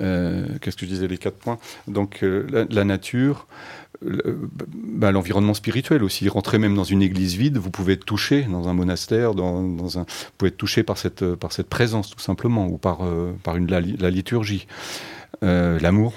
euh, 0.00 0.46
qu'est-ce 0.60 0.76
que 0.76 0.86
je 0.86 0.90
disais, 0.90 1.08
les 1.08 1.18
quatre 1.18 1.36
points 1.38 1.58
Donc, 1.88 2.20
euh, 2.22 2.46
la, 2.50 2.64
la 2.70 2.84
nature. 2.84 3.46
le- 4.00 4.38
bah, 4.72 5.10
l'environnement 5.10 5.54
spirituel 5.54 6.04
aussi. 6.04 6.28
Rentrer 6.28 6.58
même 6.58 6.76
dans 6.76 6.84
une 6.84 7.02
église 7.02 7.34
vide, 7.34 7.56
vous 7.58 7.70
pouvez 7.70 7.94
être 7.94 8.04
touché 8.04 8.42
dans 8.44 8.68
un 8.68 8.72
monastère, 8.74 9.34
dans, 9.34 9.62
dans 9.62 9.98
un, 9.98 10.02
vous 10.02 10.32
pouvez 10.38 10.50
être 10.50 10.56
touché 10.56 10.84
par 10.84 10.96
cette, 10.98 11.34
par 11.34 11.50
cette 11.52 11.68
présence 11.68 12.10
tout 12.10 12.20
simplement, 12.20 12.66
ou 12.68 12.78
par, 12.78 13.00
par 13.42 13.56
une, 13.56 13.68
la, 13.68 13.80
li- 13.80 13.96
la 13.98 14.10
liturgie. 14.10 14.68
Euh, 15.42 15.78
l'amour, 15.80 16.12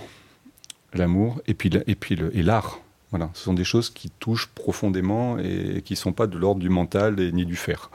l'amour, 0.93 1.41
et 1.47 1.53
puis, 1.53 1.69
la- 1.69 1.81
et 1.87 1.95
puis 1.95 2.15
le, 2.15 2.35
et 2.35 2.43
l'art. 2.43 2.79
Voilà, 3.11 3.29
ce 3.33 3.43
sont 3.43 3.53
des 3.53 3.65
choses 3.65 3.89
qui 3.89 4.09
touchent 4.19 4.47
profondément 4.47 5.37
et 5.37 5.81
qui 5.83 5.93
ne 5.93 5.97
sont 5.97 6.13
pas 6.13 6.27
de 6.27 6.37
l'ordre 6.37 6.61
du 6.61 6.69
mental 6.69 7.19
et, 7.19 7.31
ni 7.33 7.45
du 7.45 7.55
faire. 7.57 7.91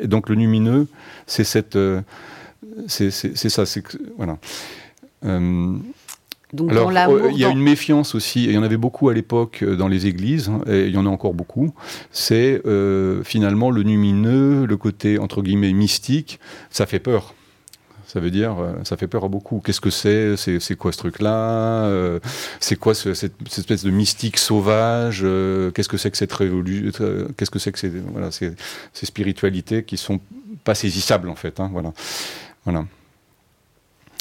Et 0.00 0.06
donc 0.06 0.28
le 0.28 0.34
lumineux, 0.34 0.86
c'est 1.26 1.44
cette, 1.44 1.76
euh, 1.76 2.02
c'est 2.86 3.10
ça, 3.10 3.64
c'est 3.66 3.82
voilà. 4.18 4.36
Euh, 5.24 5.76
Donc 6.52 6.70
alors, 6.72 6.90
euh, 6.90 7.30
il 7.32 7.38
y 7.38 7.44
a 7.44 7.48
dans- 7.48 7.54
une 7.54 7.62
méfiance 7.62 8.14
aussi, 8.14 8.44
et 8.44 8.48
il 8.50 8.52
y 8.54 8.58
en 8.58 8.62
avait 8.62 8.76
beaucoup 8.76 9.08
à 9.08 9.14
l'époque 9.14 9.64
dans 9.64 9.88
les 9.88 10.06
églises, 10.06 10.50
hein, 10.50 10.60
et 10.66 10.86
il 10.86 10.92
y 10.94 10.98
en 10.98 11.06
a 11.06 11.08
encore 11.08 11.32
beaucoup. 11.34 11.72
C'est 12.10 12.62
finalement 13.24 13.70
le 13.70 13.82
lumineux, 13.82 14.66
le 14.66 14.76
côté 14.76 15.18
entre 15.18 15.40
guillemets 15.42 15.72
mystique, 15.72 16.38
ça 16.70 16.84
fait 16.86 17.00
peur. 17.00 17.34
Ça 18.14 18.20
veut 18.20 18.30
dire, 18.30 18.56
euh, 18.60 18.72
ça 18.84 18.96
fait 18.96 19.08
peur 19.08 19.24
à 19.24 19.28
beaucoup. 19.28 19.58
Qu'est-ce 19.60 19.80
que 19.80 19.90
c'est? 19.90 20.36
C'est 20.36 20.76
quoi 20.76 20.92
ce 20.92 20.98
truc-là? 20.98 21.84
Euh, 21.86 22.20
C'est 22.60 22.76
quoi 22.76 22.94
ce- 22.94 23.12
cette, 23.12 23.34
cette 23.48 23.58
espèce 23.58 23.82
de 23.82 23.90
mystique 23.90 24.38
sauvage? 24.38 25.22
Euh, 25.24 25.72
Qu'est-ce 25.72 25.88
que 25.88 25.96
c'est 25.96 26.12
que 26.12 26.16
cette 26.16 26.32
révolution 26.32 27.02
Qu'est-ce 27.36 27.50
que 27.50 27.58
c'est 27.58 27.72
que 27.72 27.78
ces, 27.80 27.88
voilà, 27.88 28.30
ces, 28.30 28.52
ces 28.92 29.06
spiritualités 29.06 29.82
qui 29.82 29.96
sont 29.96 30.20
pas 30.62 30.76
saisissables 30.76 31.28
en 31.28 31.34
fait 31.34 31.58
hein, 31.58 31.68
Voilà, 31.72 31.92
voilà. 32.64 32.86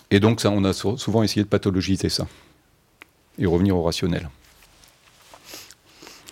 Et 0.10 0.20
donc 0.20 0.42
ça, 0.42 0.50
on 0.50 0.64
a 0.64 0.74
sou- 0.74 0.98
souvent 0.98 1.22
essayé 1.22 1.44
de 1.44 1.48
pathologiser 1.50 2.10
ça 2.10 2.26
et 3.38 3.46
revenir 3.46 3.78
au 3.78 3.84
rationnel. 3.84 4.28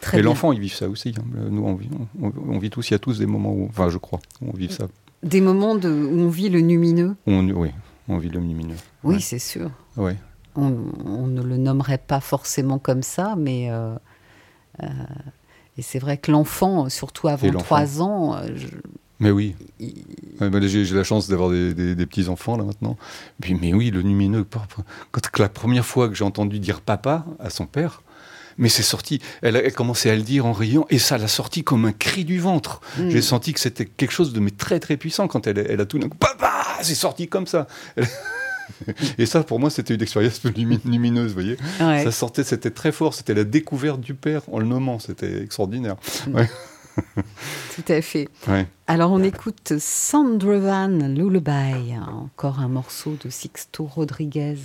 Très 0.02 0.18
et 0.20 0.22
l'enfant, 0.24 0.52
il 0.52 0.60
vit 0.60 0.70
ça 0.70 0.90
aussi. 0.90 1.14
hein. 1.18 1.24
Nous, 1.52 1.64
on 1.64 1.76
vit, 1.76 1.90
on, 2.22 2.32
on 2.50 2.58
vit 2.58 2.72
tous, 2.72 2.90
il 2.90 2.94
y 2.94 2.96
a 2.96 3.00
tous 3.00 3.20
des 3.20 3.28
moments 3.28 3.54
où, 3.54 3.68
enfin, 3.70 3.90
je 3.90 4.00
crois, 4.00 4.20
où 4.42 4.50
on 4.52 4.58
vit 4.58 4.72
ça. 4.72 4.88
Des 5.24 5.42
moments 5.42 5.76
de, 5.76 5.90
où 5.90 6.20
on 6.20 6.30
vit 6.30 6.50
le 6.50 6.60
lumineux. 6.60 7.16
On, 7.28 7.48
oui, 7.50 7.72
on 8.08 8.18
vit 8.18 8.30
le 8.30 8.40
lumineux. 8.40 8.76
Oui, 9.04 9.16
Ouais. 9.16 9.22
c'est 9.22 9.40
sûr. 9.40 9.70
Ouais. 9.98 10.18
On, 10.56 10.74
on 11.06 11.28
ne 11.28 11.42
le 11.44 11.58
nommerait 11.58 12.00
pas 12.00 12.20
forcément 12.20 12.80
comme 12.80 13.04
ça, 13.04 13.36
mais... 13.38 13.70
euh, 13.70 13.94
euh, 14.84 14.88
et 15.78 15.82
c'est 15.82 16.00
vrai 16.00 16.18
que 16.18 16.32
l'enfant, 16.32 16.90
surtout 16.90 17.28
avant 17.28 17.48
Et 17.48 17.52
l'enfant. 17.52 17.66
3 17.66 18.02
ans, 18.02 18.36
euh, 18.36 18.48
je- 18.56 18.68
Mais 19.20 19.32
oui. 19.32 19.56
il- 19.80 20.04
Ouais, 20.42 20.50
bah, 20.50 20.60
j'ai 20.62 20.84
la 20.86 21.04
chance 21.04 21.28
d'avoir 21.30 21.52
des, 21.52 21.74
des- 21.76 21.94
des 21.96 22.06
petits 22.08 22.28
enfants 22.28 22.58
là 22.58 22.64
maintenant. 22.64 22.98
Puis, 23.40 23.54
mais 23.54 23.74
oui, 23.76 23.92
le 23.92 24.02
lumineux. 24.02 24.44
Quand 25.12 25.38
la 25.40 25.50
première 25.50 25.86
fois 25.86 26.10
que 26.10 26.16
j'ai 26.16 26.24
entendu 26.26 26.60
dire 26.60 26.82
papa 26.82 27.26
à 27.40 27.50
son 27.52 27.68
père, 27.68 28.02
mais 28.58 28.70
c'est 28.70 28.84
sorti. 28.84 29.20
Elle, 29.42 29.56
a- 29.56 29.72
commençait 29.72 30.10
à 30.10 30.16
le 30.16 30.22
dire 30.22 30.46
en 30.46 30.54
riant 30.54 30.86
et 30.90 31.00
ça 31.00 31.18
l'a 31.18 31.28
sorti 31.28 31.64
comme 31.64 31.86
un 31.86 31.92
cri 31.94 32.26
du 32.26 32.40
ventre. 32.40 32.82
Mm. 32.98 33.10
J'ai 33.10 33.22
senti 33.22 33.54
que 33.54 33.60
c'était 33.60 33.86
quelque 33.86 34.12
chose 34.12 34.34
de 34.34 34.40
mais 34.40 34.52
très 34.52 34.80
très 34.80 34.98
puissant 34.98 35.28
quand 35.28 35.48
elle, 35.48 35.60
elle 35.70 35.82
a 35.82 35.86
tout 35.86 36.00
d'un 36.00 36.10
coup 36.10 36.18
papa, 36.18 36.52
c'est 36.82 36.96
sorti 36.96 37.28
comme 37.28 37.48
ça. 37.48 37.68
et 39.18 39.26
ça 39.26 39.44
pour 39.44 39.60
moi 39.60 39.70
c'était 39.70 39.96
une 39.96 40.02
expérience 40.02 40.44
lumi- 40.56 40.80
lumineuse, 40.86 41.30
vous 41.30 41.34
voyez. 41.34 41.58
ouais. 41.80 42.04
Ça 42.04 42.12
sortait, 42.12 42.44
c'était 42.44 42.72
très 42.72 42.92
fort. 42.92 43.14
C'était 43.14 43.34
la 43.34 43.44
découverte 43.44 44.00
du 44.02 44.14
père 44.14 44.42
en 44.52 44.60
le 44.60 44.66
nommant. 44.66 45.00
C'était 45.00 45.42
extraordinaire. 45.44 45.96
tout 47.76 47.86
à 47.88 48.02
fait. 48.02 48.28
Ouais. 48.48 48.68
Alors 48.88 49.12
on 49.12 49.24
écoute 49.24 49.74
Sandrovan 49.80 51.08
Lullaby, 51.16 51.96
encore 51.98 52.60
un 52.60 52.68
morceau 52.68 53.18
de 53.24 53.30
Sixto 53.30 53.86
Rodriguez. 53.86 54.56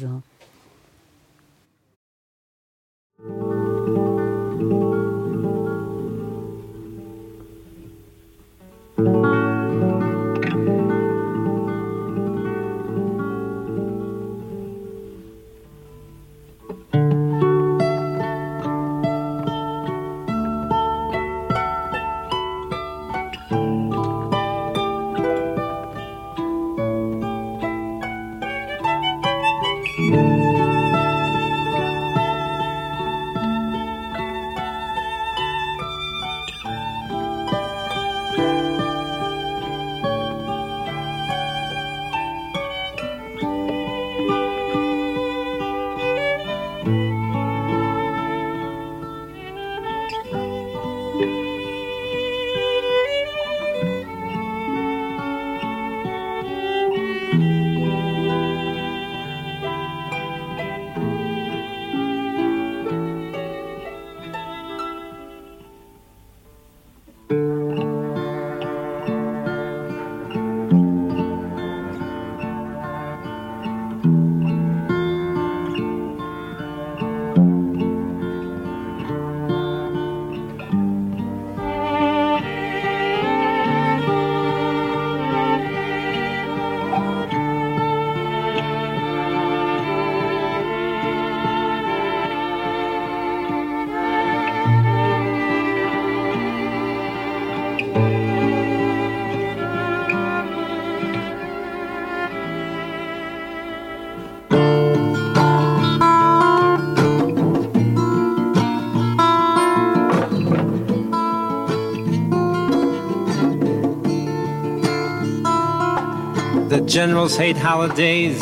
Generals 116.96 117.36
hate 117.36 117.58
holidays, 117.58 118.40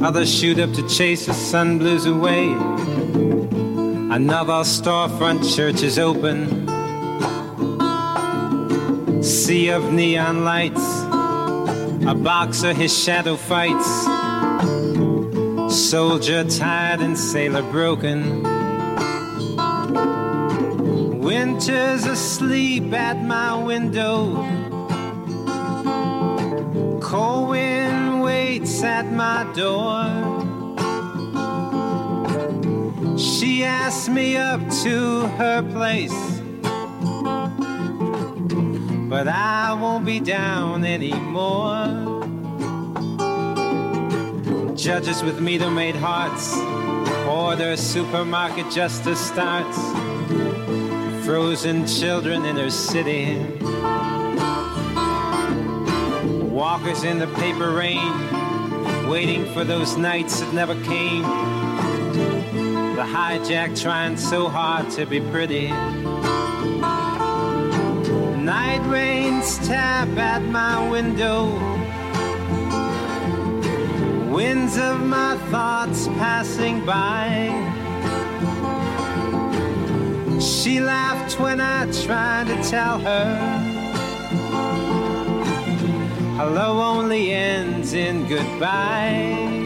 others 0.00 0.34
shoot 0.34 0.58
up 0.58 0.72
to 0.72 0.88
chase 0.88 1.26
the 1.26 1.34
sun 1.34 1.76
blues 1.76 2.06
away. 2.06 2.46
Another 4.10 4.64
storefront 4.64 5.54
church 5.54 5.82
is 5.82 5.98
open. 5.98 6.48
Sea 9.22 9.68
of 9.68 9.92
neon 9.92 10.42
lights, 10.42 11.02
a 12.08 12.14
boxer 12.14 12.72
his 12.72 12.98
shadow 12.98 13.36
fights. 13.36 13.90
Soldier 15.68 16.44
tired 16.44 17.00
and 17.00 17.18
sailor 17.18 17.70
broken. 17.70 18.42
Winter's 21.20 22.06
asleep 22.06 22.90
at 22.94 23.22
my 23.22 23.54
window. 23.62 24.63
At 28.94 29.10
my 29.10 29.42
door. 29.54 30.04
She 33.18 33.64
asked 33.64 34.08
me 34.08 34.36
up 34.36 34.60
to 34.84 35.26
her 35.38 35.62
place. 35.76 36.20
But 39.12 39.26
I 39.26 39.76
won't 39.80 40.04
be 40.06 40.20
down 40.20 40.84
anymore. 40.84 41.86
Judges 44.76 45.24
with 45.24 45.40
meter 45.40 45.70
made 45.70 45.96
hearts. 45.96 46.56
Order 47.26 47.76
supermarket 47.76 48.70
justice 48.70 49.18
starts. 49.18 49.78
Frozen 51.26 51.88
children 51.88 52.44
in 52.44 52.54
her 52.56 52.70
city. 52.70 53.38
Walkers 56.60 57.02
in 57.02 57.18
the 57.18 57.30
paper 57.42 57.72
rain. 57.72 58.33
Waiting 59.14 59.46
for 59.54 59.62
those 59.62 59.96
nights 59.96 60.40
that 60.40 60.52
never 60.52 60.74
came. 60.82 61.22
The 62.96 63.06
hijack 63.06 63.80
trying 63.80 64.16
so 64.16 64.48
hard 64.48 64.90
to 64.96 65.06
be 65.06 65.20
pretty. 65.20 65.68
Night 68.42 68.82
rains 68.90 69.58
tap 69.68 70.08
at 70.18 70.42
my 70.42 70.90
window. 70.90 71.44
Winds 74.32 74.76
of 74.78 75.00
my 75.00 75.36
thoughts 75.48 76.08
passing 76.18 76.84
by. 76.84 77.52
She 80.40 80.80
laughed 80.80 81.38
when 81.38 81.60
I 81.60 81.86
tried 82.02 82.48
to 82.48 82.68
tell 82.68 82.98
her. 82.98 83.63
Hello 86.36 86.80
only 86.80 87.30
ends 87.32 87.92
in 87.92 88.26
goodbye. 88.26 89.63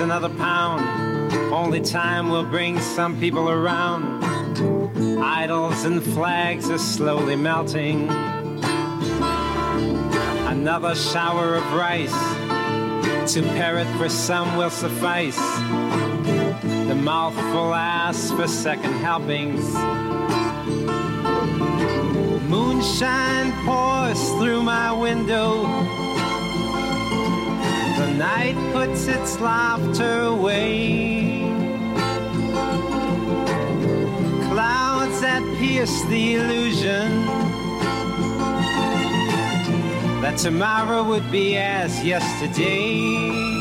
Another 0.00 0.30
pound. 0.30 1.32
Only 1.52 1.80
time 1.80 2.30
will 2.30 2.44
bring 2.44 2.80
some 2.80 3.20
people 3.20 3.50
around. 3.50 4.24
Idols 5.22 5.84
and 5.84 6.02
flags 6.02 6.70
are 6.70 6.78
slowly 6.78 7.36
melting. 7.36 8.08
Another 10.48 10.94
shower 10.94 11.54
of 11.54 11.72
rice 11.74 12.20
to 13.34 13.42
parrot 13.42 13.86
for 13.98 14.08
some 14.08 14.56
will 14.56 14.70
suffice. 14.70 15.38
The 16.88 16.96
mouthful 16.96 17.74
asks 17.74 18.30
for 18.32 18.48
second 18.48 18.94
helpings. 18.94 19.62
Moonshine 22.48 23.52
pours 23.64 24.30
through 24.40 24.62
my 24.62 24.92
window. 24.92 26.09
Night 28.20 28.54
puts 28.74 29.06
its 29.06 29.40
laughter 29.40 30.24
away. 30.24 31.40
Clouds 34.50 35.22
that 35.22 35.42
pierce 35.58 36.04
the 36.10 36.34
illusion 36.34 37.24
that 40.20 40.36
tomorrow 40.36 41.02
would 41.02 41.32
be 41.32 41.56
as 41.56 42.04
yesterday. 42.04 43.59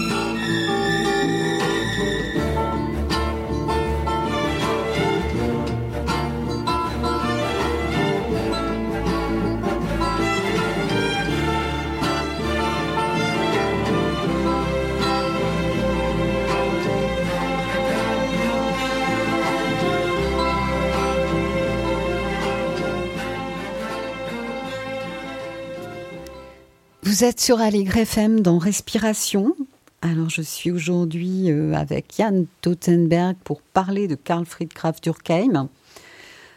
Vous 27.19 27.25
êtes 27.25 27.41
sur 27.41 27.59
Allegre 27.59 27.97
FM 27.97 28.39
dans 28.39 28.57
Respiration. 28.57 29.53
Alors, 30.01 30.29
je 30.29 30.41
suis 30.41 30.71
aujourd'hui 30.71 31.51
euh, 31.51 31.73
avec 31.73 32.17
Yann 32.17 32.45
Tottenberg 32.61 33.35
pour 33.43 33.61
parler 33.61 34.07
de 34.07 34.15
Karl 34.15 34.45
Friedrich 34.45 35.03
Durkheim. 35.03 35.67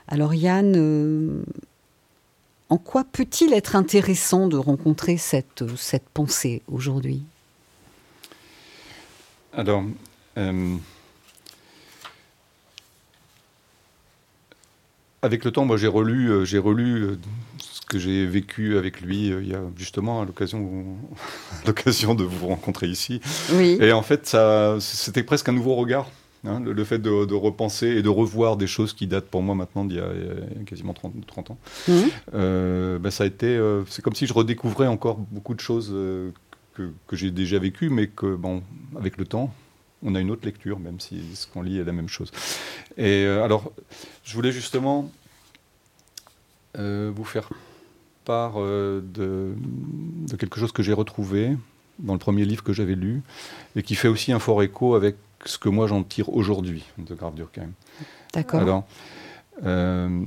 Alors, 0.06 0.34
Yann, 0.34 0.74
euh, 0.76 1.42
en 2.68 2.78
quoi 2.78 3.02
peut-il 3.02 3.52
être 3.54 3.74
intéressant 3.74 4.46
de 4.46 4.56
rencontrer 4.56 5.16
cette, 5.16 5.64
cette 5.76 6.08
pensée 6.14 6.62
aujourd'hui? 6.68 7.24
Alors, 9.52 9.82
euh, 10.38 10.76
avec 15.22 15.44
le 15.44 15.52
temps, 15.52 15.64
moi 15.64 15.76
j'ai 15.76 15.86
relu, 15.86 16.30
euh, 16.30 16.44
j'ai 16.44 16.58
relu 16.58 17.02
euh, 17.02 17.18
que 17.92 17.98
j'ai 17.98 18.26
vécu 18.26 18.76
avec 18.78 19.00
lui 19.02 19.30
euh, 19.30 19.42
il 19.42 19.48
y 19.50 19.54
a 19.54 19.60
justement 19.76 20.22
à 20.22 20.24
l'occasion, 20.24 20.84
l'occasion 21.66 22.14
de 22.14 22.24
vous 22.24 22.48
rencontrer 22.48 22.88
ici. 22.88 23.20
Oui. 23.52 23.76
Et 23.80 23.92
en 23.92 24.02
fait, 24.02 24.26
ça, 24.26 24.76
c'était 24.80 25.22
presque 25.22 25.48
un 25.48 25.52
nouveau 25.52 25.74
regard. 25.74 26.10
hein, 26.46 26.58
le, 26.64 26.72
le 26.72 26.84
fait 26.84 26.98
de, 26.98 27.24
de 27.26 27.34
repenser 27.34 27.88
et 27.88 28.02
de 28.02 28.08
revoir 28.08 28.56
des 28.56 28.66
choses 28.66 28.92
qui 28.94 29.06
datent 29.06 29.28
pour 29.28 29.42
moi 29.42 29.54
maintenant 29.54 29.84
d'il 29.84 29.98
y 29.98 30.00
a, 30.00 30.08
quasiment 30.66 30.94
30, 30.94 31.12
30 31.26 31.50
ans. 31.52 31.58
Euh, 32.34 32.98
ben, 32.98 33.10
ça 33.10 33.24
a 33.24 33.26
été, 33.26 33.46
euh, 33.46 33.84
c'est 33.86 34.02
comme 34.02 34.14
si 34.14 34.26
je 34.26 34.32
redécouvrais 34.32 34.86
encore 34.88 35.18
beaucoup 35.18 35.54
de 35.54 35.60
choses 35.60 35.90
euh, 35.92 36.30
que, 36.74 36.90
que 37.06 37.14
j'ai 37.16 37.30
déjà 37.30 37.58
vécues, 37.58 37.90
mais 37.90 38.06
que, 38.08 38.34
bon, 38.34 38.62
avec 38.98 39.18
le 39.18 39.24
temps, 39.26 39.52
on 40.02 40.14
a 40.16 40.20
une 40.20 40.30
autre 40.30 40.46
lecture, 40.46 40.80
même 40.80 40.98
si 40.98 41.20
ce 41.34 41.46
qu'on 41.46 41.62
lit 41.62 41.78
est 41.78 41.84
la 41.84 41.92
même 41.92 42.08
chose. 42.08 42.32
Et 42.96 43.24
alors, 43.26 43.70
je 44.24 44.34
voulais 44.34 44.50
justement 44.50 45.10
vous 46.74 47.24
faire 47.24 47.50
part 48.24 48.54
euh, 48.56 49.00
de, 49.02 49.54
de 50.28 50.36
quelque 50.36 50.58
chose 50.58 50.72
que 50.72 50.82
j'ai 50.82 50.92
retrouvé 50.92 51.56
dans 51.98 52.12
le 52.12 52.18
premier 52.18 52.44
livre 52.44 52.62
que 52.62 52.72
j'avais 52.72 52.94
lu, 52.94 53.22
et 53.76 53.82
qui 53.82 53.94
fait 53.94 54.08
aussi 54.08 54.32
un 54.32 54.38
fort 54.38 54.62
écho 54.62 54.94
avec 54.94 55.16
ce 55.44 55.58
que 55.58 55.68
moi 55.68 55.86
j'en 55.86 56.02
tire 56.02 56.28
aujourd'hui 56.30 56.84
de 56.98 57.14
Grave 57.14 57.34
Durkheim. 57.34 57.70
D'accord. 58.32 58.60
Alors, 58.60 58.84
euh, 59.64 60.22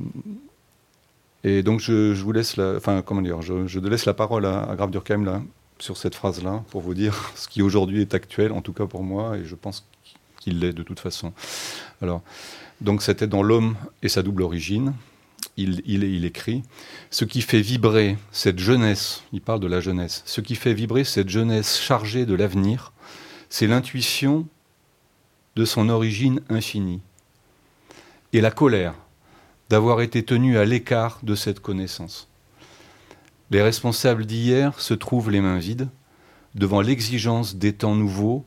et 1.43 1.63
donc 1.63 1.79
je, 1.79 2.13
je 2.13 2.23
vous 2.23 2.31
laisse 2.31 2.57
la, 2.57 2.75
enfin 2.77 3.01
comment 3.01 3.21
dire, 3.21 3.41
je, 3.41 3.67
je 3.67 3.79
laisse 3.79 4.05
la 4.05 4.13
parole 4.13 4.45
à, 4.45 4.63
à 4.63 4.75
Graf 4.75 4.91
Durkheim 4.91 5.23
là 5.23 5.41
sur 5.79 5.97
cette 5.97 6.15
phrase-là 6.15 6.63
pour 6.69 6.81
vous 6.81 6.93
dire 6.93 7.31
ce 7.35 7.47
qui 7.47 7.61
aujourd'hui 7.61 8.01
est 8.01 8.13
actuel, 8.13 8.51
en 8.51 8.61
tout 8.61 8.73
cas 8.73 8.85
pour 8.85 9.03
moi, 9.03 9.37
et 9.37 9.45
je 9.45 9.55
pense 9.55 9.85
qu'il 10.39 10.59
l'est 10.59 10.73
de 10.73 10.83
toute 10.83 10.99
façon. 10.99 11.33
Alors, 12.01 12.21
donc 12.81 13.01
c'était 13.01 13.27
dans 13.27 13.43
l'homme 13.43 13.75
et 14.03 14.09
sa 14.09 14.21
double 14.21 14.43
origine. 14.43 14.93
Il, 15.57 16.25
écrit 16.25 16.63
ce 17.11 17.23
qui 17.23 17.41
fait 17.41 17.61
vibrer 17.61 18.17
cette 18.31 18.59
jeunesse. 18.59 19.23
Il 19.31 19.41
parle 19.41 19.61
de 19.61 19.67
la 19.67 19.79
jeunesse. 19.79 20.21
Ce 20.25 20.41
qui 20.41 20.55
fait 20.55 20.73
vibrer 20.73 21.05
cette 21.05 21.29
jeunesse 21.29 21.79
chargée 21.79 22.25
de 22.25 22.35
l'avenir, 22.35 22.91
c'est 23.49 23.67
l'intuition 23.67 24.47
de 25.55 25.63
son 25.63 25.87
origine 25.87 26.41
infinie 26.49 27.01
et 28.33 28.41
la 28.41 28.51
colère 28.51 28.95
d'avoir 29.69 30.01
été 30.01 30.23
tenu 30.23 30.57
à 30.57 30.65
l'écart 30.65 31.19
de 31.23 31.35
cette 31.35 31.61
connaissance. 31.61 32.27
Les 33.51 33.61
responsables 33.61 34.25
d'hier 34.25 34.79
se 34.79 34.93
trouvent 34.93 35.31
les 35.31 35.41
mains 35.41 35.57
vides 35.57 35.87
devant 36.55 36.81
l'exigence 36.81 37.55
des 37.55 37.73
temps 37.73 37.95
nouveaux 37.95 38.45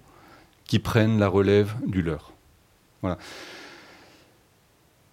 qui 0.66 0.78
prennent 0.78 1.18
la 1.18 1.28
relève 1.28 1.74
du 1.86 2.02
leur. 2.02 2.32
Voilà. 3.00 3.18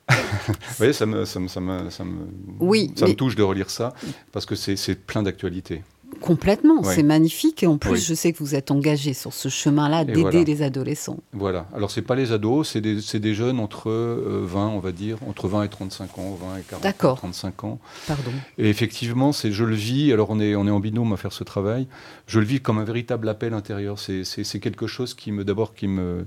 Vous 0.09 0.53
voyez, 0.77 0.93
ça 0.93 1.05
me, 1.05 1.25
ça 1.25 1.39
me, 1.39 1.47
ça 1.47 1.59
me, 1.59 1.89
ça 1.89 2.03
me, 2.03 2.27
Oui, 2.59 2.91
ça 2.95 3.07
me 3.07 3.13
touche 3.13 3.35
de 3.35 3.43
relire 3.43 3.69
ça, 3.69 3.93
parce 4.31 4.45
que 4.45 4.55
c'est 4.55 4.95
plein 4.95 5.23
d'actualité. 5.23 5.83
Complètement, 6.21 6.81
c'est 6.83 7.03
magnifique. 7.03 7.63
Et 7.63 7.67
en 7.67 7.77
plus, 7.77 7.91
Oui. 7.91 7.99
je 7.99 8.13
sais 8.13 8.31
que 8.31 8.39
vous 8.39 8.55
êtes 8.55 8.71
engagé 8.71 9.13
sur 9.13 9.33
ce 9.33 9.49
chemin-là 9.49 10.05
d'aider 10.05 10.21
voilà. 10.21 10.43
les 10.43 10.61
adolescents. 10.61 11.19
Voilà. 11.33 11.67
Alors, 11.75 11.91
c'est 11.91 12.01
pas 12.01 12.15
les 12.15 12.31
ados, 12.31 12.69
c'est 12.69 12.81
des, 12.81 13.33
jeunes 13.33 13.59
entre 13.59 13.89
euh, 13.89 14.41
20, 14.43 14.67
on 14.69 14.79
va 14.79 14.91
dire, 14.91 15.17
entre 15.27 15.47
20 15.47 15.63
et 15.63 15.69
35 15.69 16.17
ans, 16.17 16.37
20 16.41 16.57
et 16.57 16.61
40, 16.61 16.83
D'accord. 16.83 17.17
35 17.17 17.63
ans. 17.65 17.79
Pardon. 18.07 18.31
Et 18.57 18.69
effectivement, 18.69 19.33
c'est, 19.33 19.51
je 19.51 19.63
le 19.63 19.75
vis, 19.75 20.13
alors 20.13 20.29
on 20.29 20.39
est, 20.39 20.55
on 20.55 20.67
est 20.67 20.71
en 20.71 20.79
binôme 20.79 21.11
à 21.11 21.17
faire 21.17 21.33
ce 21.33 21.43
travail, 21.43 21.87
je 22.27 22.39
le 22.39 22.45
vis 22.45 22.61
comme 22.61 22.77
un 22.77 22.85
véritable 22.85 23.27
appel 23.27 23.53
intérieur. 23.53 23.99
C'est 23.99 24.59
quelque 24.59 24.87
chose 24.87 25.13
qui 25.15 25.31
me, 25.31 25.43
d'abord, 25.43 25.73
qui 25.75 25.87
me, 25.87 26.25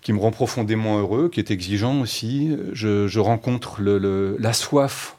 qui 0.00 0.12
me 0.12 0.18
rend 0.18 0.30
profondément 0.30 0.98
heureux, 0.98 1.28
qui 1.28 1.40
est 1.40 1.50
exigeant 1.50 2.00
aussi. 2.00 2.56
Je, 2.72 3.18
rencontre 3.18 3.82
la 3.82 4.52
soif 4.52 5.16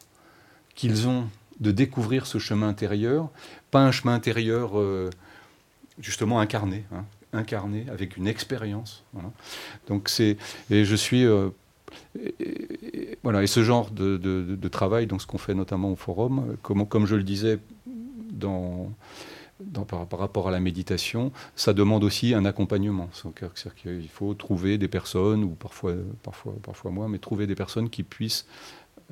qu'ils 0.76 1.08
ont 1.08 1.26
de 1.60 1.72
découvrir 1.72 2.26
ce 2.26 2.38
chemin 2.38 2.70
intérieur, 2.70 3.30
pas 3.72 3.82
un 3.82 3.92
chemin 3.92 4.14
intérieur 4.14 4.80
euh, 4.80 5.10
justement 6.00 6.40
incarné, 6.40 6.86
hein, 6.94 7.04
incarné 7.34 7.86
avec 7.92 8.16
une 8.16 8.28
expérience. 8.28 9.04
voilà. 9.14 9.30
Donc 9.88 10.08
c'est, 10.08 10.38
et 10.70 10.86
je 10.86 10.96
suis 10.96 11.26
euh, 11.26 11.50
voilà, 13.24 13.44
et 13.44 13.48
ce 13.48 13.64
genre 13.64 13.92
de, 13.92 14.68
travail, 14.70 15.08
donc 15.08 15.22
ce 15.22 15.28
qu'on 15.28 15.38
fait 15.38 15.54
notamment 15.54 15.92
au 15.92 15.96
forum, 15.96 16.56
euh, 16.70 16.86
comme 16.86 17.06
je 17.06 17.16
le 17.16 17.24
disais 17.24 17.60
dans, 18.32 18.90
dans- 19.60 19.84
par, 19.86 20.06
par 20.08 20.20
rapport 20.20 20.48
à 20.48 20.52
la 20.52 20.60
méditation, 20.60 21.32
ça 21.56 21.74
demande 21.74 22.04
aussi 22.04 22.34
un 22.34 22.46
accompagnement. 22.46 23.10
C'est-à-dire 23.14 23.76
qu'il 23.76 24.08
faut 24.10 24.34
trouver 24.34 24.78
des 24.78 24.88
personnes, 24.88 25.44
ou 25.44 25.50
parfois, 25.50 25.94
parfois, 26.24 26.54
parfois 26.64 26.92
moi, 26.92 27.08
mais 27.10 27.20
trouver 27.20 27.46
des 27.48 27.56
personnes 27.56 27.90
qui 27.90 28.04
puissent 28.04 28.46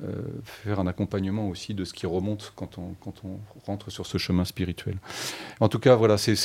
euh, 0.04 0.22
faire 0.44 0.78
un 0.80 0.86
accompagnement 0.86 1.48
aussi 1.48 1.74
de 1.74 1.84
ce 1.84 1.92
qui 1.92 2.06
remonte 2.06 2.52
quand 2.54 2.78
on, 2.78 2.94
quand 3.00 3.14
on 3.24 3.38
rentre 3.66 3.90
sur 3.90 4.06
ce 4.06 4.16
chemin 4.16 4.44
spirituel. 4.44 4.96
En 5.60 5.68
tout 5.68 5.80
cas, 5.80 5.96
voilà, 5.96 6.16
c'est 6.18 6.36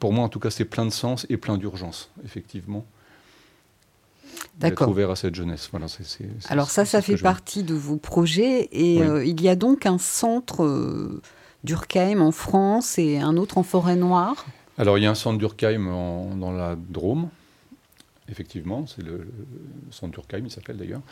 pour 0.00 0.12
moi, 0.12 0.24
en 0.24 0.28
tout 0.28 0.40
cas, 0.40 0.50
c'est 0.50 0.64
plein 0.64 0.84
de 0.86 0.90
sens 0.90 1.26
et 1.28 1.36
plein 1.36 1.56
d'urgence, 1.58 2.10
effectivement. 2.24 2.84
d'être 4.58 4.70
D'accord. 4.70 4.88
ouvert 4.88 5.10
à 5.10 5.16
cette 5.16 5.34
jeunesse. 5.34 5.68
Voilà, 5.70 5.88
c'est- 5.88 6.28
Alors 6.48 6.70
ça, 6.70 6.84
ça 6.84 7.00
fait 7.02 7.16
partie 7.16 7.62
de 7.62 7.74
vos 7.74 7.96
projets. 7.96 8.68
Et 8.72 8.98
Oui. 9.00 9.06
euh, 9.06 9.24
il 9.24 9.40
y 9.40 9.48
a 9.48 9.56
donc 9.56 9.86
un 9.86 9.98
centre 9.98 10.64
euh, 10.64 11.20
d'Urkheim 11.64 12.20
en 12.20 12.32
France 12.32 12.98
et 12.98 13.18
un 13.18 13.36
autre 13.36 13.58
en 13.58 13.62
Forêt-Noire. 13.62 14.46
Alors, 14.78 14.98
il 14.98 15.04
y 15.04 15.06
a 15.06 15.10
un 15.10 15.14
centre 15.14 15.38
d'Urkheim 15.38 15.86
en- 15.88 16.34
dans 16.36 16.50
la 16.52 16.76
Drôme, 16.76 17.28
effectivement, 18.30 18.86
c'est 18.86 19.02
le, 19.02 19.26
centre 19.90 20.12
d'Urkheim, 20.12 20.42
il 20.44 20.50
s'appelle 20.50 20.76
d'ailleurs. 20.76 21.02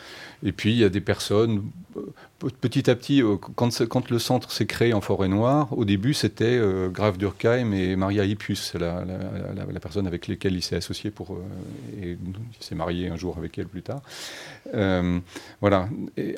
Et 0.43 0.51
puis, 0.51 0.71
il 0.71 0.77
y 0.77 0.83
a 0.83 0.89
des 0.89 1.01
personnes, 1.01 1.69
euh, 1.97 2.01
pe- 2.39 2.49
petit 2.49 2.89
à 2.89 2.95
petit, 2.95 3.21
euh, 3.21 3.35
quand, 3.37 4.09
le 4.09 4.19
centre 4.19 4.51
s'est 4.51 4.65
créé 4.65 4.93
en 4.93 5.01
Forêt-Noire, 5.01 5.77
au 5.77 5.85
début, 5.85 6.13
c'était 6.13 6.45
euh, 6.45 6.89
Graf 6.89 7.17
d'Urkheim 7.17 7.73
et 7.73 7.95
Maria 7.95 8.23
Hippus, 8.23 8.73
la, 8.79 9.05
personne 9.81 10.07
avec 10.07 10.27
laquelle 10.27 10.55
il 10.55 10.61
s'est 10.61 10.75
associé 10.75 11.11
pour, 11.11 11.33
euh, 11.33 12.01
et 12.01 12.11
il 12.11 12.63
s'est 12.65 12.75
marié 12.75 13.09
un 13.09 13.17
jour 13.17 13.37
avec 13.37 13.57
elle 13.57 13.67
plus 13.67 13.83
tard. 13.83 14.01
Voilà. 15.59 15.89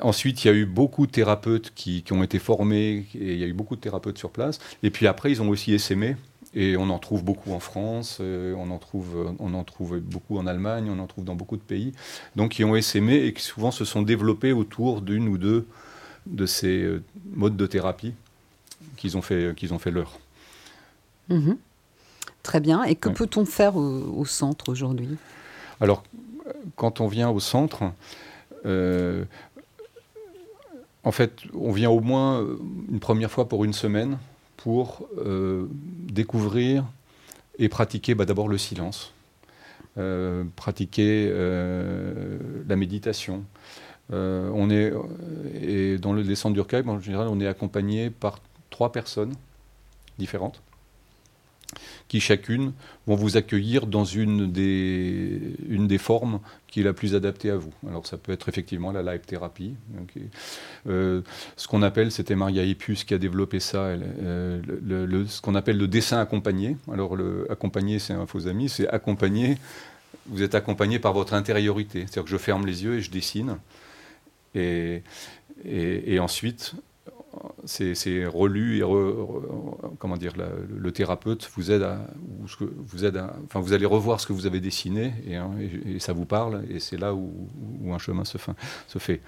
Ensuite, 0.02 0.44
il 0.44 0.48
y 0.48 0.52
a 0.52 0.54
eu 0.54 0.66
beaucoup 0.66 1.06
de 1.06 1.12
thérapeutes 1.12 1.72
qui, 1.76 2.04
qui 2.04 2.14
ont 2.14 2.24
été 2.24 2.40
formés, 2.40 3.06
et 3.16 3.34
il 3.34 3.40
y 3.40 3.44
a 3.44 3.48
eu 3.48 3.54
beaucoup 3.54 3.76
de 3.76 3.82
thérapeutes 3.82 4.18
sur 4.18 4.32
place. 4.32 4.60
Et 4.82 4.90
puis 4.90 5.08
après, 5.08 5.32
ils 5.32 5.42
ont 5.42 5.50
aussi 5.50 5.74
essaimé. 5.74 6.16
Et 6.56 6.78
on 6.78 6.90
en 6.90 7.00
trouve 7.00 7.24
beaucoup 7.24 7.52
en 7.52 7.60
France, 7.60 8.20
euh, 8.22 8.54
on, 8.58 8.70
en 8.70 8.78
trouve, 8.78 9.18
euh, 9.18 9.32
on 9.40 9.54
en 9.56 9.64
trouve 9.64 10.00
beaucoup 10.00 10.38
en 10.38 10.46
Allemagne, 10.46 10.90
on 10.92 11.00
en 11.00 11.08
trouve 11.08 11.26
dans 11.26 11.34
beaucoup 11.36 11.58
de 11.58 11.62
pays. 11.64 11.94
Donc, 12.36 12.52
qui 12.52 12.64
ont 12.64 12.76
essaimé 12.76 13.16
et 13.26 13.34
qui 13.34 13.42
souvent 13.42 13.72
se 13.72 13.86
sont 13.86 14.04
développés 14.04 14.52
autour 14.52 15.02
d'une 15.02 15.28
ou 15.28 15.38
deux 15.40 15.66
de 16.28 16.46
ces 16.46 16.84
euh, 16.84 17.04
modes 17.34 17.58
de 17.58 17.66
thérapie 17.66 18.14
qu'ils 18.98 19.18
ont 19.18 19.24
fait, 19.24 19.56
qu'ils 19.56 19.74
ont 19.74 19.80
fait 19.80 19.90
leur. 19.92 20.20
Mhm. 21.30 21.58
Très 22.44 22.60
bien. 22.60 22.84
Et 22.84 22.96
que 22.96 23.10
Ouais. 23.10 23.16
peut-on 23.16 23.46
faire 23.46 23.76
au, 23.76 23.82
au 24.20 24.26
centre 24.26 24.70
aujourd'hui? 24.70 25.18
Alors, 25.82 26.04
quand 26.76 27.02
on 27.02 27.08
vient 27.08 27.30
au 27.30 27.40
centre, 27.40 27.84
euh, 28.66 29.24
en 31.04 31.12
fait, 31.12 31.34
on 31.54 31.72
vient 31.72 31.90
au 31.90 32.00
moins 32.00 32.46
une 32.92 33.00
première 33.00 33.32
fois 33.32 33.50
pour 33.50 33.64
une 33.66 33.74
semaine 33.74 34.18
pour 34.64 35.10
euh, 35.18 35.68
découvrir 36.10 36.86
et 37.60 37.68
pratiquer 37.68 38.16
bah, 38.16 38.24
d'abord 38.24 38.48
le 38.48 38.58
silence, 38.58 39.14
euh, 39.98 40.46
pratiquer 40.56 41.28
euh, 41.30 42.38
la 42.66 42.78
méditation. 42.78 43.44
On 44.10 44.70
est, 44.70 44.94
et 45.60 45.98
dans 45.98 46.14
le 46.14 46.24
descente 46.24 46.54
d'Urkheim, 46.54 46.88
en 46.88 47.00
général, 47.00 47.28
on 47.30 47.40
est 47.42 47.48
accompagné 47.48 48.12
par 48.12 48.40
trois 48.70 48.92
personnes 48.92 49.34
différentes 50.20 50.62
qui 52.08 52.20
chacune 52.20 52.74
vont 53.08 53.16
vous 53.16 53.38
accueillir 53.38 53.88
dans 53.88 54.06
une 54.06 54.52
des, 54.52 55.40
une 55.68 55.88
des 55.88 55.98
formes 55.98 56.40
qui 56.68 56.82
est 56.82 56.84
la 56.84 56.94
plus 56.94 57.14
adaptée 57.14 57.52
à 57.52 57.56
vous. 57.56 57.74
Alors 57.88 58.08
ça 58.08 58.18
peut 58.18 58.32
être 58.32 58.50
effectivement 58.50 58.92
la 58.92 59.04
live 59.04 59.22
thérapie. 59.22 59.76
euh, 60.88 61.22
ce 61.56 61.68
qu'on 61.68 61.84
appelle, 61.84 62.12
c'était 62.12 62.36
Maria 62.36 62.64
Hippus 62.64 63.04
qui 63.06 63.14
a 63.14 63.18
développé 63.18 63.60
ça, 63.60 63.78
euh, 63.78 64.62
ce 65.28 65.42
qu'on 65.42 65.56
appelle 65.56 65.78
le 65.78 65.88
dessin 65.88 66.20
accompagné. 66.20 66.78
Alors 66.92 67.16
le 67.16 67.46
accompagné, 67.52 68.00
c'est 68.00 68.14
un 68.14 68.26
faux 68.26 68.48
ami, 68.48 68.70
c'est 68.70 68.88
accompagné, 68.88 69.58
vous 70.28 70.42
êtes 70.42 70.56
accompagné 70.56 71.00
par 71.00 71.14
votre 71.14 71.34
intériorité. 71.34 72.02
C'est-à-dire 72.02 72.24
que 72.24 72.30
je 72.30 72.38
ferme 72.38 72.66
les 72.66 72.84
yeux 72.84 72.96
et 72.96 73.02
je 73.02 73.12
dessine. 73.12 73.58
Et 74.56 75.02
ensuite, 76.20 76.74
c'est 77.66 78.26
relu 78.26 78.80
et 78.80 78.84
comment 80.00 80.18
dire 80.18 80.34
le 80.36 80.92
thérapeute 80.92 81.50
vous 81.56 81.72
aide 81.72 81.84
à 81.84 82.08
vous 82.60 83.06
aide 83.06 83.24
enfin 83.46 83.60
vous 83.60 83.74
allez 83.74 83.86
revoir 83.86 84.20
ce 84.20 84.28
que 84.28 84.34
vous 84.34 84.46
avez 84.46 84.60
dessiné 84.60 85.14
et, 85.26 85.36
hein, 85.36 85.52
ça 86.00 86.14
vous 86.14 86.26
parle 86.26 86.64
et 86.70 86.80
c'est 86.80 86.98
là 86.98 87.14
où, 87.14 87.50
un 87.92 88.00
chemin 88.00 88.24
se, 88.26 88.38
fait. 88.98 89.22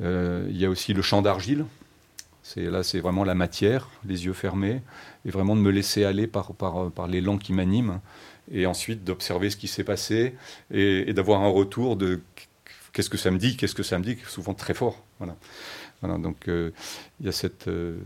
Euh, 0.00 0.46
il 0.50 0.56
y 0.56 0.64
a 0.64 0.70
aussi 0.70 0.94
le 0.94 1.02
champ 1.02 1.22
d'argile. 1.22 1.64
Là 2.56 2.82
c'est 2.82 3.00
vraiment 3.00 3.24
la 3.24 3.34
matière, 3.34 3.90
les 4.06 4.24
yeux 4.24 4.32
fermés 4.32 4.80
et 5.26 5.30
vraiment 5.30 5.54
de 5.54 5.60
me 5.60 5.70
laisser 5.70 6.04
aller 6.04 6.26
par 6.26 6.54
par, 6.54 6.90
par 6.90 7.06
l'élan 7.06 7.36
qui 7.36 7.52
m'anime 7.52 8.00
et 8.50 8.64
ensuite 8.64 9.04
d'observer 9.04 9.50
ce 9.50 9.56
qui 9.56 9.68
s'est 9.68 9.84
passé 9.84 10.34
et, 10.70 11.10
et 11.10 11.12
d'avoir 11.12 11.42
un 11.42 11.48
retour 11.48 11.96
de 11.96 12.20
qu'est-ce 12.92 13.10
que 13.10 13.18
ça 13.18 13.30
me 13.30 13.38
dit, 13.38 13.56
qu'est-ce 13.56 13.74
que 13.74 13.82
ça 13.82 13.98
me 13.98 14.04
dit, 14.04 14.16
souvent 14.26 14.54
très 14.54 14.74
fort. 14.74 15.04
Voilà. 15.18 15.36
Voilà, 16.00 16.16
donc 16.18 16.46
euh, 16.48 16.70
il 17.20 17.26
y 17.26 17.28
a 17.28 17.32
cette 17.32 17.66
euh, 17.68 17.98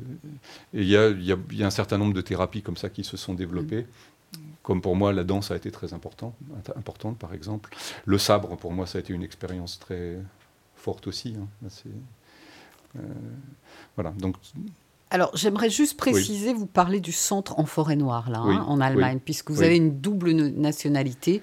et 0.73 0.81
il 0.83 0.89
y 0.89 0.97
a, 0.97 1.09
il 1.09 1.23
y 1.23 1.33
a- 1.33 1.37
y 1.53 1.63
a 1.63 1.67
un 1.67 1.71
certain 1.71 1.99
nombre 1.99 2.15
de 2.15 2.21
thérapies 2.23 2.63
comme 2.63 2.77
ça 2.79 2.89
qui 2.89 3.05
se 3.05 3.17
sont 3.17 3.35
développées. 3.35 3.87
Comme 4.63 4.81
pour 4.81 4.97
moi, 4.97 5.13
la 5.13 5.25
danse 5.25 5.51
a 5.51 5.57
été 5.57 5.71
très 5.71 5.93
important, 5.93 6.35
importante, 6.77 7.19
par 7.19 7.35
exemple. 7.35 7.75
Le 8.07 8.17
sabre, 8.17 8.57
pour 8.57 8.73
moi, 8.73 8.87
ça 8.87 8.99
a 8.99 9.01
été 9.01 9.13
une 9.13 9.23
expérience 9.25 9.79
très 9.79 10.17
forte 10.77 11.07
aussi. 11.07 11.35
hein. 11.39 11.47
Là, 11.63 11.69
euh, 12.97 13.01
voilà, 13.97 14.11
donc 14.13 14.37
Alors, 15.11 15.31
j'aimerais 15.37 15.69
juste 15.69 15.97
préciser, 15.99 16.55
vous 16.55 16.67
parlez 16.67 17.01
du 17.01 17.13
centre 17.13 17.59
en 17.59 17.67
Forêt-Noire, 17.67 18.31
là, 18.31 18.43
Oui, 18.47 18.55
hein, 18.55 18.65
en 18.67 18.81
Allemagne, 18.81 19.19
puisque 19.23 19.51
vous 19.51 19.63
avez 19.63 19.77
une 19.77 20.01
double 20.01 20.33
nationalité, 20.33 21.43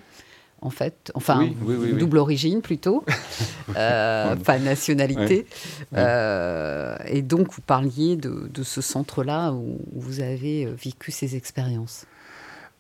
en 0.62 0.70
fait, 0.70 1.12
enfin, 1.16 1.40
Oui, 1.40 1.56
oui, 1.62 1.76
oui, 1.80 1.88
une 1.90 1.94
oui. 1.96 2.00
double 2.00 2.18
origine 2.18 2.62
plutôt, 2.62 3.04
euh, 3.76 4.36
pas 4.36 4.60
nationalité. 4.60 5.46
Ouais. 5.92 5.98
Euh, 6.00 6.96
et 7.06 7.22
donc, 7.22 7.52
vous 7.54 7.62
parliez 7.62 8.16
de, 8.16 8.50
de 8.54 8.64
ce 8.64 8.82
centre-là 8.82 9.52
où 9.54 9.80
vous 9.94 10.20
avez 10.20 10.66
euh, 10.66 10.74
vécu 10.84 11.12
ces 11.12 11.36
expériences. 11.36 12.06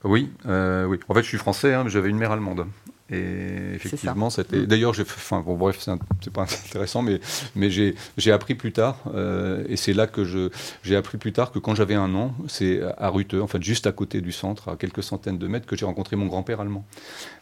Oui, 0.03 0.31
euh, 0.45 0.85
oui. 0.85 0.97
En 1.09 1.13
fait, 1.13 1.23
je 1.23 1.27
suis 1.27 1.37
français, 1.37 1.73
hein, 1.73 1.83
mais 1.83 1.89
j'avais 1.89 2.09
une 2.09 2.17
mère 2.17 2.31
allemande. 2.31 2.65
Et 3.11 3.73
effectivement, 3.73 4.29
c'était. 4.29 4.57
Mm. 4.59 4.65
D'ailleurs, 4.67 4.93
j'ai. 4.93 5.01
Enfin, 5.01 5.41
bon, 5.41 5.55
bref, 5.55 5.77
c'est 5.79 5.89
un- 5.89 5.97
pas 6.31 6.43
intéressant, 6.67 7.01
mais 7.01 7.19
mais 7.55 7.71
j'ai 7.71 8.31
appris 8.31 8.53
plus 8.53 8.71
tard, 8.71 9.01
euh, 9.15 9.63
et 9.67 9.77
c'est 9.77 9.93
là 9.93 10.05
que 10.05 10.23
je 10.25 10.49
j'ai 10.83 10.95
appris 10.95 11.17
plus 11.17 11.33
tard 11.33 11.51
que 11.51 11.57
quand 11.57 11.73
j'avais 11.73 11.95
un 11.95 12.13
an, 12.13 12.35
c'est 12.47 12.79
à 12.99 13.09
Ruthe, 13.09 13.33
en 13.33 13.47
fait, 13.47 13.63
juste 13.63 13.87
à 13.87 13.91
côté 13.91 14.21
du 14.21 14.31
centre, 14.31 14.69
à 14.69 14.75
quelques 14.75 15.01
centaines 15.01 15.39
de 15.39 15.47
mètres, 15.47 15.65
que 15.65 15.75
j'ai 15.75 15.85
rencontré 15.87 16.17
mon 16.17 16.27
grand-père 16.27 16.61
allemand. 16.61 16.85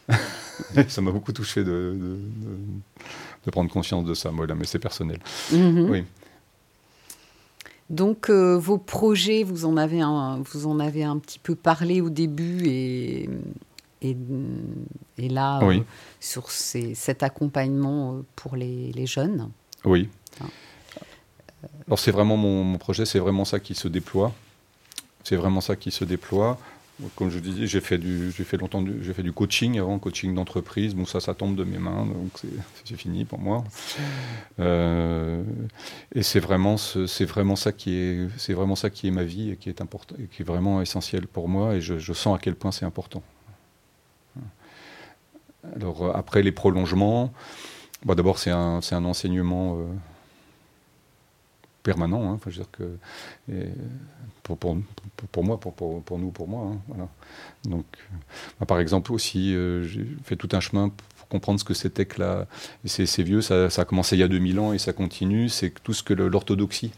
ça 0.87 1.01
m'a 1.01 1.11
beaucoup 1.11 1.33
touché 1.33 1.63
de, 1.63 1.69
de, 1.69 1.97
de- 1.97 2.59
de 3.45 3.51
prendre 3.51 3.69
conscience 3.71 4.05
de 4.05 4.13
ça, 4.13 4.31
moi, 4.31 4.45
là, 4.47 4.55
mais 4.55 4.65
c'est 4.65 4.79
personnel. 4.79 5.19
Mhm. 5.51 5.89
Oui. 5.89 6.03
Donc, 7.89 8.29
euh, 8.29 8.57
vos 8.57 8.77
projets, 8.77 9.43
vous 9.43 9.63
en, 9.65 9.77
avez 9.77 10.01
un, 10.01 10.41
vous 10.51 10.67
en 10.67 10.79
avez 10.79 11.03
un 11.05 11.17
petit 11.19 11.39
peu 11.39 11.55
parlé 11.55 12.01
au 12.01 12.09
début 12.09 12.65
et, 12.67 13.29
et, 14.01 14.17
et 15.17 15.29
là, 15.29 15.59
Oui. 15.63 15.79
euh, 15.79 15.83
sur 16.19 16.51
ces- 16.51 16.95
cet 16.95 17.23
accompagnement 17.23 18.15
euh, 18.15 18.21
pour 18.35 18.57
les, 18.57 18.91
les 18.91 19.05
jeunes. 19.05 19.49
Oui. 19.85 20.09
Euh, 20.41 20.45
Alors 21.87 21.97
c'est 21.99 22.11
vraiment 22.11 22.35
mon, 22.35 22.63
mon 22.65 22.77
projet, 22.77 23.05
c'est 23.05 23.19
vraiment 23.19 23.45
ça 23.45 23.59
qui 23.61 23.73
se 23.73 23.87
déploie. 23.87 24.33
C'est 25.23 25.37
vraiment 25.37 25.61
ça 25.61 25.75
qui 25.77 25.91
se 25.91 26.03
déploie. 26.03 26.59
Comme 27.15 27.29
je 27.29 27.37
disais, 27.37 27.67
j'ai 27.67 27.79
fait 27.79 27.99
du, 27.99 28.31
j'ai 28.31 28.43
fait 28.43 28.57
longtemps, 28.57 28.83
j'ai 29.01 29.13
fait 29.13 29.21
du 29.21 29.31
coaching 29.31 29.77
avant, 29.77 29.99
coaching 29.99 30.33
d'entreprise. 30.33 30.95
Bon, 30.95 31.05
ça, 31.05 31.19
ça 31.19 31.35
tombe 31.35 31.55
de 31.55 31.63
mes 31.63 31.77
mains, 31.77 32.07
donc 32.07 32.31
c'est, 32.83 32.95
fini 32.95 33.23
pour 33.23 33.37
moi. 33.37 33.63
Euh, 34.59 35.43
et 36.15 36.23
c'est 36.23 36.39
vraiment, 36.39 36.75
ce- 36.77 37.05
c'est 37.05 37.25
vraiment 37.25 37.55
ça 37.55 37.71
qui 37.71 37.93
est, 37.93 38.27
c'est 38.37 38.53
vraiment 38.53 38.75
ça 38.75 38.89
qui 38.89 39.07
est 39.07 39.11
ma 39.11 39.23
vie 39.23 39.51
et 39.51 39.57
qui 39.57 39.69
est 39.69 39.79
important, 39.79 40.15
qui 40.31 40.41
est 40.41 40.45
vraiment 40.45 40.81
essentiel 40.81 41.27
pour 41.27 41.47
moi. 41.47 41.75
Et 41.75 41.81
je, 41.81 42.13
sens 42.13 42.35
à 42.35 42.39
quel 42.39 42.55
point 42.55 42.71
c'est 42.71 42.85
important. 42.85 43.21
Alors 45.75 46.15
après 46.15 46.41
les 46.41 46.51
prolongements, 46.51 47.31
bon, 48.05 48.15
d'abord 48.15 48.39
c'est 48.39 48.51
un, 48.51 48.79
un 48.89 49.05
enseignement 49.05 49.77
euh, 49.77 49.85
permanent. 51.87 52.29
hein. 52.29 52.33
Enfin, 52.35 52.49
je 52.51 52.57
veux 52.57 52.63
dire 52.63 52.71
que 52.71 52.97
pour, 54.43 54.57
pour, 54.57 54.77
pour- 55.31 55.43
moi, 55.43 55.59
pour, 55.59 55.73
pour, 55.73 56.19
nous, 56.19 56.31
pour 56.31 56.47
moi. 56.47 56.71
hein, 56.73 56.77
voilà. 56.87 57.07
Donc, 57.63 57.85
euh, 58.61 58.65
par 58.65 58.79
exemple 58.79 59.13
aussi, 59.13 59.55
euh, 59.55 59.83
j'ai 59.83 60.05
fait 60.23 60.35
tout 60.35 60.49
un 60.51 60.59
chemin 60.59 60.89
pour 61.17 61.27
comprendre 61.29 61.59
ce 61.59 61.65
que 61.65 61.73
c'était 61.73 62.05
que 62.05 62.19
la. 62.21 62.47
C'est 62.85 63.23
vieux, 63.23 63.41
ça, 63.41 63.69
ça 63.69 63.83
a 63.83 63.85
commencé 63.85 64.15
il 64.15 64.19
y 64.19 64.23
a 64.23 64.27
2000 64.27 64.59
ans 64.59 64.73
et 64.73 64.79
ça 64.79 64.91
continue. 64.93 65.47
C'est 65.49 65.71
tout 65.83 65.93
ce 65.93 66.03
que 66.03 66.13
l'orthodoxie 66.13 66.91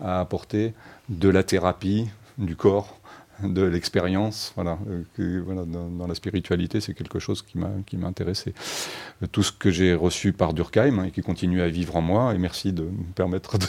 a 0.00 0.20
apporté 0.20 0.72
de 1.08 1.28
la 1.28 1.42
thérapie, 1.42 2.08
du 2.38 2.56
corps, 2.56 2.98
de 3.42 3.62
l'expérience, 3.62 4.52
voilà, 4.54 4.78
euh, 5.18 5.42
voilà 5.44 5.64
dans, 5.64 6.06
la 6.06 6.14
spiritualité, 6.14 6.80
c'est 6.80 6.94
quelque 6.94 7.18
chose 7.18 7.42
qui 7.42 7.58
m'a 7.58 7.70
qui 7.86 7.96
m'a 7.96 8.06
intéressé. 8.06 8.54
Tout 9.32 9.42
ce 9.42 9.50
que 9.52 9.70
j'ai 9.70 9.94
reçu 9.94 10.32
par 10.32 10.52
Durkheim 10.54 10.98
hein, 11.00 11.04
et 11.06 11.10
qui 11.10 11.22
continue 11.22 11.60
à 11.60 11.68
vivre 11.68 11.96
en 11.96 12.02
moi, 12.02 12.34
et 12.34 12.38
merci 12.38 12.72
de 12.72 12.84
me 12.84 13.12
permettre 13.14 13.58
de- 13.58 13.66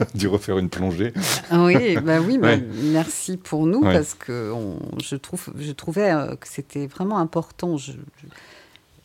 d'y 0.14 0.26
refaire 0.26 0.58
une 0.58 0.68
plongée. 0.68 1.12
Ah 1.50 1.64
Oui, 1.64 1.96
bah 1.96 2.20
oui, 2.20 2.38
bah, 2.38 2.48
Ouais. 2.48 2.64
merci 2.92 3.36
pour 3.36 3.66
nous 3.66 3.80
Ouais. 3.80 3.92
parce 3.94 4.14
que 4.14 4.52
on- 4.52 4.78
je, 5.02 5.16
trouve, 5.16 5.50
je 5.58 5.72
trouvais 5.72 6.10
euh, 6.12 6.36
que 6.36 6.48
c'était 6.48 6.86
vraiment 6.86 7.18
important. 7.18 7.76
Je- 7.76 7.92
je- 7.92 8.26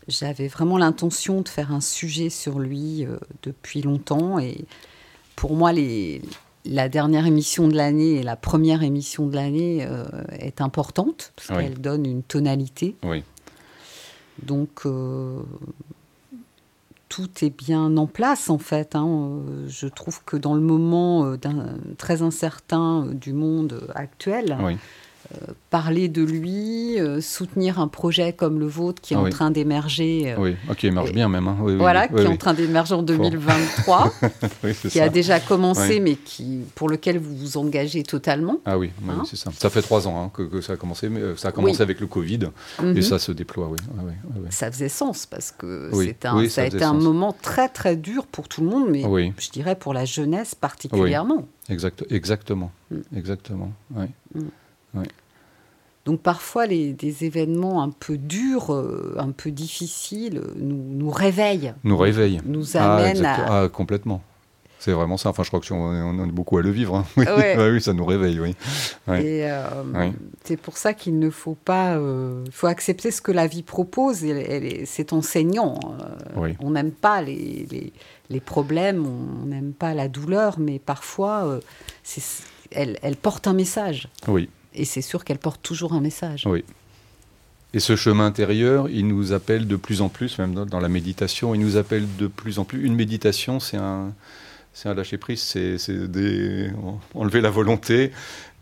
J'avais 0.08 0.48
vraiment 0.48 0.78
l'intention 0.80 1.42
de 1.42 1.48
faire 1.48 1.72
un 1.72 1.80
sujet 1.80 2.30
sur 2.30 2.60
lui 2.60 3.06
euh, 3.06 3.18
depuis 3.44 3.82
longtemps 3.84 4.40
et 4.40 4.66
pour 5.36 5.56
moi, 5.56 5.72
les, 5.72 6.22
la 6.66 6.90
dernière 6.90 7.26
émission 7.28 7.68
de 7.68 7.76
l'année 7.76 8.16
et 8.16 8.24
la 8.24 8.36
première 8.36 8.82
émission 8.84 9.28
de 9.28 9.36
l'année 9.36 9.86
euh, 9.88 10.04
est 10.40 10.60
importante 10.60 11.32
parce 11.36 11.50
Oui. 11.50 11.64
qu'elle 11.66 11.80
donne 11.80 12.06
une 12.08 12.24
tonalité. 12.24 12.96
Oui, 13.04 13.24
Donc, 14.44 14.82
euh, 14.86 15.40
tout 17.12 17.30
est 17.44 17.50
bien 17.50 17.98
en 17.98 18.08
place, 18.08 18.50
en 18.50 18.58
fait. 18.58 18.96
hein. 18.96 19.06
Euh, 19.06 19.66
Je 19.68 19.88
trouve 19.88 20.24
que 20.24 20.38
dans 20.38 20.56
le 20.56 20.62
moment 20.62 21.26
euh, 21.26 21.38
très 21.98 22.22
incertain 22.22 23.06
euh, 23.06 23.14
du 23.14 23.34
monde 23.34 23.86
actuel, 23.96 24.56
parler 25.70 26.08
de 26.10 26.22
lui, 26.24 27.00
euh, 27.00 27.22
soutenir 27.22 27.80
un 27.80 27.88
projet 27.88 28.34
comme 28.34 28.60
le 28.60 28.68
vôtre 28.68 29.02
qui 29.02 29.14
est 29.14 29.18
Ah 29.18 29.22
en 29.22 29.30
train 29.30 29.52
d'émerger, 29.52 30.34
euh, 30.34 30.36
oui. 30.40 30.56
Marche 30.92 31.10
Et- 31.10 31.14
bien 31.14 31.30
même. 31.30 31.48
hein. 31.48 31.58
Oui, 31.62 31.76
voilà, 31.78 32.08
oui, 32.12 32.18
qui 32.22 32.26
est 32.26 32.28
en 32.28 32.38
train 32.38 32.54
d'émerger 32.54 32.94
en 32.94 33.04
2023, 33.04 34.12
oui, 34.64 34.74
c'est 34.74 34.90
qui 34.90 34.98
ça. 34.98 35.06
a 35.06 35.10
déjà 35.10 35.40
commencé, 35.40 36.00
mais 36.00 36.16
qui, 36.16 36.60
pour 36.76 36.90
lequel 36.90 37.18
vous 37.20 37.36
vous 37.36 37.58
engagez 37.58 38.04
totalement. 38.04 38.58
Ah 38.66 38.78
oui, 38.78 38.92
Hein 39.10 39.24
c'est 39.26 39.36
ça. 39.38 39.52
Ça 39.58 39.70
fait 39.70 39.82
trois 39.82 40.08
ans 40.08 40.24
hein, 40.26 40.32
que, 40.34 40.44
que 40.44 40.62
ça 40.62 40.74
a 40.74 40.76
commencé, 40.78 41.10
mais 41.10 41.20
euh, 41.22 41.36
ça 41.36 41.50
a 41.50 41.52
commencé 41.52 41.82
avec 41.82 42.00
le 42.00 42.08
Covid 42.08 42.50
Mhm. 42.82 42.98
et 42.98 43.02
ça 43.02 43.20
se 43.20 43.32
déploie, 43.32 43.70
oui. 43.70 43.78
Ça 44.50 44.72
faisait 44.72 44.90
sens 44.90 45.26
parce 45.26 45.52
que 45.52 45.90
c'est 45.94 46.26
un- 46.26 46.44
ça, 46.46 46.50
ça 46.50 46.62
a 46.64 46.66
été 46.66 46.84
un 46.84 46.94
moment 46.94 47.36
très 47.42 47.70
très 47.70 47.96
dur 47.96 48.26
pour 48.26 48.48
tout 48.48 48.62
le 48.62 48.68
monde, 48.68 48.88
mais 48.90 49.04
je 49.38 49.50
dirais 49.52 49.76
pour 49.76 49.94
la 49.94 50.06
jeunesse 50.06 50.56
particulièrement. 50.56 51.46
Exact, 51.70 52.04
exactement, 52.10 52.72
Mm. 52.92 52.98
exactement. 53.16 53.72
oui. 53.96 55.04
Donc 56.06 56.22
parfois, 56.22 56.66
les, 56.66 56.94
des 56.94 57.26
événements 57.26 57.84
un 57.84 57.90
peu 57.92 58.18
durs, 58.18 58.74
euh, 58.74 59.16
un 59.20 59.30
peu 59.32 59.52
difficiles, 59.52 60.38
euh, 60.44 60.54
nous, 60.56 60.76
nous 60.84 61.10
réveillent, 61.12 61.74
Nous 61.84 61.98
réveille. 61.98 62.40
nous 62.46 62.76
Ah, 62.78 62.96
amènent 62.98 63.24
à... 63.26 63.64
ah, 63.64 63.70
complètement. 63.70 64.22
C'est 64.80 64.94
vraiment 64.94 65.16
ça. 65.18 65.30
Enfin, 65.30 65.44
je 65.44 65.50
crois 65.50 65.60
que 65.60 65.68
si 65.68 65.74
on, 65.74 65.78
on 65.84 66.24
est 66.28 66.32
beaucoup 66.32 66.58
à 66.58 66.64
le 66.64 66.72
vivre. 66.72 66.96
hein. 66.96 67.06
Oui, 67.16 67.26
Ouais. 67.38 67.56
Ah 67.60 67.70
oui, 67.70 67.80
ça 67.80 67.94
nous 67.94 68.04
réveille, 68.04 68.40
oui. 68.40 68.56
Ouais. 69.08 69.24
Et 69.24 69.46
euh, 69.52 69.62
Oui. 69.94 70.12
c'est 70.44 70.58
pour 70.58 70.76
ça 70.76 70.96
qu'il 70.96 71.20
ne 71.20 71.30
faut 71.30 71.54
pas... 71.54 71.98
euh, 71.98 72.42
Il 72.48 72.52
faut 72.52 72.66
accepter 72.66 73.12
ce 73.12 73.22
que 73.22 73.32
la 73.32 73.46
vie 73.46 73.62
propose. 73.62 74.24
Et, 74.24 74.30
elle 74.30 74.66
est- 74.66 74.86
c'est 74.88 75.14
enseignant. 75.14 75.78
Oui. 76.36 76.56
On 76.62 76.72
n'aime 76.72 76.90
pas 76.90 77.22
les, 77.22 77.68
les, 77.70 77.94
les 78.32 78.40
problèmes, 78.40 79.06
on 79.06 79.46
n'aime 79.46 79.74
pas 79.74 79.94
la 79.94 80.08
douleur, 80.08 80.58
mais 80.58 80.80
parfois, 80.80 81.46
euh, 81.46 81.60
elle, 82.72 82.98
elle 83.04 83.18
porte 83.18 83.46
un 83.46 83.54
message. 83.54 84.08
Oui, 84.28 84.50
Et 84.74 84.86
c'est 84.86 85.02
sûr 85.02 85.26
qu'elle 85.26 85.40
porte 85.40 85.62
toujours 85.62 85.94
un 85.94 86.02
message. 86.02 86.44
oui. 86.46 86.64
Et 87.74 87.80
ce 87.80 87.96
chemin 87.96 88.26
intérieur, 88.26 88.90
il 88.90 89.08
nous 89.08 89.32
appelle 89.32 89.66
de 89.66 89.78
plus 89.78 90.02
en 90.02 90.10
plus, 90.10 90.38
même 90.40 90.54
dans, 90.54 90.80
la 90.82 90.90
méditation, 90.90 91.56
il 91.56 91.62
nous 91.62 91.78
appelle 91.78 92.06
de 92.18 92.28
plus 92.28 92.60
en 92.60 92.66
plus. 92.66 92.84
Une 92.86 92.96
méditation, 92.96 93.62
c'est 93.62 93.78
un, 93.78 94.14
c'est 94.74 94.90
un 94.90 94.94
lâcher 94.94 95.18
prise, 95.18 95.42
c'est, 95.42 95.90
des- 95.90 96.70
enlever 97.14 97.40
la 97.40 97.50
volonté 97.50 98.12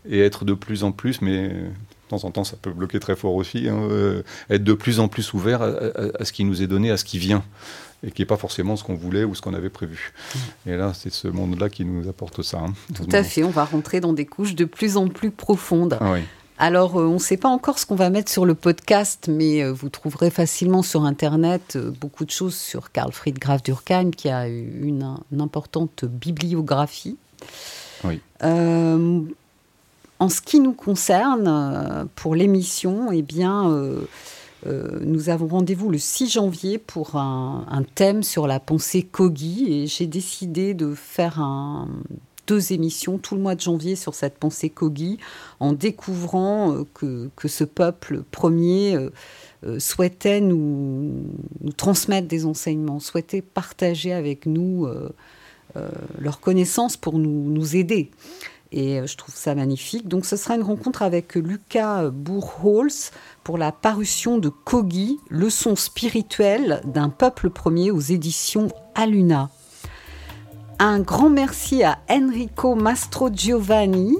et 0.08 0.20
être 0.20 0.44
de 0.44 0.54
plus 0.54 0.84
en 0.84 0.92
plus, 0.92 1.22
mais 1.22 1.48
de 1.48 1.72
temps 2.08 2.24
en 2.24 2.30
temps, 2.30 2.44
ça 2.44 2.56
peut 2.60 2.70
bloquer 2.70 3.00
très 3.00 3.16
fort 3.16 3.34
aussi, 3.34 3.68
hein, 3.68 3.80
euh, 3.90 4.22
être 4.48 4.62
de 4.62 4.74
plus 4.74 5.00
en 5.00 5.08
plus 5.08 5.32
ouvert 5.32 5.62
à 5.62 6.24
ce 6.24 6.32
qui 6.32 6.44
nous 6.44 6.62
est 6.62 6.68
donné, 6.68 6.92
à 6.92 6.96
ce 6.96 7.04
qui 7.04 7.18
vient, 7.18 7.42
et 8.02 8.10
qui 8.10 8.22
n'est 8.22 8.26
pas 8.26 8.36
forcément 8.36 8.76
ce 8.76 8.84
qu'on 8.84 8.94
voulait 8.94 9.24
ou 9.24 9.34
ce 9.34 9.42
qu'on 9.42 9.54
avait 9.54 9.68
prévu. 9.70 10.12
Et 10.66 10.76
là, 10.76 10.92
c'est 10.94 11.12
ce 11.12 11.28
monde-là 11.28 11.68
qui 11.68 11.84
nous 11.84 12.08
apporte 12.08 12.42
ça. 12.42 12.58
hein, 12.58 12.72
Tout 12.94 13.06
à 13.12 13.22
fait, 13.22 13.44
on 13.44 13.50
va 13.50 13.64
rentrer 13.64 14.00
dans 14.00 14.12
des 14.12 14.26
couches 14.26 14.54
de 14.54 14.64
plus 14.64 14.96
en 14.96 15.08
plus 15.08 15.30
profondes. 15.30 15.98
Ah 16.00 16.12
oui. 16.12 16.20
Alors, 16.62 17.00
euh, 17.00 17.06
on 17.06 17.14
ne 17.14 17.18
sait 17.18 17.38
pas 17.38 17.48
encore 17.48 17.78
ce 17.78 17.86
qu'on 17.86 17.94
va 17.94 18.10
mettre 18.10 18.30
sur 18.30 18.44
le 18.44 18.54
podcast, 18.54 19.28
mais 19.32 19.62
euh, 19.62 19.72
vous 19.72 19.88
trouverez 19.88 20.28
facilement 20.30 20.82
sur 20.82 21.04
Internet 21.04 21.76
euh, 21.76 21.90
beaucoup 21.90 22.26
de 22.26 22.30
choses 22.30 22.54
sur 22.54 22.92
Karl 22.92 23.12
Fried 23.12 23.38
Graf 23.38 23.62
Durkheim, 23.62 24.10
qui 24.10 24.28
a 24.28 24.46
une, 24.46 25.16
une 25.32 25.40
importante 25.40 26.04
bibliographie. 26.04 27.16
Oui. 28.04 28.20
Euh, 28.44 29.20
en 30.18 30.28
ce 30.28 30.42
qui 30.42 30.60
nous 30.60 30.74
concerne, 30.74 32.06
pour 32.14 32.34
l'émission, 32.34 33.10
eh 33.10 33.22
bien, 33.22 33.70
euh, 33.70 34.02
euh, 34.66 34.98
nous 35.02 35.30
avons 35.30 35.46
rendez-vous 35.46 35.90
le 35.90 35.98
6 35.98 36.30
janvier 36.30 36.78
pour 36.78 37.16
un, 37.16 37.84
thème 37.94 38.22
sur 38.22 38.46
la 38.46 38.60
pensée 38.60 39.02
Kogi, 39.02 39.72
et 39.72 39.86
j'ai 39.86 40.06
décidé 40.06 40.74
de 40.74 40.94
faire 40.94 41.42
deux 42.46 42.72
émissions 42.72 43.18
tout 43.18 43.36
le 43.36 43.40
mois 43.40 43.54
de 43.54 43.60
janvier 43.60 43.96
sur 43.96 44.14
cette 44.14 44.38
pensée 44.38 44.70
Kogi, 44.70 45.18
en 45.60 45.72
découvrant 45.72 46.74
euh, 46.74 47.30
que, 47.36 47.48
ce 47.48 47.64
peuple 47.64 48.22
premier 48.30 48.96
euh, 49.64 49.78
souhaitait 49.78 50.40
nous, 50.40 51.24
transmettre 51.76 52.28
des 52.28 52.44
enseignements, 52.44 53.00
souhaitait 53.00 53.42
partager 53.42 54.12
avec 54.12 54.46
nous 54.46 54.88
leurs 56.18 56.40
connaissances 56.40 56.96
pour 56.96 57.18
nous 57.18 57.76
aider. 57.76 58.10
Et 58.72 59.00
euh, 59.00 59.06
je 59.06 59.16
trouve 59.16 59.34
ça 59.34 59.54
magnifique. 59.54 60.08
Donc 60.08 60.24
ce 60.24 60.36
sera 60.36 60.56
une 60.56 60.62
rencontre 60.62 61.02
avec 61.02 61.34
Lucas 61.34 62.10
Bourholz 62.10 63.10
pour 63.44 63.58
la 63.58 63.72
parution 63.72 64.38
de 64.38 64.48
Kogi, 64.48 65.18
leçon 65.28 65.76
spirituelle 65.76 66.80
d'un 66.84 67.08
peuple 67.08 67.50
premier 67.50 67.90
aux 67.90 68.00
éditions 68.00 68.68
Aluna. 68.94 69.50
Un 70.78 71.00
grand 71.00 71.30
merci 71.30 71.82
à 71.82 71.98
Enrico 72.08 72.74
Mastro 72.74 73.28
Giovanni, 73.30 74.16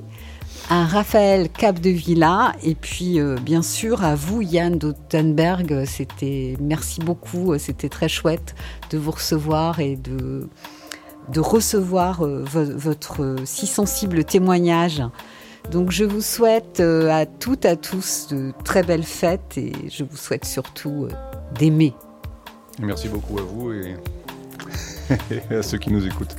à 0.69 0.85
Raphaël 0.85 1.49
Capdevilla 1.49 2.53
et 2.63 2.75
puis 2.75 3.19
euh, 3.19 3.37
bien 3.37 3.63
sûr 3.63 4.05
à 4.05 4.15
vous 4.15 4.43
Yann 4.43 4.77
Dottenberg. 4.77 5.85
Merci 6.61 7.01
beaucoup, 7.01 7.57
c'était 7.59 7.89
très 7.89 8.09
chouette 8.09 8.55
de 8.91 8.99
vous 8.99 9.13
recevoir 9.13 9.81
et 9.81 9.97
de 9.97 10.49
de 11.33 11.41
recevoir 11.41 12.25
euh, 12.25 12.45
vo- 12.45 12.77
votre 12.77 13.23
euh, 13.23 13.37
si 13.45 13.67
sensible 13.67 14.25
témoignage. 14.25 15.03
Donc 15.71 15.91
je 15.91 16.05
vous 16.05 16.23
souhaite 16.23 16.81
euh, 16.81 17.11
à 17.11 17.27
toutes, 17.27 17.65
à 17.65 17.77
tous 17.77 18.29
de 18.31 18.53
très 18.65 18.83
belles 18.83 19.05
fêtes 19.05 19.57
et 19.59 19.73
je 19.91 20.05
vous 20.05 20.17
souhaite 20.17 20.45
surtout 20.45 21.07
euh, 21.07 21.15
d'aimer. 21.59 21.95
Merci 22.79 23.09
beaucoup 23.09 23.39
à 23.39 23.43
vous 23.43 23.73
et, 23.73 23.97
et 25.51 25.55
à 25.55 25.63
ceux 25.63 25.79
qui 25.79 25.93
nous 25.93 26.07
écoutent. 26.07 26.35